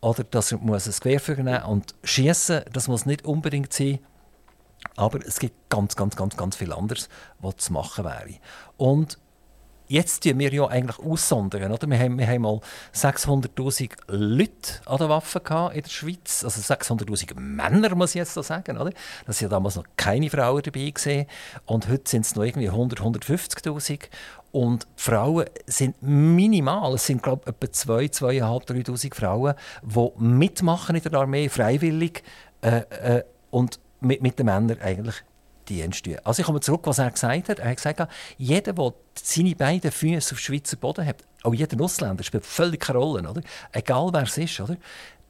oder 0.01 0.24
dass 0.24 0.51
er 0.51 0.59
muss 0.59 0.88
ein 0.88 0.93
Gewehr 0.99 1.20
führen 1.20 1.47
und 1.63 1.95
schießen. 2.03 2.65
Das 2.72 2.88
muss 2.88 3.05
nicht 3.07 3.26
unbedingt 3.26 3.74
sein. 3.74 3.99
Aber 4.95 5.26
es 5.26 5.39
gibt 5.39 5.70
ganz, 5.70 5.95
ganz, 5.95 6.15
ganz, 6.15 6.38
ganz 6.38 6.55
viel 6.55 6.72
anderes, 6.72 7.09
was 7.39 7.57
zu 7.57 7.74
machen 7.74 8.05
wäre. 8.05 8.36
Und 8.78 9.18
jetzt 9.88 10.24
tun 10.24 10.40
wir 10.40 10.54
ja 10.54 10.68
eigentlich 10.68 11.00
aussondern. 11.00 11.72
Oder? 11.72 11.88
Wir, 11.88 12.00
haben, 12.00 12.18
wir 12.18 12.28
haben 12.28 12.42
mal 12.42 12.60
600'000 12.94 13.90
Leute 14.08 14.82
an 14.86 15.00
Waffen 15.10 15.44
gehabt 15.44 15.76
in 15.76 15.82
der 15.82 15.90
Schweiz. 15.90 16.44
Also 16.44 16.62
600'000 16.62 17.40
Männer, 17.40 17.96
muss 17.96 18.12
ich 18.12 18.20
jetzt 18.20 18.34
so 18.34 18.42
sagen. 18.42 18.78
Oder? 18.78 18.92
Das 19.26 19.38
sind 19.40 19.48
ja 19.48 19.50
damals 19.50 19.76
noch 19.76 19.86
keine 19.96 20.30
Frauen 20.30 20.62
dabei. 20.64 20.90
Gewesen. 20.90 21.26
Und 21.66 21.90
heute 21.90 22.10
sind 22.10 22.26
es 22.26 22.36
noch 22.36 22.44
irgendwie 22.44 22.70
100'000, 22.70 22.98
150'000. 23.00 24.10
Und 24.52 24.84
die 24.84 25.04
Frauen 25.04 25.46
sind 25.66 26.02
minimal. 26.02 26.96
Es 26.96 27.06
sind, 27.06 27.22
glaube 27.22 27.44
ich, 27.46 27.50
etwa 27.50 27.72
2, 27.72 28.06
2'500, 28.06 28.86
3'000 28.86 29.16
Frauen, 29.16 29.54
die 29.84 30.12
mitmachen 30.18 30.96
in 30.96 31.04
der 31.04 31.14
Armee, 31.14 31.50
freiwillig. 31.50 32.24
Äh, 32.62 32.82
äh, 32.90 33.24
und 33.52 33.80
mit, 34.00 34.22
mit 34.22 34.40
den 34.40 34.46
Männern 34.46 34.80
eigentlich 34.82 35.24
Dienst 35.68 36.05
tun. 36.05 36.18
Also 36.24 36.41
ich 36.41 36.45
komme 36.45 36.59
zurück, 36.59 36.82
was 36.84 36.99
er 36.99 37.11
gesagt 37.11 37.49
hat. 37.49 37.59
Er 37.59 37.70
hat 37.70 37.78
gesagt, 37.78 38.11
jeder, 38.38 38.74
der 38.74 38.93
seine 39.15 39.55
beiden 39.55 39.91
Füße 39.91 40.34
auf 40.34 40.39
Schweizer 40.39 40.78
Boden 40.78 41.05
hat, 41.05 41.24
auch 41.43 41.53
jeder 41.53 41.82
Ausländer, 41.84 42.24
spielt 42.24 42.45
völlig 42.45 42.82
keine 42.82 42.99
Rolle, 42.99 43.30
oder? 43.30 43.41
egal 43.72 44.09
wer 44.11 44.24
es 44.24 44.38
ist, 44.38 44.59
oder? 44.59 44.78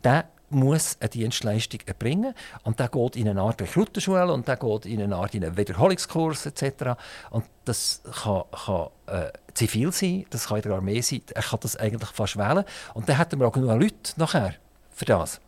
der 0.03 0.29
muss 0.49 0.97
eine 1.01 1.09
Dienstleistung 1.09 1.81
erbringen 1.85 2.33
und 2.63 2.79
der 2.79 2.87
geht 2.87 3.15
in 3.17 3.27
eine 3.27 3.41
Art 3.41 3.61
Rekrutenschule 3.61 4.31
und 4.31 4.47
der 4.47 4.55
geht 4.55 4.85
in 4.85 5.01
eine 5.01 5.15
Art 5.15 5.35
in 5.35 5.43
einen 5.43 5.57
Wiederholungskurs 5.57 6.45
etc. 6.45 6.97
Und 7.31 7.45
das 7.65 8.01
kann, 8.23 8.43
kann 8.51 8.87
äh, 9.07 9.31
zivil 9.53 9.91
sein, 9.91 10.25
das 10.29 10.47
kann 10.47 10.57
in 10.57 10.63
der 10.63 10.71
Armee 10.73 11.01
sein, 11.01 11.21
er 11.33 11.41
kann 11.41 11.59
das 11.61 11.75
eigentlich 11.75 12.09
fast 12.11 12.37
wählen. 12.37 12.63
Und 12.93 13.09
dann 13.09 13.17
hätten 13.17 13.39
wir 13.39 13.47
auch 13.47 13.51
genug 13.51 13.69
Leute 13.81 14.13
nachher 14.15 14.53
für 14.91 15.05
das. 15.05 15.41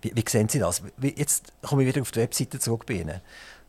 Wie, 0.00 0.12
wie 0.14 0.24
sehen 0.26 0.48
Sie 0.48 0.58
das? 0.58 0.82
Jetzt 1.00 1.52
komme 1.62 1.82
ich 1.82 1.88
wieder 1.88 2.00
auf 2.00 2.10
die 2.10 2.20
Webseite 2.20 2.58
zurück 2.58 2.86
bei 2.86 2.94
Ihnen. 2.94 3.20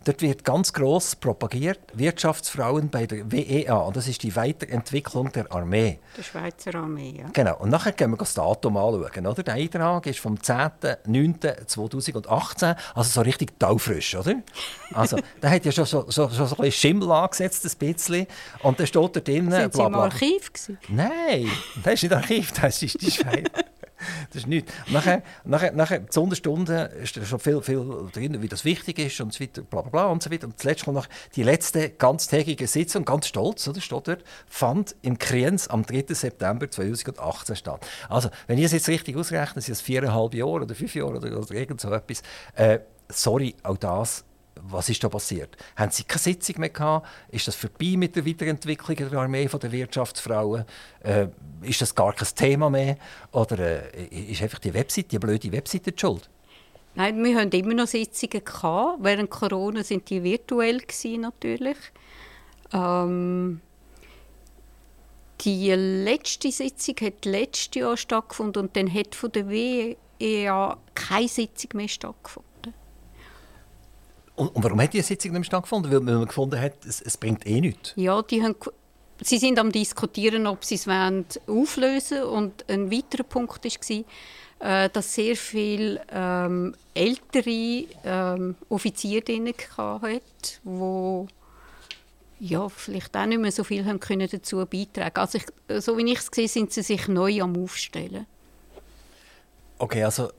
Dort 0.03 0.23
wird 0.23 0.43
ganz 0.43 0.73
gross 0.73 1.15
propagiert, 1.15 1.79
Wirtschaftsfrauen 1.93 2.89
bei 2.89 3.05
der 3.05 3.31
WEA. 3.31 3.75
Und 3.75 3.95
das 3.95 4.07
ist 4.07 4.23
die 4.23 4.35
Weiterentwicklung 4.35 5.31
der 5.31 5.51
Armee. 5.51 5.99
Der 6.17 6.23
Schweizer 6.23 6.73
Armee, 6.73 7.17
ja. 7.19 7.25
Genau. 7.33 7.57
Und 7.59 7.69
nachher 7.69 7.91
gehen 7.91 8.09
wir 8.09 8.17
das 8.17 8.33
Datum 8.33 8.77
anschauen. 8.77 9.27
Oder? 9.27 9.43
Der 9.43 9.53
Eintrag 9.53 10.07
ist 10.07 10.17
vom 10.19 10.33
10.09.2018, 10.35 12.75
also 12.95 13.09
so 13.09 13.21
richtig 13.21 13.59
taufrisch, 13.59 14.15
oder? 14.15 14.37
Also, 14.93 15.17
der 15.41 15.51
hat 15.51 15.65
ja 15.65 15.71
schon 15.71 15.85
so, 15.85 16.05
so, 16.09 16.27
so, 16.29 16.45
so 16.45 16.55
ein 16.55 16.63
bisschen 16.63 16.71
Schimmel 16.71 17.11
angesetzt, 17.11 17.63
ein 17.65 17.77
bisschen. 17.77 18.25
Und 18.63 18.79
dann 18.79 18.87
steht 18.87 19.15
da 19.15 19.19
drin, 19.19 19.51
Sind 19.51 19.73
Sie 19.73 19.77
bla 19.77 19.85
im 19.85 19.91
bla. 19.93 20.03
Archiv 20.05 20.51
gewesen? 20.51 20.79
Nein, 20.89 21.47
das 21.83 21.93
ist 21.93 22.01
nicht 22.03 22.13
Archiv, 22.13 22.51
das 22.53 22.81
ist 22.81 22.99
die 23.01 23.11
Schweiz. 23.11 23.47
Das 24.29 24.43
ist 24.43 24.47
nichts. 24.47 24.71
Nachher, 24.89 25.23
nachher, 25.43 25.71
nachher, 25.71 26.07
zu 26.07 26.23
Unterstunden 26.23 26.89
ist 26.91 27.25
schon 27.25 27.39
viel, 27.39 27.61
viel 27.61 28.09
drin, 28.11 28.41
wie 28.41 28.47
das 28.47 28.65
wichtig 28.65 28.99
ist 28.99 29.19
und 29.21 29.33
so 29.33 29.41
weiter, 29.41 29.61
bla 29.61 29.81
bla 29.81 29.89
bla 29.89 30.05
und 30.07 30.23
so 30.23 30.31
weiter. 30.31 30.47
Und 30.47 30.59
zuletzt 30.59 30.87
noch 30.87 31.07
die 31.35 31.43
letzte 31.43 31.89
ganztägige 31.89 32.67
Sitzung, 32.67 33.05
ganz 33.05 33.27
stolz, 33.27 33.67
oder, 33.67 33.81
steht 33.81 34.07
dort, 34.07 34.23
fand 34.47 34.95
in 35.01 35.17
Kriens 35.17 35.67
am 35.67 35.85
3. 35.85 36.05
September 36.13 36.69
2018 36.69 37.55
statt. 37.55 37.85
Also, 38.09 38.29
wenn 38.47 38.57
ich 38.57 38.65
es 38.65 38.71
jetzt 38.71 38.89
richtig 38.89 39.15
ausrechne, 39.15 39.61
sind 39.61 39.73
es 39.73 39.81
viereinhalb 39.81 40.33
Jahre 40.33 40.63
oder 40.63 40.75
fünf 40.75 40.95
Jahre 40.95 41.17
oder, 41.17 41.37
oder 41.37 41.51
irgend 41.51 41.81
so 41.81 41.91
etwas. 41.91 42.21
Äh, 42.55 42.79
sorry, 43.09 43.55
auch 43.63 43.77
das 43.77 44.23
was 44.55 44.89
ist 44.89 45.03
da 45.03 45.09
passiert? 45.09 45.57
Haben 45.75 45.91
Sie 45.91 46.03
keine 46.03 46.19
Sitzung 46.19 46.59
mehr 46.59 46.69
gehabt? 46.69 47.07
Ist 47.29 47.47
das 47.47 47.55
vorbei 47.55 47.95
mit 47.97 48.15
der 48.15 48.25
Weiterentwicklung 48.25 48.95
der 48.95 49.19
Armee 49.19 49.47
von 49.47 49.59
der 49.59 49.71
Wirtschaftsfrauen? 49.71 50.65
Äh, 51.03 51.27
ist 51.61 51.81
das 51.81 51.95
gar 51.95 52.13
kein 52.13 52.27
Thema 52.35 52.69
mehr? 52.69 52.97
Oder 53.31 53.93
äh, 53.93 54.05
ist 54.31 54.41
einfach 54.41 54.59
die 54.59 54.73
Webseite, 54.73 55.09
die 55.09 55.19
blöde 55.19 55.51
Webseite 55.51 55.91
die 55.91 55.99
schuld? 55.99 56.29
Nein, 56.95 57.23
wir 57.23 57.39
haben 57.39 57.49
immer 57.51 57.73
noch 57.73 57.87
Sitzungen 57.87 58.43
gehabt. 58.43 58.97
Während 59.01 59.29
Corona 59.29 59.83
sind 59.83 60.09
die 60.09 60.23
virtuell 60.23 60.79
gewesen, 60.79 61.21
natürlich. 61.21 61.77
Ähm, 62.73 63.61
die 65.41 65.71
letzte 65.71 66.51
Sitzung 66.51 66.95
hat 67.01 67.25
letztes 67.25 67.79
Jahr 67.79 67.97
stattgefunden 67.97 68.63
und 68.63 68.75
dann 68.75 68.93
hat 68.93 69.15
von 69.15 69.31
der 69.31 69.49
WEA 69.49 70.77
keine 70.93 71.27
Sitzung 71.27 71.71
mehr 71.75 71.87
stattgefunden. 71.87 72.50
Und, 74.41 74.55
und 74.55 74.63
warum 74.63 74.81
hat 74.81 74.91
die 74.91 75.01
Sitzung 75.03 75.33
nicht 75.33 75.45
stattgefunden? 75.45 75.91
Weil 75.91 75.99
man 75.99 76.25
gefunden 76.25 76.59
hat, 76.59 76.83
es, 76.83 76.99
es 76.99 77.15
bringt 77.15 77.45
eh 77.45 77.61
nichts. 77.61 77.93
Ja, 77.95 78.23
die 78.23 78.41
haben, 78.41 78.55
sie 79.21 79.37
sind 79.37 79.59
am 79.59 79.71
diskutieren, 79.71 80.47
ob 80.47 80.65
sie 80.65 80.73
es 80.73 80.87
wollen 80.87 81.25
auflösen 81.45 82.23
und 82.23 82.67
ein 82.67 82.91
weiterer 82.91 83.21
Punkt 83.21 83.63
war, 83.63 84.85
äh, 84.85 84.89
dass 84.89 85.13
sehr 85.13 85.35
viele 85.35 86.01
ähm, 86.11 86.73
ältere 86.95 87.85
ähm, 88.03 88.55
Offiziere 88.67 89.21
drin 89.21 89.53
hatten, 89.77 90.21
die 90.63 91.27
ja, 92.39 92.67
vielleicht 92.67 93.15
auch 93.15 93.27
nicht 93.27 93.41
mehr 93.41 93.51
so 93.51 93.63
viel 93.63 93.85
haben 93.85 93.99
können 93.99 94.27
dazu 94.27 94.65
beitragen 94.65 95.19
Also 95.19 95.37
ich, 95.37 95.83
so 95.83 95.95
wie 95.99 96.11
ich 96.11 96.17
es 96.17 96.29
sehe, 96.31 96.47
sind 96.47 96.73
sie 96.73 96.81
sich 96.81 97.07
neu 97.07 97.43
am 97.43 97.63
Aufstellen. 97.63 98.25
Okay, 99.77 100.03
also 100.03 100.31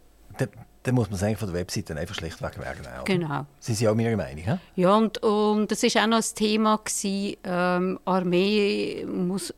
dann, 0.84 0.94
muss 0.94 1.08
man 1.08 1.16
es 1.16 1.22
eigentlich 1.22 1.38
von 1.38 1.48
der 1.52 1.60
Webseite 1.60 1.96
einfach 1.96 2.14
schlichtweg 2.14 2.58
wegnehmen. 2.58 2.92
oder? 2.94 3.04
Genau. 3.04 3.46
Sie 3.60 3.74
sind 3.74 3.88
auch 3.88 3.94
meiner 3.94 4.16
Meinung, 4.16 4.44
he? 4.44 4.56
Ja, 4.82 4.96
und, 4.96 5.18
und 5.22 5.70
das 5.70 5.82
war 5.82 6.02
auch 6.02 6.06
noch 6.08 6.16
ein 6.18 6.34
Thema, 6.34 6.78
gewesen, 6.78 7.36
ähm, 7.44 7.98
Armee 8.04 9.06
muss, 9.06 9.54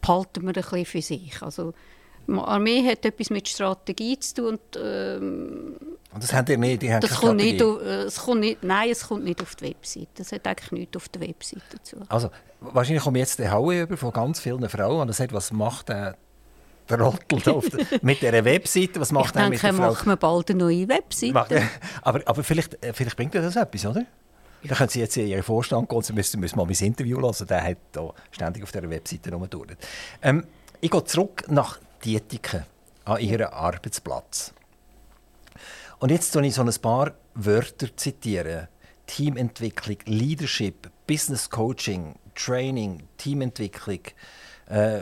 behalten 0.00 0.42
wir 0.42 0.48
ein 0.48 0.52
bisschen 0.54 0.84
für 0.84 1.02
sich. 1.02 1.42
Also, 1.42 1.74
die 2.26 2.32
Armee 2.34 2.86
hat 2.88 3.04
etwas 3.04 3.30
mit 3.30 3.48
Strategie 3.48 4.18
zu 4.20 4.34
tun 4.34 4.46
und 4.50 4.60
ähm, 4.80 5.76
Und 6.12 6.22
das 6.22 6.32
haben 6.32 6.44
die 6.44 6.56
nicht, 6.56 6.82
die 6.82 6.88
das 6.88 7.18
kommt 7.18 7.36
nicht, 7.36 7.60
auf, 7.60 7.80
äh, 7.82 8.02
es 8.02 8.18
kommt 8.20 8.40
nicht, 8.40 8.62
nein, 8.62 8.90
es 8.90 9.08
kommt 9.08 9.24
nicht 9.24 9.42
auf 9.42 9.56
die 9.56 9.70
Webseite. 9.70 10.06
Das 10.14 10.30
hat 10.30 10.46
eigentlich 10.46 10.70
nichts 10.72 10.96
auf 10.96 11.08
der 11.08 11.22
Webseite 11.22 11.62
dazu. 11.72 11.96
Also, 12.08 12.30
wahrscheinlich 12.60 13.02
komme 13.02 13.18
ich 13.18 13.22
jetzt 13.22 13.38
den 13.40 13.50
Haue 13.50 13.82
über 13.82 13.96
von 13.96 14.12
ganz 14.12 14.38
vielen 14.38 14.68
Frauen 14.68 15.00
und 15.00 15.08
er 15.08 15.14
sagt, 15.14 15.32
was 15.32 15.50
macht 15.52 15.88
der, 15.88 16.16
da 16.98 17.12
der, 17.30 17.86
mit 18.02 18.20
dieser 18.22 18.44
Webseite? 18.44 19.00
Was 19.00 19.08
Ich 19.08 19.12
macht 19.12 19.36
er 19.36 19.48
mit 19.48 19.62
denke, 19.62 19.76
der 19.76 19.84
Frau? 19.84 19.92
machen 19.92 20.08
wir 20.08 20.16
bald 20.16 20.50
eine 20.50 20.58
neue 20.58 20.88
Webseite. 20.88 21.68
Aber 22.02 22.20
aber 22.24 22.44
vielleicht, 22.44 22.82
äh, 22.84 22.92
vielleicht 22.92 23.16
bringt 23.16 23.34
das 23.34 23.56
etwas, 23.56 23.86
oder? 23.86 24.04
Dann 24.62 24.76
können 24.76 24.90
Sie 24.90 25.00
jetzt 25.00 25.16
in 25.16 25.26
Ihren 25.26 25.42
Vorstand 25.42 25.88
gehen, 25.88 26.02
Sie 26.02 26.12
müssen, 26.12 26.38
müssen 26.40 26.56
mal 26.56 26.66
mein 26.66 26.74
Interview 26.76 27.20
hören, 27.20 27.46
der 27.48 27.62
hat 27.64 27.78
da 27.92 28.12
ständig 28.30 28.62
auf 28.62 28.72
dieser 28.72 28.90
Webseite 28.90 29.32
rumgedauert. 29.32 29.78
Ähm, 30.22 30.44
ich 30.80 30.90
gehe 30.90 31.04
zurück 31.04 31.44
nach 31.48 31.78
Dietiken, 32.04 32.64
an 33.04 33.20
Ihren 33.20 33.46
Arbeitsplatz. 33.46 34.52
Und 35.98 36.10
jetzt 36.10 36.32
zitiere 36.32 36.46
ich 36.46 36.54
so 36.54 36.62
ein 36.62 36.72
paar 36.82 37.12
Wörter. 37.34 37.94
Zitieren. 37.96 38.68
Teamentwicklung, 39.06 39.96
Leadership, 40.04 40.88
Business 41.06 41.50
Coaching, 41.50 42.14
Training, 42.34 43.02
Teamentwicklung. 43.18 43.98
Äh, 44.68 45.00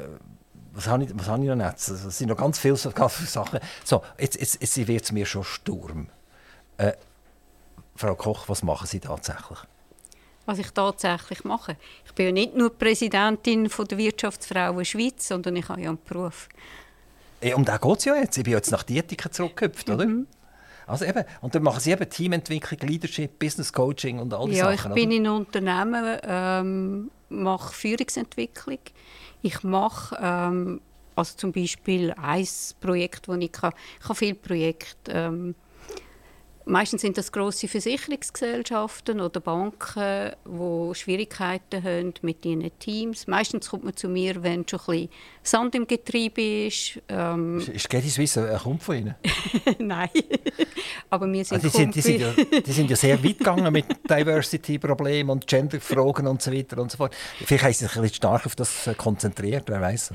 was 0.78 0.86
habe 0.86 1.02
ich, 1.02 1.10
was 1.12 1.26
habe 1.26 1.42
ich 1.42 1.48
noch 1.48 1.56
nicht? 1.56 1.74
Das 1.74 2.18
sind 2.18 2.28
noch 2.28 2.36
ganz 2.36 2.58
viele, 2.60 2.76
ganz 2.76 3.14
viele 3.14 3.28
Sachen. 3.28 3.58
So, 3.84 4.00
jetzt, 4.16 4.38
jetzt, 4.38 4.60
jetzt 4.60 4.86
wird 4.86 5.02
es 5.02 5.10
mir 5.10 5.26
schon 5.26 5.42
Sturm. 5.42 6.06
Äh, 6.76 6.92
Frau 7.96 8.14
Koch, 8.14 8.48
was 8.48 8.62
machen 8.62 8.86
Sie 8.86 9.00
tatsächlich? 9.00 9.58
Was 10.46 10.60
ich 10.60 10.70
tatsächlich 10.70 11.42
mache? 11.42 11.76
Ich 12.06 12.12
bin 12.14 12.26
ja 12.26 12.32
nicht 12.32 12.54
nur 12.54 12.70
Präsidentin 12.70 13.68
von 13.68 13.88
der 13.88 13.98
Wirtschaftsfrauen 13.98 14.84
Schweiz, 14.84 15.26
sondern 15.26 15.56
ich 15.56 15.68
habe 15.68 15.80
ja 15.80 15.88
einen 15.88 15.98
Beruf. 16.02 16.48
Ja, 17.42 17.56
um 17.56 17.64
den 17.64 17.76
geht 17.76 17.98
es 17.98 18.04
ja 18.04 18.14
jetzt. 18.14 18.38
Ich 18.38 18.44
bin 18.44 18.52
jetzt 18.52 18.70
nach 18.70 18.84
Dietiken 18.84 19.32
zurückgehüpft, 19.32 19.90
oder? 19.90 20.06
Mhm. 20.06 20.28
Also 20.86 21.04
eben, 21.06 21.24
und 21.40 21.54
dann 21.56 21.64
machen 21.64 21.80
Sie 21.80 21.90
eben 21.90 22.08
Teamentwicklung, 22.08 22.88
Leadership, 22.88 23.36
Business 23.40 23.72
Coaching 23.72 24.20
und 24.20 24.32
all 24.32 24.46
diese 24.46 24.60
ja, 24.60 24.76
Sachen. 24.76 24.92
Ja, 24.92 24.96
ich 24.96 25.08
bin 25.08 25.08
oder? 25.08 25.16
in 25.16 25.26
Unternehmen, 25.26 26.18
ähm, 26.22 27.10
mache 27.30 27.74
Führungsentwicklung. 27.74 28.78
Ich 29.42 29.62
mache 29.62 30.16
ähm, 30.20 30.80
also 31.14 31.36
zum 31.36 31.52
Beispiel 31.52 32.12
ein 32.12 32.46
Projekt, 32.80 33.28
das 33.28 33.36
ich 33.38 33.52
kann. 33.52 33.72
Ich 34.00 34.04
habe 34.04 34.14
viele 34.14 34.34
Projekte. 34.34 35.12
Ähm, 35.12 35.54
Meistens 36.68 37.00
sind 37.00 37.16
das 37.16 37.32
große 37.32 37.66
Versicherungsgesellschaften 37.66 39.22
oder 39.22 39.40
Banken, 39.40 40.32
die 40.44 40.94
Schwierigkeiten 40.94 41.82
haben 41.82 42.12
mit 42.20 42.44
ihren 42.44 42.70
Teams. 42.78 43.26
Meistens 43.26 43.70
kommt 43.70 43.84
man 43.84 43.96
zu 43.96 44.10
mir, 44.10 44.42
wenn 44.42 44.68
schon 44.68 44.80
ein 44.80 44.86
bisschen 44.86 45.08
Sand 45.42 45.74
im 45.76 45.86
Getriebe 45.86 46.66
ist. 46.66 47.00
Ähm 47.08 47.58
ist 47.72 47.88
Getty 47.88 48.10
Suisse 48.10 48.50
ein 48.50 48.58
Kumpel 48.58 48.84
von 48.84 48.96
Ihnen? 48.98 49.14
Nein, 49.78 50.10
aber 51.10 51.32
wir 51.32 51.42
sind, 51.42 51.64
also 51.64 51.68
die, 51.68 51.74
sind, 51.74 51.94
die, 51.94 52.00
sind 52.02 52.20
ja, 52.20 52.32
die 52.60 52.72
sind 52.72 52.90
ja 52.90 52.96
sehr 52.96 53.24
weit 53.24 53.38
gegangen 53.38 53.72
mit 53.72 53.86
Diversity-Problemen 54.10 55.30
und 55.30 55.46
Gender-Fragen 55.46 56.26
und 56.26 56.42
so 56.42 56.52
weiter 56.52 56.82
und 56.82 56.90
so 56.90 56.98
fort. 56.98 57.16
Vielleicht 57.46 57.64
haben 57.64 57.72
sie 57.72 57.86
sich 57.86 57.96
ein 57.96 58.02
bisschen 58.02 58.16
stark 58.16 58.44
auf 58.44 58.54
das 58.56 58.90
konzentriert, 58.98 59.64
wer 59.68 59.80
weiß. 59.80 60.12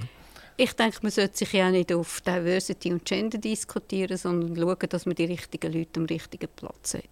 Ich 0.56 0.74
denke, 0.74 1.00
man 1.02 1.12
sollte 1.12 1.38
sich 1.38 1.54
ja 1.54 1.72
nicht 1.72 1.92
auf 1.92 2.22
Diversity 2.22 2.92
und 2.92 3.06
Gender 3.06 3.38
diskutieren, 3.38 4.18
sondern 4.18 4.56
schauen, 4.56 4.90
dass 4.90 5.06
man 5.06 5.16
die 5.16 5.26
richtigen 5.26 5.74
Leute 5.74 6.00
am 6.00 6.06
richtigen 6.06 6.50
Platz 6.56 6.94
hat. 6.94 7.04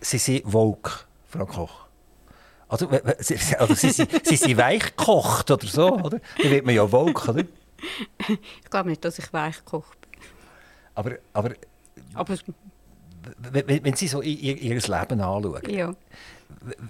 Sie 0.00 0.18
sind 0.18 0.50
woke, 0.50 0.90
Frau 1.28 1.46
Koch. 1.46 1.86
Also, 2.68 2.88
Sie, 3.18 3.36
also 3.56 3.74
Sie, 3.74 3.90
Sie, 3.90 4.06
Sie 4.24 4.36
sind 4.36 4.56
weich 4.56 4.96
gekocht 4.96 5.50
oder 5.50 5.66
so, 5.66 5.92
oder? 5.92 6.20
Dann 6.42 6.50
wird 6.50 6.64
man 6.64 6.74
ja 6.74 6.90
woke, 6.90 7.30
oder? 7.30 7.44
Ich 8.28 8.70
glaube 8.70 8.88
nicht, 8.88 9.04
dass 9.04 9.18
ich 9.18 9.30
weich 9.32 9.58
gekocht 9.58 9.98
bin. 10.00 10.20
Aber, 10.94 11.16
aber, 11.34 11.52
aber 12.14 12.36
wenn, 13.52 13.84
wenn 13.84 13.94
Sie 13.94 14.08
so 14.08 14.22
Ihr, 14.22 14.56
Ihr 14.56 14.74
Leben 14.74 15.20
anschauen, 15.20 15.62
ja 15.68 15.94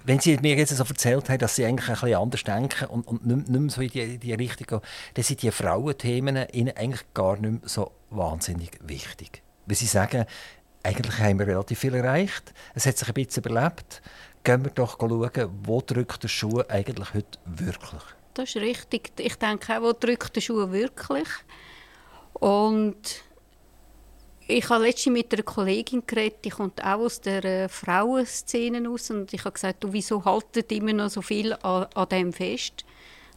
wenn 0.05 0.19
Sie 0.19 0.37
mir 0.37 0.55
jetzt 0.55 0.75
so 0.75 0.83
erzählt 0.83 1.29
haben, 1.29 1.39
dass 1.39 1.55
Sie 1.55 1.65
eigentlich 1.65 1.89
ein 1.89 1.93
bisschen 1.95 2.15
anders 2.15 2.43
denken 2.43 2.85
und, 2.85 3.07
und 3.07 3.25
nicht, 3.25 3.49
mehr 3.49 3.69
so 3.69 3.81
in 3.81 3.89
die, 3.89 4.17
die 4.17 4.33
Richtung 4.33 4.67
gehen, 4.67 4.89
dann 5.13 5.23
sind 5.23 5.41
die 5.41 5.51
Frauenthemen 5.51 6.47
Ihnen 6.51 6.75
eigentlich 6.75 7.03
gar 7.13 7.37
nicht 7.37 7.61
mehr 7.61 7.69
so 7.69 7.91
wahnsinnig 8.09 8.79
wichtig. 8.81 9.41
Weil 9.65 9.75
Sie 9.75 9.85
sagen, 9.85 10.25
eigentlich 10.83 11.17
haben 11.19 11.39
wir 11.39 11.47
relativ 11.47 11.79
viel 11.79 11.95
erreicht, 11.95 12.53
es 12.75 12.85
hat 12.85 12.97
sich 12.97 13.07
ein 13.07 13.13
bisschen 13.13 13.43
überlebt. 13.43 14.01
Gehen 14.43 14.63
wir 14.65 14.71
doch 14.71 14.99
schauen, 14.99 15.49
wo 15.63 15.81
drückt 15.81 16.23
der 16.23 16.27
Schuh 16.27 16.61
eigentlich 16.67 17.13
heute 17.13 17.39
wirklich? 17.45 18.03
Das 18.33 18.49
ist 18.49 18.57
richtig. 18.57 19.11
Ich 19.17 19.35
denke 19.35 19.77
auch, 19.77 19.81
wo 19.81 19.93
drückt 19.93 20.35
der 20.35 20.41
Schuh 20.41 20.69
wirklich? 20.71 21.29
Und 22.33 23.23
ich 24.47 24.69
habe 24.69 24.85
letztens 24.85 25.13
mit 25.13 25.33
einer 25.33 25.43
Kollegin 25.43 26.03
geredet, 26.05 26.45
die 26.45 26.49
kommt 26.49 26.83
auch 26.83 26.99
aus 26.99 27.21
der 27.21 27.43
äh, 27.45 27.69
Frauenszene 27.69 28.89
aus 28.89 29.09
und 29.09 29.33
ich 29.33 29.41
habe 29.41 29.53
gesagt, 29.53 29.83
du, 29.83 29.93
wieso 29.93 30.23
haltet 30.25 30.71
immer 30.71 30.93
noch 30.93 31.09
so 31.09 31.21
viel 31.21 31.53
an, 31.53 31.87
an 31.93 32.09
dem 32.09 32.33
fest? 32.33 32.85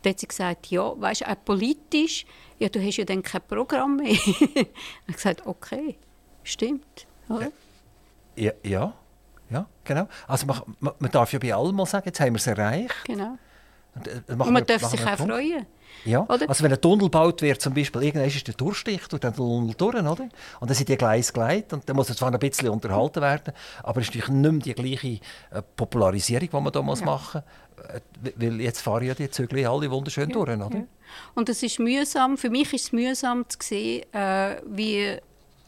Dann 0.03 0.13
hat 0.13 0.21
sie 0.21 0.29
gesagt, 0.29 0.67
ja, 0.67 0.93
weißt 1.01 1.23
du, 1.23 1.31
auch 1.31 1.45
politisch, 1.45 2.27
ja, 2.59 2.69
du 2.69 2.85
hast 2.85 2.97
ja 2.97 3.05
dann 3.05 3.23
kein 3.23 3.43
Programm 3.43 3.97
mehr. 3.97 4.13
ich 4.13 4.27
habe 4.27 5.13
gesagt, 5.13 5.47
okay, 5.47 5.97
stimmt. 6.43 7.07
Oder? 7.29 7.51
Ja, 8.37 8.53
ja, 8.63 8.93
ja, 9.51 9.67
genau. 9.85 10.09
Also 10.27 10.47
man, 10.47 10.61
man, 10.81 10.95
man 10.99 11.11
darf 11.11 11.33
ja 11.33 11.39
bei 11.39 11.55
allem 11.55 11.77
mal 11.77 11.87
sagen, 11.87 12.07
jetzt 12.07 12.21
haben 12.21 12.35
wir 12.35 12.39
es 12.39 12.47
erreicht. 12.47 12.95
Genau. 13.05 13.39
Und, 13.97 14.09
äh, 14.09 14.23
und 14.29 14.39
man 14.39 14.55
wir, 14.55 14.61
darf 14.63 14.85
sich 14.85 15.05
auch 15.05 15.17
freuen. 15.17 15.67
Ja, 16.05 16.21
oder? 16.29 16.49
also 16.49 16.63
wenn 16.63 16.73
ein 16.73 16.81
Tunnel 16.81 17.07
gebaut 17.07 17.43
wird, 17.43 17.61
zum 17.61 17.75
Beispiel, 17.75 18.03
irgendwann 18.03 18.29
ist 18.29 18.47
der 18.47 18.55
Durchstich 18.55 19.09
durch 19.09 19.21
den 19.21 19.35
Tunnel 19.35 19.75
durch, 19.77 19.95
oder? 19.95 20.29
Und 20.61 20.71
dann 20.71 20.75
sind 20.75 20.89
die 20.89 20.97
Gleise 20.97 21.33
geleitet 21.33 21.73
und 21.73 21.89
dann 21.89 21.97
muss 21.97 22.11
es 22.11 22.17
zwar 22.17 22.33
ein 22.33 22.39
bisschen 22.39 22.69
unterhalten 22.69 23.23
werden, 23.23 23.53
aber 23.83 24.01
es 24.01 24.09
ist 24.09 24.15
natürlich 24.15 24.29
nicht 24.29 24.53
mehr 24.53 24.75
die 24.75 24.75
gleiche 24.75 25.21
äh, 25.51 25.63
Popularisierung, 25.75 26.49
die 26.49 26.61
man 26.61 26.73
da 26.73 26.83
muss 26.83 27.01
ja. 27.01 27.07
machen 27.07 27.43
äh, 27.89 28.01
weil 28.37 28.61
jetzt 28.61 28.81
fahren 28.83 29.05
ja 29.05 29.15
die 29.15 29.31
Zügel 29.31 29.67
alle 29.67 29.91
wunderschön 29.91 30.29
ja, 30.29 30.35
durch, 30.35 30.49
oder? 30.49 30.71
Ja. 30.73 30.85
Und 31.35 31.49
es 31.49 31.63
ist 31.63 31.79
mühsam, 31.81 32.37
für 32.37 32.51
mich 32.51 32.73
ist 32.73 32.85
es 32.85 32.93
mühsam 32.93 33.49
zu 33.49 33.59
sehen, 33.61 34.05
wie 34.13 35.19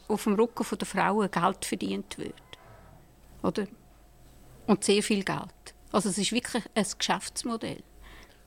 auf 0.08 0.24
dem 0.24 0.34
Rücken 0.34 0.66
der 0.76 0.86
Frauen 0.86 1.30
Geld 1.30 1.64
verdient 1.64 2.18
wird. 2.18 2.34
Oder? 3.42 3.66
Und 4.66 4.84
sehr 4.84 5.02
viel 5.02 5.22
Geld. 5.22 5.74
Also 5.92 6.08
es 6.08 6.18
ist 6.18 6.32
wirklich 6.32 6.62
ein 6.74 6.86
Geschäftsmodell. 6.98 7.82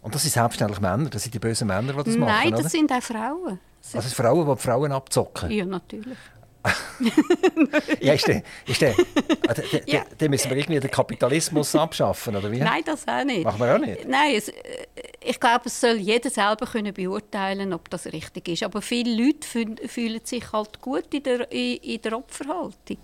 Und 0.02 0.16
das 0.16 0.24
sind 0.24 0.32
selbstverständlich 0.32 0.82
Männer, 0.82 1.10
das 1.10 1.24
sind 1.24 1.34
die 1.34 1.40
bösen 1.40 1.68
Männer, 1.68 1.94
die 1.94 1.98
das 1.98 2.08
Nein, 2.08 2.20
machen, 2.20 2.34
Nein, 2.44 2.52
das 2.52 2.60
oder? 2.62 2.70
sind 2.70 2.92
auch 2.92 3.02
Frauen. 3.02 3.60
Das 3.82 3.96
also 3.96 4.16
Frauen, 4.16 4.48
die, 4.48 4.56
die 4.56 4.62
Frauen 4.62 4.92
abzocken? 4.92 5.52
Ja, 5.52 5.66
natürlich. 5.66 6.18
Ja, 8.00 8.14
ist 8.14 8.28
der, 8.28 8.44
ist 8.68 8.82
der, 8.82 8.94
der, 8.94 9.82
ja. 9.88 10.04
der, 10.20 10.30
müssen 10.30 10.50
wir 10.50 10.58
irgendwie 10.58 10.80
den 10.80 10.92
Kapitalismus 10.92 11.76
abschaffen, 11.76 12.36
oder 12.36 12.52
wie? 12.52 12.60
Nein, 12.60 12.84
das 12.86 13.08
auch 13.08 13.24
nicht. 13.24 13.44
Machen 13.44 13.60
wir 13.60 13.76
auch 13.76 13.80
nicht? 13.80 14.08
Nein, 14.08 14.36
es, 14.36 14.52
ich 15.24 15.40
glaube, 15.40 15.64
es 15.66 15.82
soll 15.82 15.96
jeder 15.96 16.30
selber 16.30 16.66
können 16.66 16.94
beurteilen 16.94 17.74
ob 17.74 17.90
das 17.90 18.06
richtig 18.08 18.48
ist. 18.48 18.64
Aber 18.64 18.82
viele 18.82 19.26
Leute 19.26 19.48
fühlen 19.88 20.22
sich 20.24 20.52
halt 20.52 20.82
gut 20.82 21.14
in 21.14 21.24
der, 21.24 21.52
in, 21.52 21.78
in 21.78 22.02
der 22.02 22.18
Opferhaltung. 22.18 22.98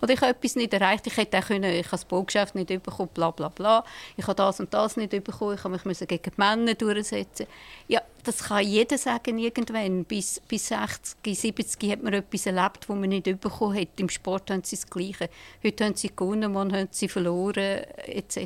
Oder 0.00 0.12
ich 0.14 0.20
habe 0.20 0.32
etwas 0.32 0.56
nicht 0.56 0.72
erreicht, 0.72 1.06
ich 1.06 1.16
hätte 1.16 1.38
auch 1.38 1.46
können, 1.46 1.70
ich 1.70 1.86
habe 1.86 1.90
das 1.90 2.04
Baugeschäft 2.04 2.54
nicht 2.54 2.68
bekommen, 2.68 3.10
bla 3.12 3.30
bla 3.30 3.48
bla. 3.48 3.84
Ich 4.16 4.26
habe 4.26 4.34
das 4.34 4.60
und 4.60 4.72
das 4.72 4.96
nicht 4.96 5.10
bekommen, 5.10 5.54
ich 5.54 5.64
habe 5.64 5.78
mich 5.84 5.98
gegen 5.98 6.22
die 6.22 6.30
Männer 6.36 6.74
durchsetzen. 6.74 7.46
Ja, 7.88 8.00
das 8.24 8.44
kann 8.44 8.64
jeder 8.64 8.98
sagen 8.98 9.38
irgendwann. 9.38 10.04
Bis, 10.04 10.40
bis 10.46 10.68
60, 10.68 11.16
70 11.38 11.90
hat 11.90 12.02
man 12.02 12.12
etwas 12.14 12.46
erlebt, 12.46 12.86
das 12.86 12.88
man 12.88 13.08
nicht 13.08 13.24
bekommen 13.24 13.78
hat. 13.78 13.88
Im 13.98 14.08
Sport 14.08 14.50
haben 14.50 14.62
sie 14.64 14.76
das 14.76 14.88
Gleiche. 14.88 15.28
Heute 15.64 15.84
haben 15.84 15.94
sie 15.94 16.08
gewonnen, 16.14 16.52
morgen 16.52 16.72
haben 16.72 16.88
sie 16.90 17.08
verloren, 17.08 17.84
etc. 18.06 18.38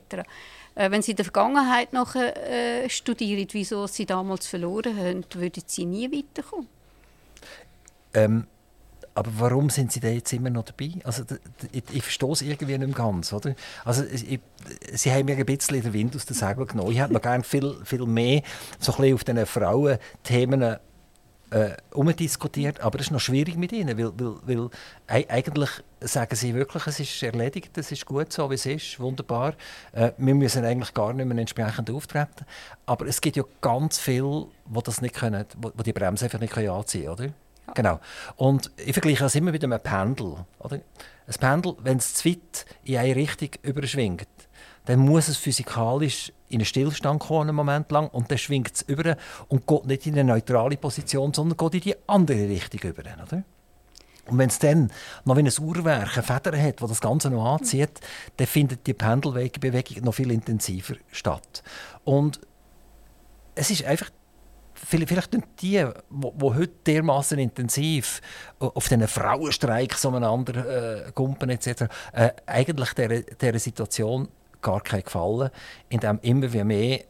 Äh, 0.74 0.91
wenn 0.91 1.03
sie 1.03 1.12
in 1.12 1.16
der 1.16 1.24
Vergangenheit 1.24 1.93
noch 1.93 2.14
äh, 2.14 2.89
studieren, 2.89 3.47
wieso 3.53 3.87
sie 3.87 4.07
damals 4.07 4.47
verloren 4.47 4.97
haben, 4.97 5.24
würden 5.35 5.62
sie 5.66 5.85
nie 5.85 6.11
weiterkommen. 6.11 6.68
Ähm, 8.14 8.47
aber 9.17 9.31
warum 9.39 9.71
sind 9.71 9.93
Sie 9.93 10.01
da 10.01 10.09
jetzt 10.09 10.31
immer 10.35 10.51
noch 10.51 10.64
dabei? 10.64 10.93
Also, 11.03 11.25
ich, 11.73 11.83
ich 11.91 12.03
verstehe 12.03 12.31
es 12.33 12.43
irgendwie 12.43 12.77
nicht 12.77 12.95
ganz. 12.95 13.33
Oder? 13.33 13.55
Also, 13.83 14.05
ich, 14.05 14.41
Sie 14.93 15.11
haben 15.11 15.25
mir 15.25 15.37
ein 15.37 15.47
bisschen 15.47 15.81
den 15.81 15.93
Wind 15.95 16.14
aus 16.14 16.27
den 16.27 16.35
Segeln 16.35 16.67
genommen. 16.67 16.93
Ich 16.93 17.01
hätte 17.01 17.14
noch 17.14 17.23
gerne 17.23 17.43
viel, 17.43 17.77
viel 17.85 18.05
mehr 18.05 18.43
so 18.79 18.95
ein 18.97 19.14
auf 19.14 19.25
diesen 19.25 19.47
Frauenthemen 19.47 20.77
äh, 21.51 21.77
umdiskutiert, 21.93 22.81
aber 22.81 22.99
es 22.99 23.07
ist 23.07 23.12
noch 23.12 23.21
schwierig 23.21 23.57
mit 23.57 23.73
ihnen, 23.73 23.97
weil, 23.97 24.12
weil, 24.19 24.69
weil 25.07 25.25
eigentlich 25.27 25.71
sagen 26.01 26.37
sie 26.37 26.55
wirklich, 26.55 26.87
es 26.87 27.01
ist 27.01 27.23
erledigt, 27.23 27.79
es 27.79 27.91
ist 27.93 28.05
gut 28.05 28.33
so, 28.33 28.51
wie 28.51 28.55
es 28.55 28.67
ist, 28.67 29.01
wunderbar. 29.01 29.55
Äh, 29.93 30.12
wir 30.19 30.35
müssen 30.35 30.64
eigentlich 30.64 30.93
gar 30.93 31.14
nicht 31.14 31.25
mehr 31.25 31.39
entsprechend 31.39 31.91
auftreten. 31.91 32.45
Aber 32.85 33.07
es 33.07 33.21
gibt 33.23 33.37
ja 33.37 33.45
ganz 33.62 33.99
viele, 33.99 34.49
die 34.67 34.83
das 34.83 35.01
nicht 35.01 35.14
können, 35.14 35.47
die 35.57 35.83
die 35.85 35.93
Bremse 35.95 36.27
einfach 36.27 36.41
nicht 36.41 36.57
anziehen 36.57 37.07
können, 37.07 37.31
oder? 37.31 37.45
Genau. 37.75 38.01
Und 38.37 38.71
ich 38.77 38.93
vergleiche 38.93 39.25
das 39.25 39.35
immer 39.35 39.53
mit 39.53 39.64
einem 39.64 39.81
Pendel. 39.81 40.37
Oder? 40.59 40.77
Ein 41.27 41.35
Pendel, 41.41 41.77
wenn 41.81 41.99
es 41.99 42.14
zu 42.14 42.29
weit 42.29 42.67
in 42.85 42.99
eine 42.99 43.17
Richtung 43.17 43.51
überschwingt, 43.62 44.29
dann 44.87 45.01
muss 45.01 45.29
es 45.29 45.37
physikalisch 45.37 46.33
in 46.49 46.61
einen 46.61 46.64
Stillstand 46.64 47.21
kommen, 47.21 47.49
einen 47.49 47.57
Moment 47.57 47.91
lang, 47.91 48.09
und 48.09 48.31
dann 48.31 48.39
schwingt 48.39 48.73
es 48.73 48.83
über 48.83 49.17
und 49.49 49.67
geht 49.67 49.87
nicht 49.87 50.07
in 50.07 50.14
eine 50.14 50.33
neutrale 50.33 50.77
Position, 50.77 51.35
sondern 51.35 51.57
geht 51.57 51.75
in 51.75 51.93
die 51.93 52.09
andere 52.09 52.49
Richtung 52.49 52.91
über. 52.91 53.03
Oder? 53.03 53.43
Und 54.29 54.39
wenn 54.39 54.49
es 54.49 54.59
dann 54.59 54.91
noch 55.25 55.37
wie 55.37 55.41
ein 55.41 55.53
Uhrwerk 55.61 56.14
eine 56.14 56.23
Feder 56.23 56.61
hat, 56.61 56.83
das 56.83 56.89
das 56.89 57.01
Ganze 57.01 57.31
noch 57.31 57.55
anzieht, 57.55 58.01
dann 58.37 58.47
findet 58.47 58.87
die 58.87 58.95
Pendelbewegung 58.95 60.05
noch 60.05 60.14
viel 60.14 60.31
intensiver 60.31 60.97
statt. 61.12 61.62
Und 62.05 62.41
es 63.55 63.71
ist 63.71 63.85
einfach 63.85 64.11
vielleicht 64.77 65.35
die, 65.35 65.41
die 65.61 65.85
heute 66.41 66.72
dermaßen 66.87 67.39
intensiv 67.39 68.20
auf 68.59 68.89
diesen 68.89 69.09
Frauenstreiks 69.09 70.05
umeinander 70.05 71.07
äh, 71.07 71.12
gumpen 71.12 71.51
etc., 71.51 71.85
äh, 72.12 72.31
eigentlich 72.47 72.93
dieser, 72.93 73.22
dieser 73.22 73.59
Situation 73.59 74.29
gar 74.61 74.81
keinen 74.81 75.05
Gefallen, 75.05 75.51
indem 75.89 76.18
immer 76.22 76.53
wie 76.53 76.64
mehr 76.64 77.01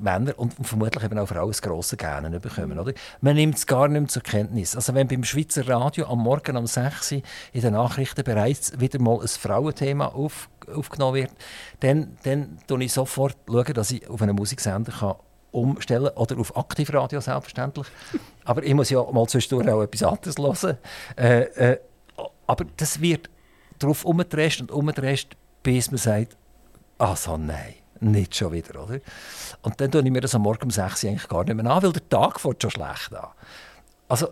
Männer 0.00 0.38
und 0.38 0.54
vermutlich 0.66 1.04
eben 1.04 1.18
auch 1.18 1.28
Frauen 1.28 1.48
das 1.48 1.62
grosse 1.62 1.96
Gähnen 1.96 2.40
bekommen. 2.40 2.78
Oder? 2.78 2.92
Man 3.20 3.36
nimmt 3.36 3.56
es 3.56 3.66
gar 3.66 3.88
nicht 3.88 4.00
mehr 4.00 4.08
zur 4.08 4.22
Kenntnis. 4.22 4.74
Also 4.74 4.94
wenn 4.94 5.08
beim 5.08 5.24
Schweizer 5.24 5.68
Radio 5.68 6.06
am 6.06 6.20
Morgen 6.20 6.56
um 6.56 6.66
6 6.66 7.12
Uhr 7.12 7.22
in 7.52 7.60
den 7.60 7.74
Nachrichten 7.74 8.24
bereits 8.24 8.78
wieder 8.80 8.98
mal 8.98 9.20
ein 9.20 9.28
Frauenthema 9.28 10.06
auf, 10.06 10.48
aufgenommen 10.72 11.16
wird, 11.16 11.32
dann, 11.80 12.16
dann 12.22 12.58
schaue 12.68 12.84
ich 12.84 12.92
sofort, 12.92 13.36
schauen, 13.46 13.74
dass 13.74 13.90
ich 13.90 14.08
auf 14.08 14.22
einen 14.22 14.36
Musiksender 14.36 14.92
kann 14.92 15.16
umstellen 15.52 16.10
oder 16.14 16.38
auf 16.38 16.56
Aktivradio 16.56 17.20
selbstverständlich. 17.20 17.86
aber 18.44 18.62
ich 18.62 18.74
muss 18.74 18.90
ja 18.90 19.02
mal 19.10 19.26
zwischendurch 19.26 19.68
auch 19.68 19.82
etwas 19.82 20.02
anderes 20.02 20.62
hören. 20.62 20.78
Äh, 21.16 21.72
äh, 21.72 21.78
aber 22.46 22.66
das 22.76 23.00
wird 23.00 23.30
darauf 23.78 24.04
umgedreht 24.04 24.60
und 24.60 24.70
umgedreht, 24.70 25.28
bis 25.62 25.90
man 25.90 25.98
sagt, 25.98 26.36
ah 26.98 27.16
so, 27.16 27.36
nein 27.36 27.74
nicht 28.00 28.34
schon 28.34 28.52
wieder, 28.52 28.82
oder? 28.82 29.00
Und 29.62 29.80
dann 29.80 29.90
tue 29.90 30.02
ich 30.02 30.10
mir 30.10 30.20
das 30.20 30.34
am 30.34 30.42
Morgen 30.42 30.64
um 30.64 30.70
6 30.70 31.04
Uhr 31.04 31.10
eigentlich 31.10 31.28
gar 31.28 31.44
nicht 31.44 31.54
mehr 31.54 31.70
an, 31.70 31.82
weil 31.82 31.92
der 31.92 32.08
Tag 32.08 32.40
fängt 32.40 32.62
schon 32.62 32.70
schlecht 32.70 33.14
an. 33.14 33.28
Also, 34.08 34.28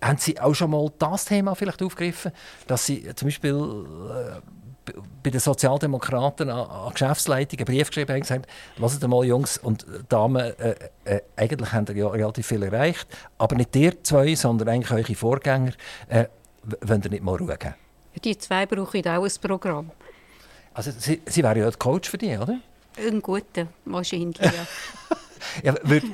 haben 0.00 0.18
Sie 0.18 0.38
auch 0.38 0.54
schon 0.54 0.70
mal 0.70 0.90
das 0.98 1.24
Thema 1.24 1.54
vielleicht 1.54 1.82
aufgegriffen, 1.82 2.32
dass 2.66 2.86
Sie 2.86 3.12
zum 3.14 3.26
Beispiel 3.26 3.54
äh, 3.54 4.40
bei 5.22 5.30
den 5.30 5.40
Sozialdemokraten 5.40 6.50
an, 6.50 6.68
an 6.68 6.92
Geschäftsleitungen 6.92 7.66
einen 7.66 7.76
Brief 7.76 7.88
geschrieben 7.88 8.10
haben 8.10 8.16
und 8.16 8.22
gesagt, 8.22 8.46
lasst 8.76 9.06
mal 9.06 9.24
Jungs 9.24 9.58
und 9.58 9.86
Damen, 10.08 10.58
äh, 10.58 10.74
äh, 11.04 11.20
eigentlich 11.36 11.72
haben 11.72 11.86
ihr 11.88 11.96
ja 11.96 12.08
relativ 12.08 12.46
viel 12.46 12.62
erreicht, 12.62 13.06
aber 13.38 13.56
nicht 13.56 13.74
ihr 13.76 14.02
zwei, 14.02 14.34
sondern 14.34 14.68
eigentlich 14.68 14.90
eure 14.90 15.14
Vorgänger, 15.14 15.72
äh, 16.08 16.26
wollen 16.80 17.02
ihr 17.02 17.10
nicht 17.10 17.22
mal 17.22 17.38
geben? 17.38 17.74
Die 18.22 18.38
zwei 18.38 18.66
brauchen 18.66 19.06
auch 19.08 19.24
ein 19.24 19.32
Programm. 19.40 19.90
Also 20.72 20.90
Sie, 20.90 21.20
Sie 21.26 21.42
wären 21.42 21.58
ja 21.58 21.64
der 21.64 21.78
Coach 21.78 22.08
für 22.10 22.18
die, 22.18 22.36
oder? 22.36 22.58
Ein 22.96 23.22
guter, 23.22 23.68
wahrscheinlich, 23.84 24.38
ja. 24.40 24.52
ja 25.62 25.74
würd, 25.82 26.04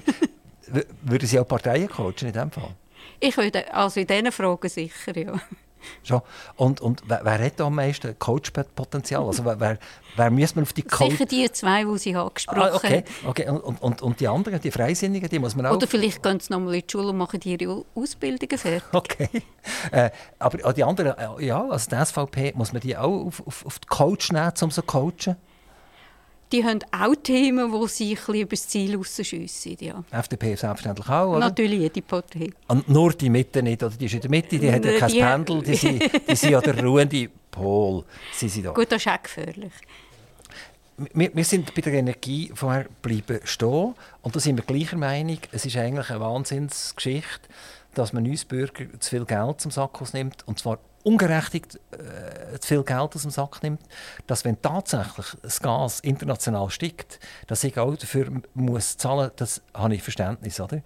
würden 1.03 1.29
Sie 1.29 1.39
auch 1.39 1.47
Parteien 1.47 1.89
coachen 1.89 2.27
in 2.27 2.33
diesem 2.33 2.51
Fall? 2.51 2.75
Ich 3.21 3.37
würde, 3.37 3.73
also 3.73 4.01
in 4.01 4.07
diesen 4.07 4.33
Fragen 4.33 4.68
sicher, 4.68 5.16
ja. 5.16 5.41
Schon. 6.03 6.20
Und, 6.57 6.81
und 6.81 7.03
wer, 7.07 7.20
wer 7.24 7.45
hat 7.45 7.59
da 7.59 7.66
am 7.66 7.74
meisten 7.74 8.18
Coach-Potenzial? 8.18 9.24
Also 9.24 9.45
wer, 9.45 9.59
wer, 9.61 9.78
wer 10.16 10.31
müsste 10.31 10.57
man 10.57 10.64
auf 10.64 10.72
die 10.72 10.83
Coach... 10.83 11.12
Sicher 11.12 11.26
die 11.26 11.51
zwei, 11.53 11.85
die 11.85 11.99
Sie 11.99 12.14
angesprochen 12.16 12.61
ah, 12.61 12.74
okay. 12.74 13.05
okay. 13.26 13.49
Und, 13.49 13.83
und, 13.83 14.03
und 14.03 14.20
die 14.20 14.28
anderen, 14.28 14.61
die 14.61 14.70
Freisinnigen, 14.70 15.28
die 15.28 15.39
muss 15.39 15.55
man 15.57 15.66
auch... 15.66 15.76
Oder 15.76 15.87
vielleicht 15.87 16.22
gehen 16.22 16.41
sie 16.41 16.53
nochmal 16.53 16.74
in 16.74 16.83
die 16.87 16.91
Schule 16.91 17.09
und 17.09 17.18
machen 17.18 17.41
ihre 17.45 17.85
Ausbildungen 17.95 18.59
fertig. 18.59 18.83
Okay. 18.93 19.28
Äh, 19.93 20.11
aber 20.39 20.72
die 20.72 20.85
anderen, 20.85 21.16
äh, 21.16 21.45
ja, 21.45 21.66
also 21.68 21.91
die 21.91 22.05
SVP, 22.05 22.53
muss 22.57 22.72
man 22.72 22.81
die 22.81 22.97
auch 22.97 23.26
auf, 23.26 23.47
auf, 23.47 23.66
auf 23.66 23.78
die 23.78 23.89
Coach 23.89 24.33
nehmen, 24.33 24.53
um 24.61 24.70
so 24.70 24.81
zu 24.81 24.83
coachen? 24.83 25.37
Die 26.53 26.65
haben 26.65 26.81
auch 26.91 27.15
Themen, 27.23 27.73
die 27.73 27.89
sie 27.89 28.17
ein 28.17 28.35
über 28.35 28.51
das 28.51 28.69
Ziel 28.69 28.97
rausschiessen. 28.97 29.77
Ja. 29.81 30.03
FDP 30.11 30.55
selbstverständlich 30.57 31.09
auch, 31.09 31.31
oder? 31.31 31.41
Natürlich, 31.41 31.81
jede 31.81 32.03
Partei. 32.03 32.51
Und 32.69 32.89
nur 32.89 33.13
die 33.13 33.31
Mitte 33.31 33.63
nicht, 33.63 33.83
oder? 33.83 33.95
Die 33.97 34.07
ist 34.07 34.15
in 34.15 34.21
der 34.21 34.31
Mitte, 34.31 34.59
die 34.59 34.71
hat 34.71 34.85
ja 34.85 34.99
kein 34.99 35.11
die 35.11 35.21
Pendel, 35.21 35.63
die 35.63 35.75
sind, 35.75 36.03
die 36.29 36.37
sind 36.37 36.51
ja 36.51 36.61
der 36.61 36.83
ruhende 36.83 37.29
Pol. 37.51 38.05
Sie 38.33 38.49
sind 38.49 38.67
da. 38.67 38.73
Gut, 38.73 38.91
das 38.91 39.05
ist 39.05 39.09
auch 39.09 39.23
gefährlich. 39.23 39.73
Wir, 41.15 41.31
wir, 41.35 41.45
sind 41.45 41.75
bei 41.75 41.81
der 41.81 41.95
Energie 41.95 42.51
vorher 42.55 42.87
bleiben 43.01 43.41
stehen 43.45 43.95
und 44.21 44.37
da 44.37 44.41
sind 44.41 44.57
wir 44.57 44.65
gleicher 44.65 44.99
Meinung, 44.99 45.39
es 45.51 45.65
ist 45.65 45.77
eigentlich 45.77 46.11
eine 46.11 46.21
Wahnsinnsgeschichte, 46.21 47.49
dass 47.95 48.12
man 48.12 48.26
uns 48.26 48.45
Bürger 48.45 48.84
zu 48.99 49.11
viel 49.11 49.24
Geld 49.24 49.61
zum 49.61 49.70
Sack 49.70 50.01
nimmt, 50.12 50.47
und 50.47 50.59
zwar 50.59 50.78
ungerechtigt 51.03 51.80
äh, 51.93 52.59
zu 52.59 52.68
viel 52.68 52.82
Geld 52.82 53.14
aus 53.14 53.22
dem 53.22 53.30
Sack 53.30 53.62
nimmt, 53.62 53.80
dass 54.26 54.45
wenn 54.45 54.61
tatsächlich 54.61 55.26
das 55.43 55.61
Gas 55.61 56.01
international 56.01 56.70
steigt, 56.70 57.20
dass 57.47 57.64
ich 57.64 57.78
auch 57.78 57.97
dafür 57.97 58.30
muss 58.55 58.97
zahlen, 58.97 59.30
das 59.36 59.62
habe 59.74 59.95
ich 59.95 60.03
Verständnis, 60.03 60.61
oder? 60.61 60.82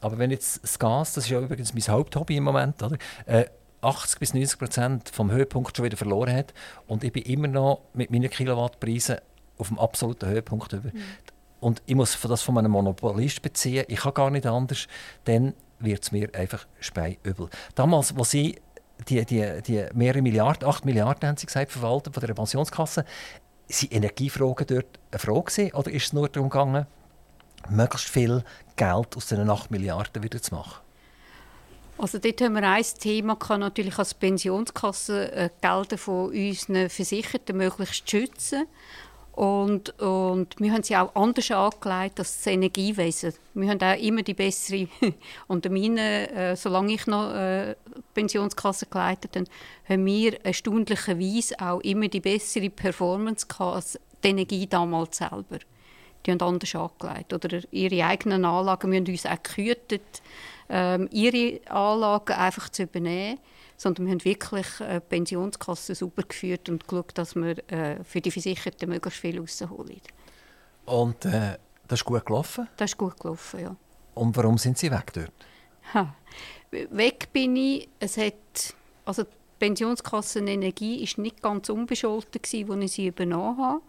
Aber 0.00 0.18
wenn 0.18 0.32
jetzt 0.32 0.62
das 0.64 0.78
Gas, 0.78 1.14
das 1.14 1.24
ist 1.24 1.30
ja 1.30 1.40
übrigens 1.40 1.74
mein 1.74 1.94
Haupthobby 1.94 2.36
im 2.36 2.44
Moment, 2.44 2.82
oder? 2.82 2.96
Äh, 3.26 3.44
80 3.82 4.20
bis 4.20 4.34
90 4.34 4.58
Prozent 4.58 5.08
vom 5.08 5.30
Höhepunkt 5.30 5.76
schon 5.76 5.84
wieder 5.84 5.96
verloren 5.96 6.34
hat 6.34 6.54
und 6.86 7.04
ich 7.04 7.12
bin 7.12 7.22
immer 7.24 7.48
noch 7.48 7.82
mit 7.94 8.10
meinen 8.10 8.30
Kilowattpreisen 8.30 9.18
auf 9.58 9.68
dem 9.68 9.78
absoluten 9.78 10.28
Höhepunkt 10.28 10.72
über. 10.72 10.90
Mhm. 10.92 11.02
Und 11.60 11.82
ich 11.86 11.94
muss 11.94 12.18
das 12.20 12.42
von 12.42 12.58
einem 12.58 12.72
Monopolist 12.72 13.42
beziehen. 13.42 13.84
Ich 13.88 14.00
kann 14.00 14.14
gar 14.14 14.30
nicht 14.30 14.46
anders, 14.46 14.88
dann 15.24 15.54
wird 15.82 16.02
es 16.02 16.12
mir 16.12 16.34
einfach 16.34 16.66
speiübel. 16.80 17.48
Damals, 17.74 18.14
als 18.16 18.30
sie 18.30 18.60
die, 19.08 19.24
die, 19.24 19.62
die 19.62 19.86
mehrere 19.94 20.22
Milliarden, 20.22 20.68
8 20.68 20.84
Milliarden 20.84 21.28
haben 21.28 21.36
sie 21.36 21.46
gesagt, 21.46 21.72
verwaltet 21.72 22.14
von 22.14 22.24
der 22.24 22.34
Pensionskasse. 22.34 23.04
Sind 23.68 23.92
Energiefragen 23.92 24.66
dort 24.66 24.98
eine 25.10 25.18
Frage 25.18 25.70
oder 25.74 25.90
ist 25.90 26.06
es 26.06 26.12
nur 26.12 26.28
darum 26.28 26.50
gegangen, 26.50 26.86
möglichst 27.68 28.08
viel 28.08 28.44
Geld 28.76 29.16
aus 29.16 29.26
diesen 29.26 29.48
8 29.48 29.70
Milliarden 29.70 30.22
wieder 30.22 30.40
zu 30.40 30.54
machen? 30.54 30.82
Also 31.98 32.18
dort 32.18 32.40
haben 32.40 32.54
wir 32.54 32.68
ein 32.68 32.84
Thema 32.98 33.36
kann 33.36 33.60
natürlich 33.60 33.98
als 33.98 34.14
Pensionskasse 34.14 35.32
äh, 35.32 35.50
Gelder 35.60 35.98
von 35.98 36.30
unseren 36.30 36.88
Versicherten 36.88 37.56
möglichst 37.56 38.10
schützen. 38.10 38.66
Und, 39.32 39.98
und 39.98 40.54
wir 40.58 40.72
haben 40.72 40.82
sie 40.82 40.94
auch 40.94 41.14
anders 41.14 41.50
angelegt 41.50 42.18
als 42.18 42.36
das 42.36 42.46
Energiewesen. 42.46 43.32
Wir 43.54 43.70
haben 43.70 43.80
auch 43.80 43.98
immer 43.98 44.22
die 44.22 44.34
bessere, 44.34 44.88
unter 45.48 45.70
meinen, 45.70 45.96
äh, 45.96 46.54
solange 46.54 46.92
ich 46.92 47.06
noch 47.06 47.32
äh, 47.34 47.74
Pensionskasse 48.12 48.86
geleitet 48.86 49.36
habe, 49.36 49.46
haben 49.88 50.04
wir 50.04 50.44
erstaunlicherweise 50.44 51.58
auch 51.60 51.80
immer 51.80 52.08
die 52.08 52.20
bessere 52.20 52.68
Performance 52.68 53.46
als 53.58 53.98
die 54.22 54.28
Energie 54.28 54.66
damals 54.66 55.16
selber. 55.16 55.58
Die 56.26 56.30
haben 56.30 56.40
anders 56.40 56.74
angelegt. 56.74 57.32
Oder 57.32 57.60
ihre 57.70 58.04
eigenen 58.04 58.44
Anlagen, 58.44 58.92
wir 58.92 59.00
haben 59.00 59.06
uns 59.06 59.26
auch 59.26 59.42
gehütet, 59.42 60.22
ähm, 60.68 61.08
ihre 61.10 61.60
Anlagen 61.70 62.34
einfach 62.34 62.68
zu 62.68 62.82
übernehmen 62.82 63.38
sondern 63.82 64.06
wir 64.06 64.12
haben 64.12 64.24
wirklich 64.24 64.80
äh, 64.80 65.00
Pensionskassen 65.00 65.96
super 65.96 66.22
geführt 66.22 66.68
und 66.68 66.86
geschaut, 66.86 67.18
dass 67.18 67.34
wir 67.34 67.58
äh, 67.68 68.04
für 68.04 68.20
die 68.20 68.30
Versicherten 68.30 68.88
möglichst 68.88 69.20
viel 69.20 69.40
rausholen. 69.40 70.00
Und 70.84 71.24
äh, 71.24 71.58
das 71.88 72.00
ist 72.00 72.04
gut 72.04 72.24
gelaufen? 72.24 72.68
Das 72.76 72.92
ist 72.92 72.96
gut 72.96 73.18
gelaufen, 73.18 73.60
ja. 73.60 73.76
Und 74.14 74.36
warum 74.36 74.56
sind 74.56 74.78
Sie 74.78 74.90
weg 74.90 75.12
dort? 75.12 75.32
Ha. 75.94 76.14
Weg 76.70 77.32
bin 77.32 77.56
ich, 77.56 77.88
es 77.98 78.16
hat, 78.18 78.74
also 79.04 79.24
die 79.24 79.30
Pensionskassen 79.58 80.46
Energie 80.46 81.04
war 81.04 81.22
nicht 81.22 81.42
ganz 81.42 81.68
unbescholten, 81.68 82.40
als 82.40 82.52
ich 82.84 82.92
sie 82.92 83.08
übernommen 83.08 83.58
habe. 83.58 83.80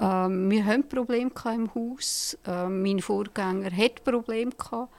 Ähm, 0.00 0.50
wir 0.50 0.64
hatten 0.64 0.88
Probleme 0.88 1.30
im 1.44 1.74
Haus. 1.74 2.38
Ähm, 2.46 2.82
mein 2.82 3.00
Vorgänger 3.00 3.70
hatte 3.76 4.02
Probleme. 4.02 4.52
Gehabt. 4.52 4.90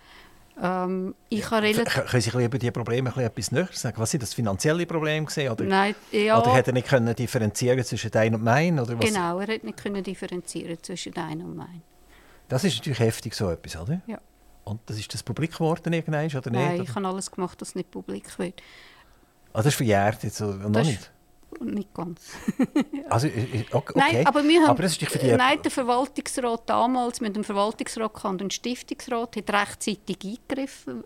Ähm, 0.61 1.15
ich 1.29 1.49
habe 1.51 1.71
Können 1.71 2.21
Sie 2.21 2.29
über 2.43 2.57
diese 2.57 2.71
Probleme 2.71 3.13
etwas 3.15 3.51
näher 3.51 3.69
sagen? 3.71 3.97
Was 3.99 4.11
sind 4.11 4.23
das 4.23 4.33
finanzielle 4.33 4.85
Probleme 4.85 5.25
gewesen, 5.25 5.49
oder? 5.49 5.63
Nein, 5.63 5.95
ja. 6.11 6.39
Oder 6.39 6.53
hätte 6.53 6.71
er 6.71 6.73
nicht 6.73 6.87
können 6.87 7.15
differenzieren 7.15 7.83
zwischen 7.83 8.11
dein 8.11 8.35
und 8.35 8.43
mein? 8.43 8.79
Oder 8.79 8.97
was? 8.97 9.05
Genau, 9.05 9.39
er 9.39 9.47
hätte 9.47 9.65
nicht 9.65 9.81
können 9.81 10.03
differenzieren 10.03 10.77
zwischen 10.81 11.13
dein 11.13 11.41
und 11.41 11.55
mein. 11.55 11.81
Das 12.47 12.63
ist 12.63 12.77
natürlich 12.77 12.99
heftig, 12.99 13.35
so 13.35 13.49
etwas, 13.49 13.77
oder? 13.77 14.01
Ja. 14.07 14.19
Und 14.65 14.81
das 14.87 14.97
ist 14.97 15.13
das 15.13 15.23
publik 15.23 15.53
geworden 15.53 15.93
irgendwann, 15.93 16.27
oder 16.27 16.51
nicht? 16.51 16.51
Nein, 16.51 16.81
ich 16.81 16.93
habe 16.93 17.07
alles 17.07 17.31
gemacht, 17.31 17.61
dass 17.61 17.69
es 17.69 17.75
nicht 17.75 17.91
publik 17.91 18.37
wird. 18.37 18.61
Ah, 19.53 19.59
das 19.59 19.67
ist 19.67 19.75
verjährt 19.75 20.23
jetzt, 20.23 20.41
noch 20.41 20.71
das 20.71 20.87
nicht? 20.87 21.11
Nicht 21.61 21.93
ganz. 21.93 22.21
also, 23.09 23.27
okay. 23.71 23.93
Nein, 23.95 24.27
aber 24.27 24.43
wir 24.43 24.61
haben, 24.61 24.69
aber 24.69 24.83
das 24.83 24.97
ist 24.97 25.11
für 25.11 25.19
die... 25.19 25.31
Nein, 25.31 25.61
der 25.61 25.71
Verwaltungsrat 25.71 26.69
damals, 26.69 27.21
mit 27.21 27.35
dem 27.35 27.43
Verwaltungsrat 27.43 28.23
und 28.25 28.41
dem 28.41 28.49
Stiftungsrat, 28.49 29.35
hat 29.35 29.49
rechtzeitig 29.51 30.17
eingegriffen 30.23 31.03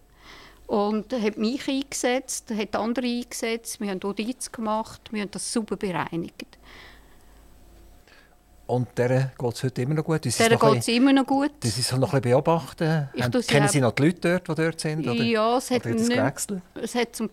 und 0.67 1.13
hat 1.13 1.37
mich 1.37 1.67
eingesetzt, 1.67 2.51
hat 2.51 2.75
andere 2.75 3.05
eingesetzt, 3.07 3.79
wir 3.79 3.89
haben 3.89 4.03
Audits 4.03 4.51
gemacht, 4.51 5.01
wir 5.11 5.21
haben 5.21 5.31
das 5.31 5.51
super 5.51 5.75
bereinigt. 5.75 6.57
Und 8.73 8.87
der 8.97 9.31
geht 9.37 9.53
es 9.53 9.63
heute 9.63 9.83
immer 9.83 9.93
noch 9.93 10.03
gut? 10.03 10.25
Der 10.25 10.49
geht 10.49 10.79
es 10.79 10.87
immer 10.87 11.13
noch 11.13 11.27
gut. 11.27 11.51
Das 11.59 11.77
ist 11.77 11.91
noch 11.91 12.11
ein 12.11 12.21
bisschen 12.21 12.43
beobachten. 12.43 13.07
Kennen 13.47 13.67
Sie 13.69 13.79
noch 13.79 13.91
die 13.91 14.03
Leute 14.05 14.39
dort, 14.39 14.47
die 14.47 14.63
dort 14.63 14.79
sind? 14.79 15.07
Oder? 15.07 15.23
Ja, 15.23 15.57
es 15.57 15.69
hat, 15.69 15.85
nicht, 15.85 16.11
es 16.81 16.95
hat 16.95 17.15
zum 17.15 17.29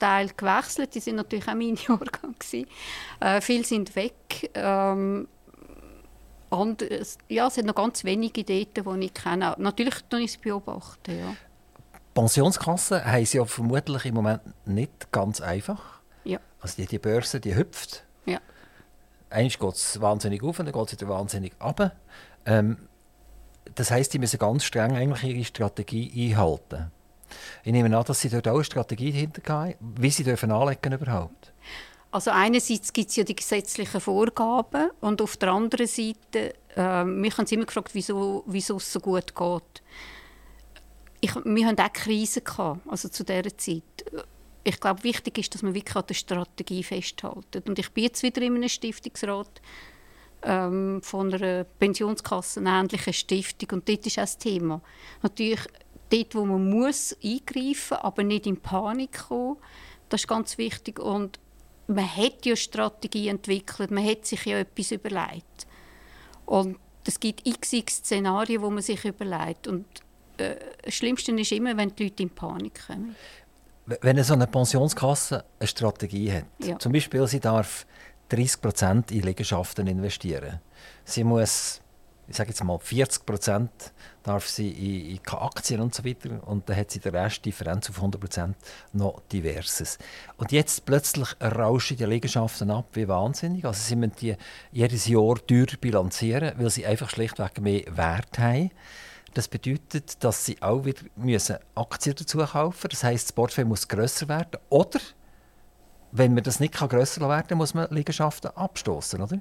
Teil 0.00 0.30
gewechselt. 0.36 0.92
Die 0.92 1.06
waren 1.06 1.14
natürlich 1.14 1.46
auch 1.46 1.54
meine 1.54 1.74
Jahrgang. 1.88 2.34
Äh, 3.20 3.40
viele 3.40 3.62
sind 3.62 3.94
weg. 3.94 4.50
Ähm, 4.52 5.28
und, 6.48 6.84
ja, 7.28 7.46
es 7.46 7.56
hat 7.56 7.64
noch 7.64 7.76
ganz 7.76 8.02
wenige 8.02 8.42
dort, 8.42 9.00
die 9.00 9.04
ich 9.04 9.14
kenne. 9.14 9.54
Natürlich 9.58 9.94
beobachte 9.94 10.18
ich 10.18 10.30
es 10.32 10.36
beobachten. 10.38 11.16
Ja. 11.16 11.36
Pensionskassen 12.14 13.04
haben 13.04 13.24
sie 13.24 13.36
ja 13.36 13.44
vermutlich 13.44 14.06
im 14.06 14.14
Moment 14.14 14.40
nicht 14.66 15.12
ganz 15.12 15.40
einfach. 15.40 16.00
Ja. 16.24 16.40
Also 16.60 16.82
die, 16.82 16.86
die 16.86 16.98
Börse, 16.98 17.38
die 17.38 17.54
hüpft. 17.54 18.02
Einmal 19.30 19.48
geht 19.48 19.74
es 19.74 20.00
wahnsinnig 20.00 20.42
auf 20.42 20.58
und 20.58 20.66
dann 20.66 20.74
geht 20.74 20.86
es 20.86 20.92
wieder 20.92 21.08
wahnsinnig 21.08 21.52
ab. 21.58 21.96
Ähm, 22.44 22.88
das 23.74 23.90
heisst, 23.90 24.12
die 24.12 24.18
müssen 24.18 24.38
ganz 24.38 24.64
streng 24.64 24.96
eigentlich 24.96 25.34
ihre 25.34 25.44
Strategie 25.44 26.32
einhalten. 26.32 26.90
Ich 27.62 27.72
nehme 27.72 27.96
an, 27.96 28.04
dass 28.04 28.20
Sie 28.20 28.28
dort 28.28 28.48
auch 28.48 28.54
eine 28.54 28.64
Strategie 28.64 29.12
hintergehen 29.12 29.76
wie 29.80 30.10
Sie 30.10 30.24
dürfen 30.24 30.50
anlegen 30.50 30.92
überhaupt? 30.92 31.52
Also 32.12 32.32
einerseits 32.32 32.92
gibt 32.92 33.10
es 33.10 33.16
ja 33.16 33.24
die 33.24 33.36
gesetzlichen 33.36 34.00
Vorgaben 34.00 34.90
und 35.00 35.22
auf 35.22 35.36
der 35.36 35.52
anderen 35.52 35.86
Seite, 35.86 36.54
äh, 36.76 37.04
mich 37.04 37.38
haben 37.38 37.46
sie 37.46 37.54
immer 37.54 37.66
gefragt, 37.66 37.90
wieso, 37.92 38.42
wieso 38.46 38.78
es 38.78 38.92
so 38.92 38.98
gut 38.98 39.34
geht. 39.36 39.82
Ich, 41.20 41.34
wir 41.36 41.66
hatten 41.66 41.80
auch 41.80 41.92
Krisen, 41.92 42.42
also 42.88 43.08
zu 43.08 43.22
dieser 43.22 43.56
Zeit. 43.56 43.84
Ich 44.62 44.78
glaube, 44.78 45.04
wichtig 45.04 45.38
ist, 45.38 45.54
dass 45.54 45.62
man 45.62 45.74
wirklich 45.74 45.96
an 45.96 46.04
der 46.06 46.14
Strategie 46.14 46.82
festhält. 46.82 47.66
Und 47.66 47.78
ich 47.78 47.90
bin 47.90 48.04
jetzt 48.04 48.22
wieder 48.22 48.42
in 48.42 48.56
einem 48.56 48.68
Stiftungsrat 48.68 49.60
ähm, 50.42 51.00
von 51.02 51.32
einer 51.32 51.64
Pensionskasse, 51.64 52.60
eine 52.60 52.70
ähnliche 52.70 53.12
Stiftung, 53.12 53.78
und 53.78 53.88
dort 53.88 54.06
ist 54.06 54.18
auch 54.18 54.22
das 54.22 54.38
Thema. 54.38 54.82
Natürlich 55.22 55.60
dort, 56.10 56.34
wo 56.34 56.44
man 56.44 56.68
muss 56.68 57.16
eingreifen, 57.22 57.96
aber 57.98 58.22
nicht 58.22 58.46
in 58.46 58.60
Panik 58.60 59.28
kommen, 59.28 59.56
das 60.08 60.22
ist 60.22 60.28
ganz 60.28 60.58
wichtig. 60.58 60.98
Und 60.98 61.38
man 61.86 62.16
hat 62.16 62.44
ja 62.44 62.56
Strategie 62.56 63.28
entwickelt, 63.28 63.90
man 63.90 64.04
hat 64.04 64.26
sich 64.26 64.44
ja 64.44 64.58
etwas 64.58 64.92
überlegt. 64.92 65.66
Und 66.46 66.78
es 67.06 67.18
gibt 67.18 67.46
x 67.46 67.70
Szenarien, 67.70 68.62
wo 68.62 68.70
man 68.70 68.82
sich 68.82 69.04
überlegt. 69.04 69.66
Und 69.66 69.86
äh, 70.36 70.56
das 70.84 70.94
Schlimmste 70.94 71.32
ist 71.32 71.52
immer, 71.52 71.76
wenn 71.76 71.94
die 71.94 72.04
Leute 72.04 72.22
in 72.22 72.30
Panik 72.30 72.86
kommen. 72.86 73.16
Wenn 74.00 74.22
so 74.22 74.34
eine 74.34 74.46
Pensionskasse 74.46 75.44
eine 75.58 75.66
Strategie 75.66 76.32
hat, 76.32 76.44
ja. 76.58 76.78
zum 76.78 76.92
Beispiel 76.92 77.26
sie 77.26 77.40
darf 77.40 77.86
30 78.28 78.60
Prozent 78.60 79.10
in 79.10 79.22
Liegenschaften 79.22 79.86
investieren, 79.86 80.60
sie 81.04 81.24
muss 81.24 81.80
ich 82.30 82.36
sage 82.36 82.50
jetzt 82.50 82.62
mal 82.62 82.78
40 82.78 83.26
Prozent 83.26 83.92
darf 84.22 84.46
sie 84.46 84.70
in, 84.70 85.16
in, 85.16 85.20
Aktien 85.32 85.80
und 85.80 85.92
so 85.92 86.04
weiter 86.04 86.30
und 86.46 86.68
dann 86.68 86.76
hat 86.76 86.92
sie 86.92 87.00
den 87.00 87.14
Rest, 87.14 87.44
Differenz 87.44 87.90
auf 87.90 87.96
100 87.96 88.20
Prozent, 88.20 88.56
noch 88.92 89.20
Diverses. 89.32 89.98
Und 90.36 90.52
jetzt 90.52 90.86
plötzlich 90.86 91.28
rauschen 91.42 91.96
die 91.96 92.04
Liegenschaften 92.04 92.70
ab 92.70 92.86
wie 92.92 93.08
wahnsinnig. 93.08 93.64
Also 93.64 93.80
sie 93.82 93.96
müssen 93.96 94.14
die 94.20 94.36
jedes 94.70 95.08
Jahr 95.08 95.34
teuer 95.44 95.66
bilanzieren, 95.80 96.52
weil 96.56 96.70
sie 96.70 96.86
einfach 96.86 97.10
schlichtweg 97.10 97.60
mehr 97.60 97.82
Wert 97.96 98.38
haben. 98.38 98.70
Das 99.34 99.48
bedeutet, 99.48 100.22
dass 100.24 100.44
sie 100.44 100.60
auch 100.60 100.84
wieder 100.84 101.02
müssen 101.16 101.56
Aktien 101.74 102.16
dazu 102.16 102.38
kaufen 102.38 102.76
müssen. 102.76 102.88
Das 102.90 103.04
heißt, 103.04 103.28
das 103.28 103.32
Portfolio 103.32 103.68
muss 103.68 103.86
grösser 103.86 104.28
werden. 104.28 104.60
Oder, 104.68 105.00
wenn 106.12 106.34
man 106.34 106.42
das 106.42 106.58
nicht 106.58 106.74
grösser 106.74 107.20
werden 107.28 107.46
kann, 107.46 107.58
muss 107.58 107.74
man 107.74 107.88
Liegenschaften 107.90 108.50
abstoßen, 108.56 109.20
oder? 109.20 109.40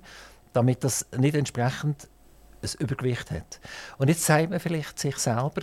Damit 0.53 0.83
das 0.83 1.07
nicht 1.17 1.35
entsprechend 1.35 2.07
ein 2.61 2.69
Übergewicht 2.79 3.31
hat. 3.31 3.59
Und 3.97 4.09
jetzt 4.09 4.25
sagt 4.25 4.49
man 4.49 4.59
vielleicht 4.59 4.99
sich 4.99 5.17
selber, 5.17 5.61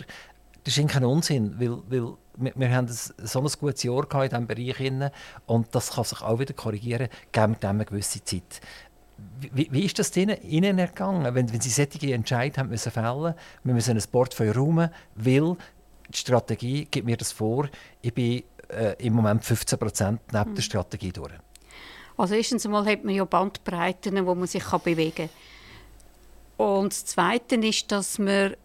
das 0.63 0.77
ist 0.77 0.89
kein 0.89 1.05
Unsinn, 1.05 1.57
weil, 1.59 1.77
weil 1.87 2.13
wir, 2.35 2.53
wir 2.55 2.69
haben 2.75 2.87
so 2.89 3.39
ein 3.39 3.47
gutes 3.59 3.83
Jahr 3.83 4.03
in 4.03 4.29
diesem 4.29 4.47
Bereich 4.47 5.11
und 5.45 5.73
das 5.73 5.91
kann 5.91 6.03
sich 6.03 6.21
auch 6.21 6.39
wieder 6.39 6.53
korrigieren, 6.53 7.07
geben 7.31 7.53
wir 7.53 7.59
dem 7.59 7.69
eine 7.69 7.85
gewisse 7.85 8.21
Zeit. 8.23 8.59
Wie, 9.39 9.67
wie 9.71 9.85
ist 9.85 9.97
das 9.99 10.15
Ihnen, 10.15 10.41
Ihnen 10.43 10.79
ergangen, 10.79 11.33
wenn, 11.35 11.51
wenn 11.51 11.61
Sie 11.61 11.69
solche 11.69 12.13
Entscheidungen 12.13 12.57
haben 12.57 12.69
müssen 12.69 12.91
fällen 12.91 13.33
wir 13.63 13.73
müssen 13.73 13.97
ein 13.97 14.03
Portfolio 14.11 14.53
räumen, 14.53 14.89
weil 15.15 15.55
die 16.09 16.17
Strategie 16.17 16.85
gibt 16.85 17.05
mir 17.05 17.17
das 17.17 17.31
vor, 17.31 17.69
ich 18.01 18.13
bin 18.13 18.43
äh, 18.69 18.95
im 18.99 19.13
Moment 19.13 19.43
15 19.43 19.79
Prozent 19.79 20.21
neben 20.31 20.51
mhm. 20.51 20.55
der 20.55 20.61
Strategie 20.61 21.11
durch. 21.11 21.33
Also 22.17 22.33
erstens 22.33 22.65
einmal 22.65 22.85
hat 22.85 23.03
man 23.03 23.13
ja 23.13 23.25
Bandbreiten, 23.25 24.25
wo 24.25 24.33
man 24.33 24.47
sich 24.47 24.63
bewegen 24.63 25.29
kann. 26.57 26.67
Und 26.67 26.91
das 26.91 27.05
Zweite 27.05 27.55
ist, 27.55 27.91
dass 27.91 28.17
man 28.17 28.55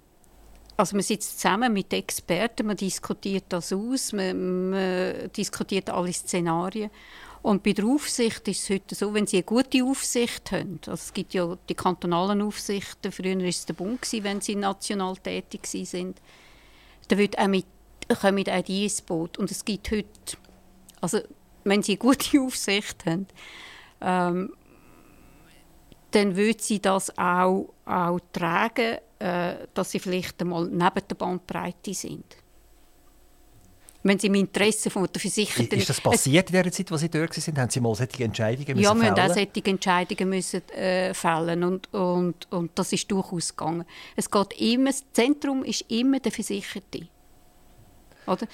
also 0.77 0.97
man 0.97 1.03
sitzt 1.03 1.39
zusammen 1.39 1.73
mit 1.73 1.93
Experten, 1.93 2.67
man 2.67 2.77
diskutiert 2.77 3.45
das 3.51 3.73
aus, 3.73 4.13
man, 4.13 4.71
man 4.71 5.31
diskutiert 5.37 5.91
alle 5.91 6.13
Szenarien. 6.13 6.91
Und 7.43 7.65
bei 7.65 7.73
der 7.73 7.87
Aufsicht 7.87 8.47
ist 8.47 8.63
es 8.63 8.71
heute 8.71 8.95
so, 8.95 9.13
wenn 9.15 9.27
Sie 9.27 9.39
eine 9.39 9.45
gute 9.45 9.83
Aufsicht 9.85 10.53
haben, 10.53 10.79
also 10.87 10.93
es 10.93 11.13
gibt 11.13 11.35
ja 11.35 11.59
die 11.69 11.75
kantonalen 11.75 12.41
Aufsichten, 12.41 13.11
früher 13.11 13.37
war 13.37 13.45
es 13.47 13.67
der 13.67 13.75
Bund, 13.75 14.01
wenn 14.23 14.41
Sie 14.41 14.55
national 14.55 15.17
tätig 15.17 15.67
sind, 15.67 16.21
dann 17.09 17.19
wird 17.19 17.37
auch 17.39 17.49
mit, 17.49 17.67
kommen 18.21 18.49
auch 18.49 18.63
die 18.63 18.85
ins 18.85 19.03
Boot. 19.03 19.39
Und 19.39 19.51
es 19.51 19.65
gibt 19.65 19.91
heute, 19.91 20.07
also 21.01 21.19
wenn 21.65 21.83
Sie 21.83 21.93
eine 21.93 21.99
gute 21.99 22.41
Aufsicht 22.41 23.05
haben, 23.07 23.27
ähm, 24.01 24.53
dann 26.13 26.37
würde 26.37 26.63
sie 26.63 26.81
das 26.81 27.17
auch, 27.19 27.73
auch 27.85 28.21
tragen, 28.33 28.99
äh, 29.19 29.55
dass 29.75 29.91
sie 29.91 29.99
vielleicht 29.99 30.41
einmal 30.41 30.67
neben 30.67 31.09
der 31.09 31.15
Bandbreite 31.15 31.95
sind. 31.95 32.37
Wenn 34.05 34.19
sie 34.19 34.27
im 34.27 34.35
Interesse 34.35 34.91
von 34.91 35.07
der 35.13 35.21
Versicherten... 35.21 35.79
Ist 35.79 35.89
das 35.89 36.01
passiert 36.01 36.51
in 36.51 36.55
der 36.55 36.73
Zeit, 36.73 36.91
wo 36.91 36.97
Sie 36.97 37.09
dort 37.09 37.37
waren? 37.37 37.57
Haben 37.57 37.71
Sie 37.71 37.81
mal 37.81 37.95
solche 37.95 38.25
Entscheidungen 38.25 38.77
müssen 38.77 38.83
Ja, 38.83 38.95
wir 38.95 39.11
mussten 39.11 39.21
auch 39.21 39.35
solche 39.35 39.65
Entscheidungen 39.65 40.29
müssen, 40.29 40.69
äh, 40.71 41.15
fällen 41.15 41.63
und, 41.63 41.93
und, 41.95 42.51
und 42.51 42.71
das 42.75 42.93
ist 42.93 43.11
durchaus 43.11 43.57
gegangen. 43.57 43.85
Es 44.17 44.29
geht 44.29 44.61
immer, 44.61 44.91
das 44.91 45.05
Zentrum 45.13 45.63
ist 45.63 45.83
immer 45.89 46.19
der 46.19 46.33
Versicherte. 46.33 47.07
Oder? 48.27 48.47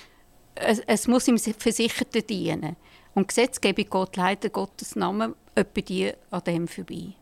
Es, 0.55 0.81
es 0.81 1.09
muss 1.09 1.25
dem 1.25 1.39
Versicherten 1.39 2.27
dienen. 2.27 2.77
Und 3.15 3.29
Gesetzgebung 3.29 3.89
geht 3.89 4.17
leider 4.17 4.51
Gottes 4.51 4.97
Namen 4.97 5.35
etwa 5.55 5.81
die 5.81 6.13
an 6.31 6.45
dem 6.45 6.69
vorbei. 6.69 7.15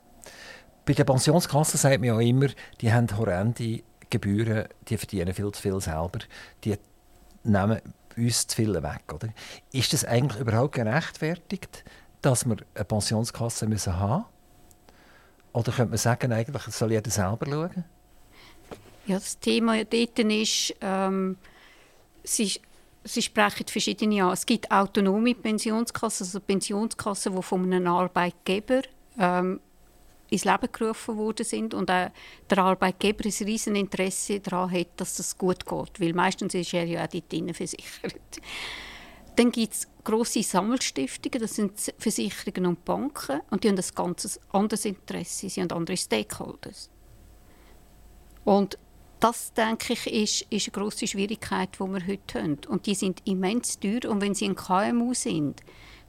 Bei 0.85 0.93
der 0.93 1.05
Pensionskasse 1.05 1.77
sagt 1.77 2.01
man 2.01 2.09
ja 2.09 2.21
immer, 2.21 2.49
die 2.81 2.93
haben 2.93 3.09
horrende 3.17 3.83
Gebühren, 4.11 4.67
die 4.89 4.97
verdienen 4.97 5.35
viel 5.35 5.51
zu 5.53 5.63
viel 5.63 5.81
selber, 5.81 6.21
die 6.65 6.77
nehmen 7.43 7.81
uns 8.17 8.47
zu 8.47 8.57
viel 8.57 8.75
weg. 8.83 9.13
Oder? 9.13 9.29
Ist 9.73 9.93
das 9.93 10.05
eigentlich 10.05 10.41
überhaupt 10.41 10.75
gerechtfertigt, 10.75 11.85
dass 12.23 12.47
wir 12.47 12.57
eine 12.75 12.85
Pensionskasse 12.85 13.67
müssen 13.67 13.99
haben 13.99 14.25
Oder 15.53 15.73
könnte 15.73 15.91
man 15.91 15.99
sagen, 15.99 16.33
eigentlich 16.33 16.63
soll 16.65 16.93
jeder 16.93 17.11
selber 17.11 17.47
schauen? 17.47 17.85
Ja, 19.07 19.19
das 19.19 19.39
Thema 19.39 19.85
dort 19.85 20.19
ist, 20.19 20.75
ähm, 20.81 21.37
sie, 22.25 22.61
sie 23.05 23.23
sprechen 23.23 23.67
verschiedene 23.69 24.25
an. 24.25 24.33
Es 24.33 24.45
gibt 24.45 24.71
autonome 24.71 25.35
Pensionskassen, 25.35 26.27
also 26.27 26.41
Pensionskassen, 26.41 27.37
die 27.37 27.43
von 27.43 27.73
einem 27.73 27.87
Arbeitgeber 27.87 28.83
ähm, 29.19 29.61
ins 30.31 30.45
Leben 30.45 30.69
gerufen 30.73 31.17
worden 31.17 31.45
sind 31.45 31.75
und 31.75 31.91
auch 31.91 32.11
der 32.51 32.59
Arbeitgeber 32.59 33.25
ein 33.25 33.47
riesen 33.47 33.77
Interesse 33.77 34.41
daran 34.41 34.71
hat, 34.71 34.89
dass 34.97 35.17
das 35.17 35.37
gut 35.37 35.67
geht, 35.67 36.01
weil 36.01 36.13
meistens 36.15 36.55
ist 36.55 36.75
er 36.75 36.85
ja 36.85 37.05
auch 37.05 37.09
dort 37.09 37.33
drin 37.33 37.53
versichert. 37.55 38.41
Dann 39.37 39.53
gibt 39.53 39.75
es 39.75 39.87
grosse 40.03 40.43
Sammelstiftungen, 40.43 41.41
das 41.41 41.57
sind 41.57 41.93
Versicherungen 41.99 42.67
und 42.67 42.85
Banken 42.85 43.41
und 43.51 43.65
die 43.65 43.69
haben 43.69 43.77
ein 43.77 43.85
ganz 43.95 44.41
anderes 44.51 44.85
Interesse, 44.87 45.51
sie 45.51 45.61
haben 45.61 45.73
andere 45.73 45.97
Stakeholders. 45.97 46.91
Und 48.45 48.79
das, 49.21 49.53
denke 49.55 49.95
ich, 49.95 50.07
ist, 50.07 50.53
ist 50.53 50.69
eine 50.69 50.83
grosse 50.83 51.07
Schwierigkeit, 51.07 51.71
die 51.75 51.81
wir 51.81 52.07
heute 52.07 52.43
haben. 52.43 52.59
Und 52.69 52.87
die 52.87 52.95
sind 52.95 53.23
immens 53.27 53.79
teuer 53.81 54.09
und 54.09 54.21
wenn 54.21 54.35
sie 54.35 54.47
ein 54.47 54.55
KMU 54.55 55.15
sind, 55.15 55.63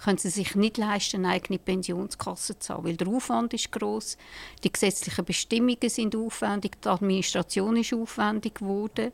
können 0.03 0.17
sie 0.17 0.29
sich 0.29 0.55
nicht 0.55 0.77
leisten, 0.77 1.25
eine 1.25 1.35
eigene 1.35 1.59
Pensionskasse 1.59 2.59
zu 2.59 2.73
haben, 2.73 2.85
weil 2.85 2.97
der 2.97 3.07
Aufwand 3.07 3.53
ist 3.53 3.71
groß, 3.71 4.17
die 4.63 4.71
gesetzlichen 4.71 5.25
Bestimmungen 5.25 5.89
sind 5.89 6.15
aufwendig, 6.15 6.81
die 6.81 6.89
Administration 6.89 7.77
ist 7.77 7.93
aufwendig 7.93 8.55
geworden 8.55 9.11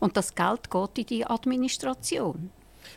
und 0.00 0.16
das 0.16 0.34
Geld 0.34 0.70
geht 0.70 0.98
in 0.98 1.06
die 1.06 1.26
Administration. 1.26 2.50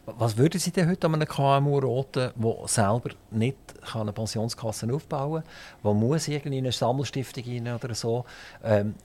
Was 0.05 0.37
würden 0.37 0.59
Sie 0.59 0.71
denn 0.71 0.89
heute 0.89 1.07
an 1.07 1.15
einem 1.15 1.27
KMU 1.27 1.79
raten, 1.79 2.31
der 2.35 2.67
selber 2.67 3.11
nicht 3.31 3.57
eine 3.93 4.13
Pensionskasse 4.13 4.91
aufbauen 4.93 5.43
kann, 5.43 5.51
der 5.83 5.93
muss 5.93 6.27
irgendwie 6.27 6.57
in 6.57 6.65
eine 6.65 6.71
Sammelstiftung 6.71 7.43
rein 7.45 7.73
oder 7.73 7.95
so? 7.95 8.25
Ähm, 8.63 8.95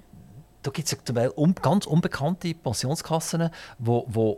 da 0.62 0.70
gibt 0.70 0.92
es 0.92 1.12
Beispiel 1.12 1.54
ganz 1.60 1.86
unbekannte 1.86 2.54
Pensionskassen, 2.54 3.50
die 3.78 4.34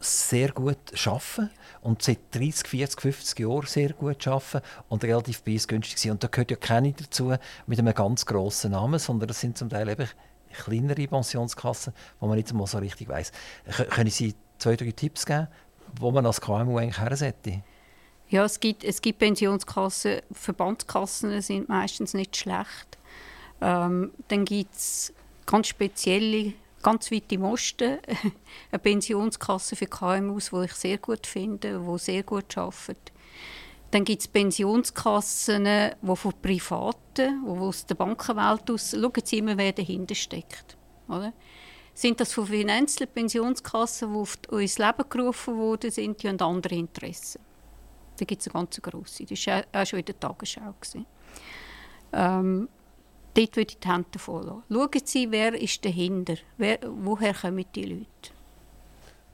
sehr 0.00 0.50
gut 0.52 0.78
arbeiten 1.06 1.50
und 1.82 2.02
seit 2.02 2.18
30, 2.32 2.68
40, 2.68 3.00
50 3.00 3.40
Jahren 3.40 3.66
sehr 3.66 3.92
gut 3.92 4.26
arbeiten 4.26 4.60
und 4.88 5.04
relativ 5.04 5.44
preisgünstig 5.44 5.98
sind. 5.98 6.12
Und 6.12 6.24
da 6.24 6.28
gehört 6.28 6.50
ja 6.50 6.56
keine 6.56 6.92
dazu 6.92 7.34
mit 7.66 7.78
einem 7.78 7.94
ganz 7.94 8.26
grossen 8.26 8.72
Namen, 8.72 8.98
sondern 8.98 9.28
das 9.28 9.40
sind 9.40 9.56
zum 9.56 9.70
Teil 9.70 9.88
eben 9.88 10.08
kleinere 10.52 11.06
Pensionskassen, 11.06 11.92
wo 12.20 12.26
man 12.26 12.36
nicht 12.36 12.50
einmal 12.50 12.66
so 12.66 12.78
richtig 12.78 13.08
weiß. 13.08 13.32
Können 13.90 14.10
Sie 14.10 14.34
zwei, 14.58 14.76
drei 14.76 14.90
Tipps 14.90 15.26
geben, 15.26 15.48
wo 16.00 16.10
man 16.10 16.26
als 16.26 16.40
KMU 16.40 16.78
eigentlich 16.78 17.00
her 17.00 17.16
sollte? 17.16 17.62
Ja, 18.28 18.44
es 18.44 18.58
gibt, 18.58 18.82
es 18.82 19.00
gibt 19.00 19.20
Pensionskassen, 19.20 20.20
Verbandskassen 20.32 21.40
sind 21.42 21.68
meistens 21.68 22.12
nicht 22.12 22.36
schlecht. 22.36 22.98
Ähm, 23.60 24.10
dann 24.28 24.44
gibt 24.44 24.74
es 24.74 25.12
ganz 25.46 25.68
spezielle 25.68 26.52
ganz 26.86 27.10
weit 27.10 27.32
im 27.32 27.42
Osten 27.42 27.98
eine 28.70 28.78
Pensionskasse 28.78 29.74
für 29.74 29.86
KMUs, 29.86 30.50
die 30.50 30.64
ich 30.66 30.72
sehr 30.72 30.98
gut 30.98 31.26
finde, 31.26 31.82
die 31.84 31.98
sehr 31.98 32.22
gut 32.22 32.56
arbeitet. 32.56 33.12
Dann 33.90 34.04
gibt 34.04 34.22
es 34.22 34.28
Pensionskassen, 34.28 35.64
die 35.64 36.16
von 36.16 36.32
Privaten, 36.40 37.44
die 37.44 37.48
aus 37.48 37.86
der 37.86 37.96
Bankenwelt 37.96 38.70
aus, 38.70 38.92
schauen 38.92 39.12
Sie 39.24 39.38
immer, 39.38 39.58
wer 39.58 39.72
dahinter 39.72 40.14
steckt. 40.14 40.76
Oder? 41.08 41.32
Sind 41.92 42.20
das 42.20 42.32
von 42.32 42.46
finanziellen 42.46 43.12
Pensionskassen, 43.12 44.12
die 44.12 44.18
auf 44.18 44.38
ins 44.52 44.78
Leben 44.78 45.04
gerufen 45.08 45.56
worden 45.56 45.90
sind, 45.90 46.22
die 46.22 46.28
haben 46.28 46.40
andere 46.40 46.76
Interessen. 46.76 47.40
Da 48.16 48.24
gibt 48.24 48.42
es 48.42 48.46
eine 48.46 48.52
ganz 48.52 48.80
grosse. 48.80 49.24
Das 49.24 49.46
war 49.48 49.64
auch 49.72 49.86
schon 49.86 49.98
in 49.98 50.04
der 50.04 50.20
Tagesschau. 50.20 50.74
Ähm, 52.12 52.68
dort 53.36 53.56
würde 53.56 53.72
ich 53.72 53.78
die 53.78 53.88
Hände 53.88 54.18
voll. 54.18 54.62
Schauen 54.68 54.90
Sie, 55.04 55.30
wer 55.30 55.54
ist 55.54 55.84
dahinter? 55.84 56.36
Wer, 56.56 56.78
woher 56.88 57.34
kommen 57.34 57.64
die 57.74 57.84
Leute? 57.84 58.06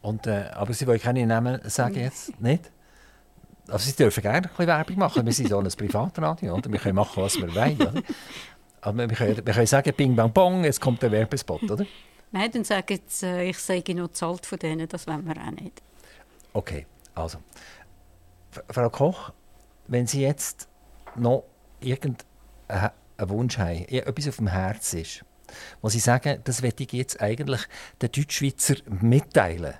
Und, 0.02 0.26
äh, 0.26 0.50
aber 0.52 0.72
Sie 0.74 0.86
wollen 0.86 1.00
keine 1.00 1.26
Namen 1.26 1.60
sagen 1.68 2.00
jetzt, 2.00 2.40
nicht? 2.40 2.70
Also 3.68 3.88
Sie 3.88 3.96
dürfen 3.96 4.20
gerne 4.20 4.38
ein 4.38 4.42
bisschen 4.42 4.66
Werbung 4.66 4.98
machen. 4.98 5.24
Wir 5.24 5.32
sind 5.32 5.48
so 5.48 5.58
ein 5.58 5.68
Privatradio, 5.76 6.54
oder? 6.54 6.70
Wir 6.70 6.80
können 6.80 6.96
machen, 6.96 7.22
was 7.22 7.36
wir 7.36 7.54
wollen, 7.54 7.80
oder? 7.80 8.02
Aber 8.80 9.08
wir 9.08 9.16
können, 9.16 9.36
wir 9.46 9.54
können 9.54 9.66
sagen, 9.66 9.92
bing, 9.96 10.16
bang, 10.16 10.32
bong, 10.32 10.64
jetzt 10.64 10.80
kommt 10.80 11.00
der 11.02 11.12
Werbespot, 11.12 11.70
oder? 11.70 11.86
Nein, 12.32 12.50
dann 12.50 12.64
sagen 12.64 12.98
sie, 13.06 13.26
äh, 13.26 13.50
ich 13.50 13.58
sage 13.58 13.94
noch 13.94 14.08
zahlt 14.08 14.44
von 14.44 14.58
denen, 14.58 14.88
das 14.88 15.06
wollen 15.06 15.24
wir 15.24 15.36
auch 15.36 15.50
nicht. 15.52 15.80
Okay, 16.52 16.86
also. 17.14 17.38
Frau 18.68 18.90
Koch, 18.90 19.32
wenn 19.86 20.06
Sie 20.06 20.22
jetzt 20.22 20.68
noch 21.14 21.44
irgendeinen 23.18 23.38
Wunsch 23.38 23.58
haben, 23.58 23.84
etwas 23.88 24.28
auf 24.28 24.36
dem 24.36 24.48
Herzen 24.48 25.00
ist, 25.00 25.24
wo 25.80 25.88
Sie 25.88 25.98
sagen, 25.98 26.40
das 26.44 26.62
werde 26.62 26.82
ich 26.82 26.92
jetzt 26.92 27.20
eigentlich 27.20 27.60
den 28.00 28.12
Deutschschweizer 28.12 28.76
mitteilen, 28.88 29.74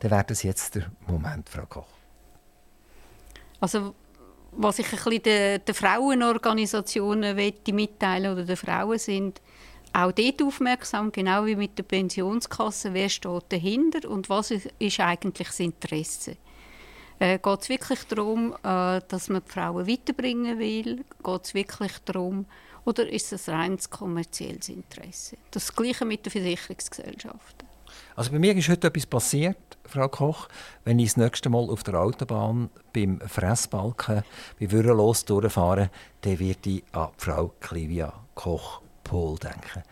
dann 0.00 0.10
wäre 0.10 0.24
das 0.24 0.42
jetzt 0.42 0.74
der 0.76 0.90
Moment, 1.06 1.48
Frau 1.48 1.66
Koch. 1.66 1.86
Also, 3.60 3.94
was 4.52 4.78
ich 4.78 4.86
ein 4.86 4.90
bisschen 4.90 5.22
den, 5.22 5.64
den 5.64 5.74
Frauenorganisationen 5.74 7.36
mitteilen 7.36 8.32
oder 8.32 8.44
den 8.44 8.56
Frauen 8.56 8.98
sind, 8.98 9.40
auch 9.92 10.12
dort 10.12 10.42
aufmerksam, 10.42 11.10
genau 11.10 11.46
wie 11.46 11.56
mit 11.56 11.78
der 11.78 11.82
Pensionskasse, 11.82 12.92
wer 12.94 13.08
steht 13.08 13.44
dahinter 13.48 14.08
und 14.08 14.28
was 14.28 14.50
ist 14.50 15.00
eigentlich 15.00 15.48
das 15.48 15.60
Interesse. 15.60 16.36
Äh, 17.18 17.38
Geht 17.38 17.62
es 17.62 17.68
wirklich 17.68 18.04
darum, 18.04 18.54
äh, 18.62 19.00
dass 19.08 19.28
man 19.28 19.42
die 19.44 19.50
Frauen 19.50 19.86
weiterbringen 19.86 20.58
will? 20.58 21.04
Geht 21.22 21.44
es 21.44 21.54
wirklich 21.54 21.92
darum, 22.04 22.46
oder 22.84 23.08
ist 23.08 23.32
es 23.32 23.48
ein 23.48 23.56
reines 23.56 23.90
kommerzielles 23.90 24.68
Interesse? 24.68 25.36
Das 25.50 25.74
Gleiche 25.74 26.04
mit 26.04 26.24
den 26.24 26.30
Versicherungsgesellschaften. 26.30 27.68
Also 28.14 28.32
bei 28.32 28.38
mir 28.38 28.54
ist 28.56 28.68
heute 28.68 28.88
etwas 28.88 29.06
passiert, 29.06 29.78
Frau 29.84 30.08
Koch. 30.08 30.48
Wenn 30.84 30.98
ich 30.98 31.10
das 31.10 31.16
nächste 31.16 31.50
Mal 31.50 31.70
auf 31.70 31.82
der 31.82 31.94
Autobahn 31.94 32.70
beim 32.92 33.20
Fressbalken 33.20 34.22
bei 34.60 34.70
Würrelos 34.70 35.24
durchfahre, 35.24 35.90
dann 36.20 36.38
werde 36.38 36.70
ich 36.70 36.84
an 36.92 37.08
Frau 37.16 37.52
Clivia 37.60 38.12
Koch-Pohl 38.34 39.38
denken. 39.38 39.82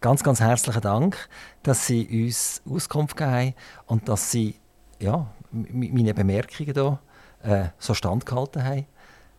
Ganz, 0.00 0.22
ganz 0.22 0.40
herzlichen 0.40 0.82
Dank, 0.82 1.28
dass 1.62 1.86
Sie 1.86 2.06
uns 2.24 2.62
Auskunft 2.68 3.16
gegeben 3.16 3.36
haben 3.36 3.54
und 3.86 4.08
dass 4.08 4.30
Sie 4.30 4.56
ja, 5.00 5.26
meine 5.50 6.14
Bemerkungen 6.14 6.72
hier 6.72 6.98
äh, 7.42 7.68
so 7.78 7.94
standgehalten 7.94 8.64
haben. 8.64 8.86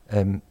Ähm, 0.10 0.42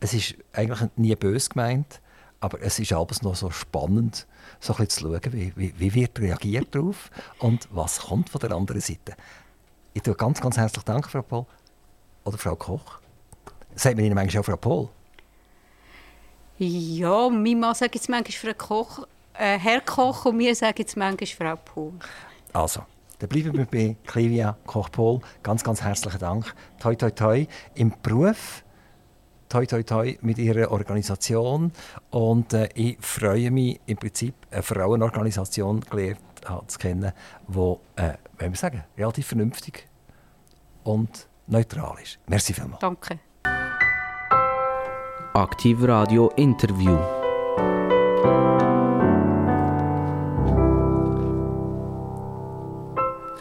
es 0.00 0.14
ist 0.14 0.34
eigentlich 0.52 0.88
nie 0.96 1.14
böse 1.16 1.50
gemeint, 1.50 2.00
aber 2.40 2.60
es 2.62 2.78
ist 2.78 2.92
alles 2.92 3.22
noch 3.22 3.34
so 3.34 3.50
spannend, 3.50 4.26
so 4.60 4.74
ein 4.74 4.88
zu 4.88 5.00
schauen, 5.00 5.20
wie, 5.32 5.52
wie, 5.56 5.74
wie 5.78 5.94
wird 5.94 6.18
reagiert 6.20 6.74
darauf 6.74 7.10
und 7.38 7.68
was 7.70 8.00
kommt 8.00 8.30
von 8.30 8.40
der 8.40 8.52
anderen 8.52 8.80
Seite. 8.80 9.14
Ich 9.94 10.02
tue 10.02 10.14
ganz, 10.14 10.40
ganz 10.40 10.56
herzlich 10.56 10.84
Dank, 10.84 11.08
Frau 11.10 11.22
Pohl. 11.22 11.46
Oder 12.24 12.38
Frau 12.38 12.54
Koch. 12.54 12.98
Sagt 13.74 13.96
man 13.96 14.04
Ihnen 14.04 14.14
manchmal 14.14 14.42
auch 14.42 14.46
Frau 14.46 14.56
Pohl? 14.56 14.88
Ja, 16.58 17.28
mein 17.28 17.58
Mann 17.58 17.74
sagt 17.74 17.94
jetzt 17.94 18.08
manchmal 18.08 18.54
Frau 18.54 18.66
Koch, 18.66 19.06
äh, 19.34 19.58
Herr 19.58 19.80
Koch 19.80 20.26
und 20.26 20.36
mir 20.36 20.54
sagen 20.54 20.76
jetzt 20.78 20.96
manchmal 20.96 21.56
Frau 21.56 21.62
Pohl. 21.64 21.92
Also, 22.52 22.84
dann 23.18 23.28
bleiben 23.28 23.56
wir 23.56 23.66
bei 23.66 23.96
Clivia 24.06 24.56
Koch-Pohl. 24.66 25.20
Ganz, 25.42 25.64
ganz 25.64 25.82
herzlichen 25.82 26.20
Dank. 26.20 26.54
Toi, 26.80 26.94
toi, 26.94 27.10
toi. 27.10 27.46
Im 27.74 27.92
Beruf 28.02 28.64
toi 29.48 29.66
toi 29.66 29.82
toi 29.82 30.18
mit 30.20 30.38
ihrer 30.38 30.70
Organisation 30.70 31.72
und 32.10 32.52
äh, 32.52 32.68
ich 32.74 32.98
freue 33.00 33.50
mich 33.50 33.80
im 33.86 33.96
Prinzip 33.96 34.34
eine 34.50 34.62
Frauenorganisation 34.62 35.80
gelernt 35.80 36.20
zu 36.66 36.78
kennen, 36.78 37.12
die, 37.48 37.76
äh, 37.96 38.14
wenn 38.38 38.52
wir 38.52 38.56
sagen, 38.56 38.84
relativ 38.96 39.26
vernünftig 39.26 39.88
und 40.84 41.28
neutral 41.46 41.96
ist. 42.02 42.18
Merci 42.26 42.52
vielmals. 42.52 42.80
Danke. 42.80 43.18
Aktiv 45.34 45.78
Radio 45.82 46.30
Interview. 46.36 46.98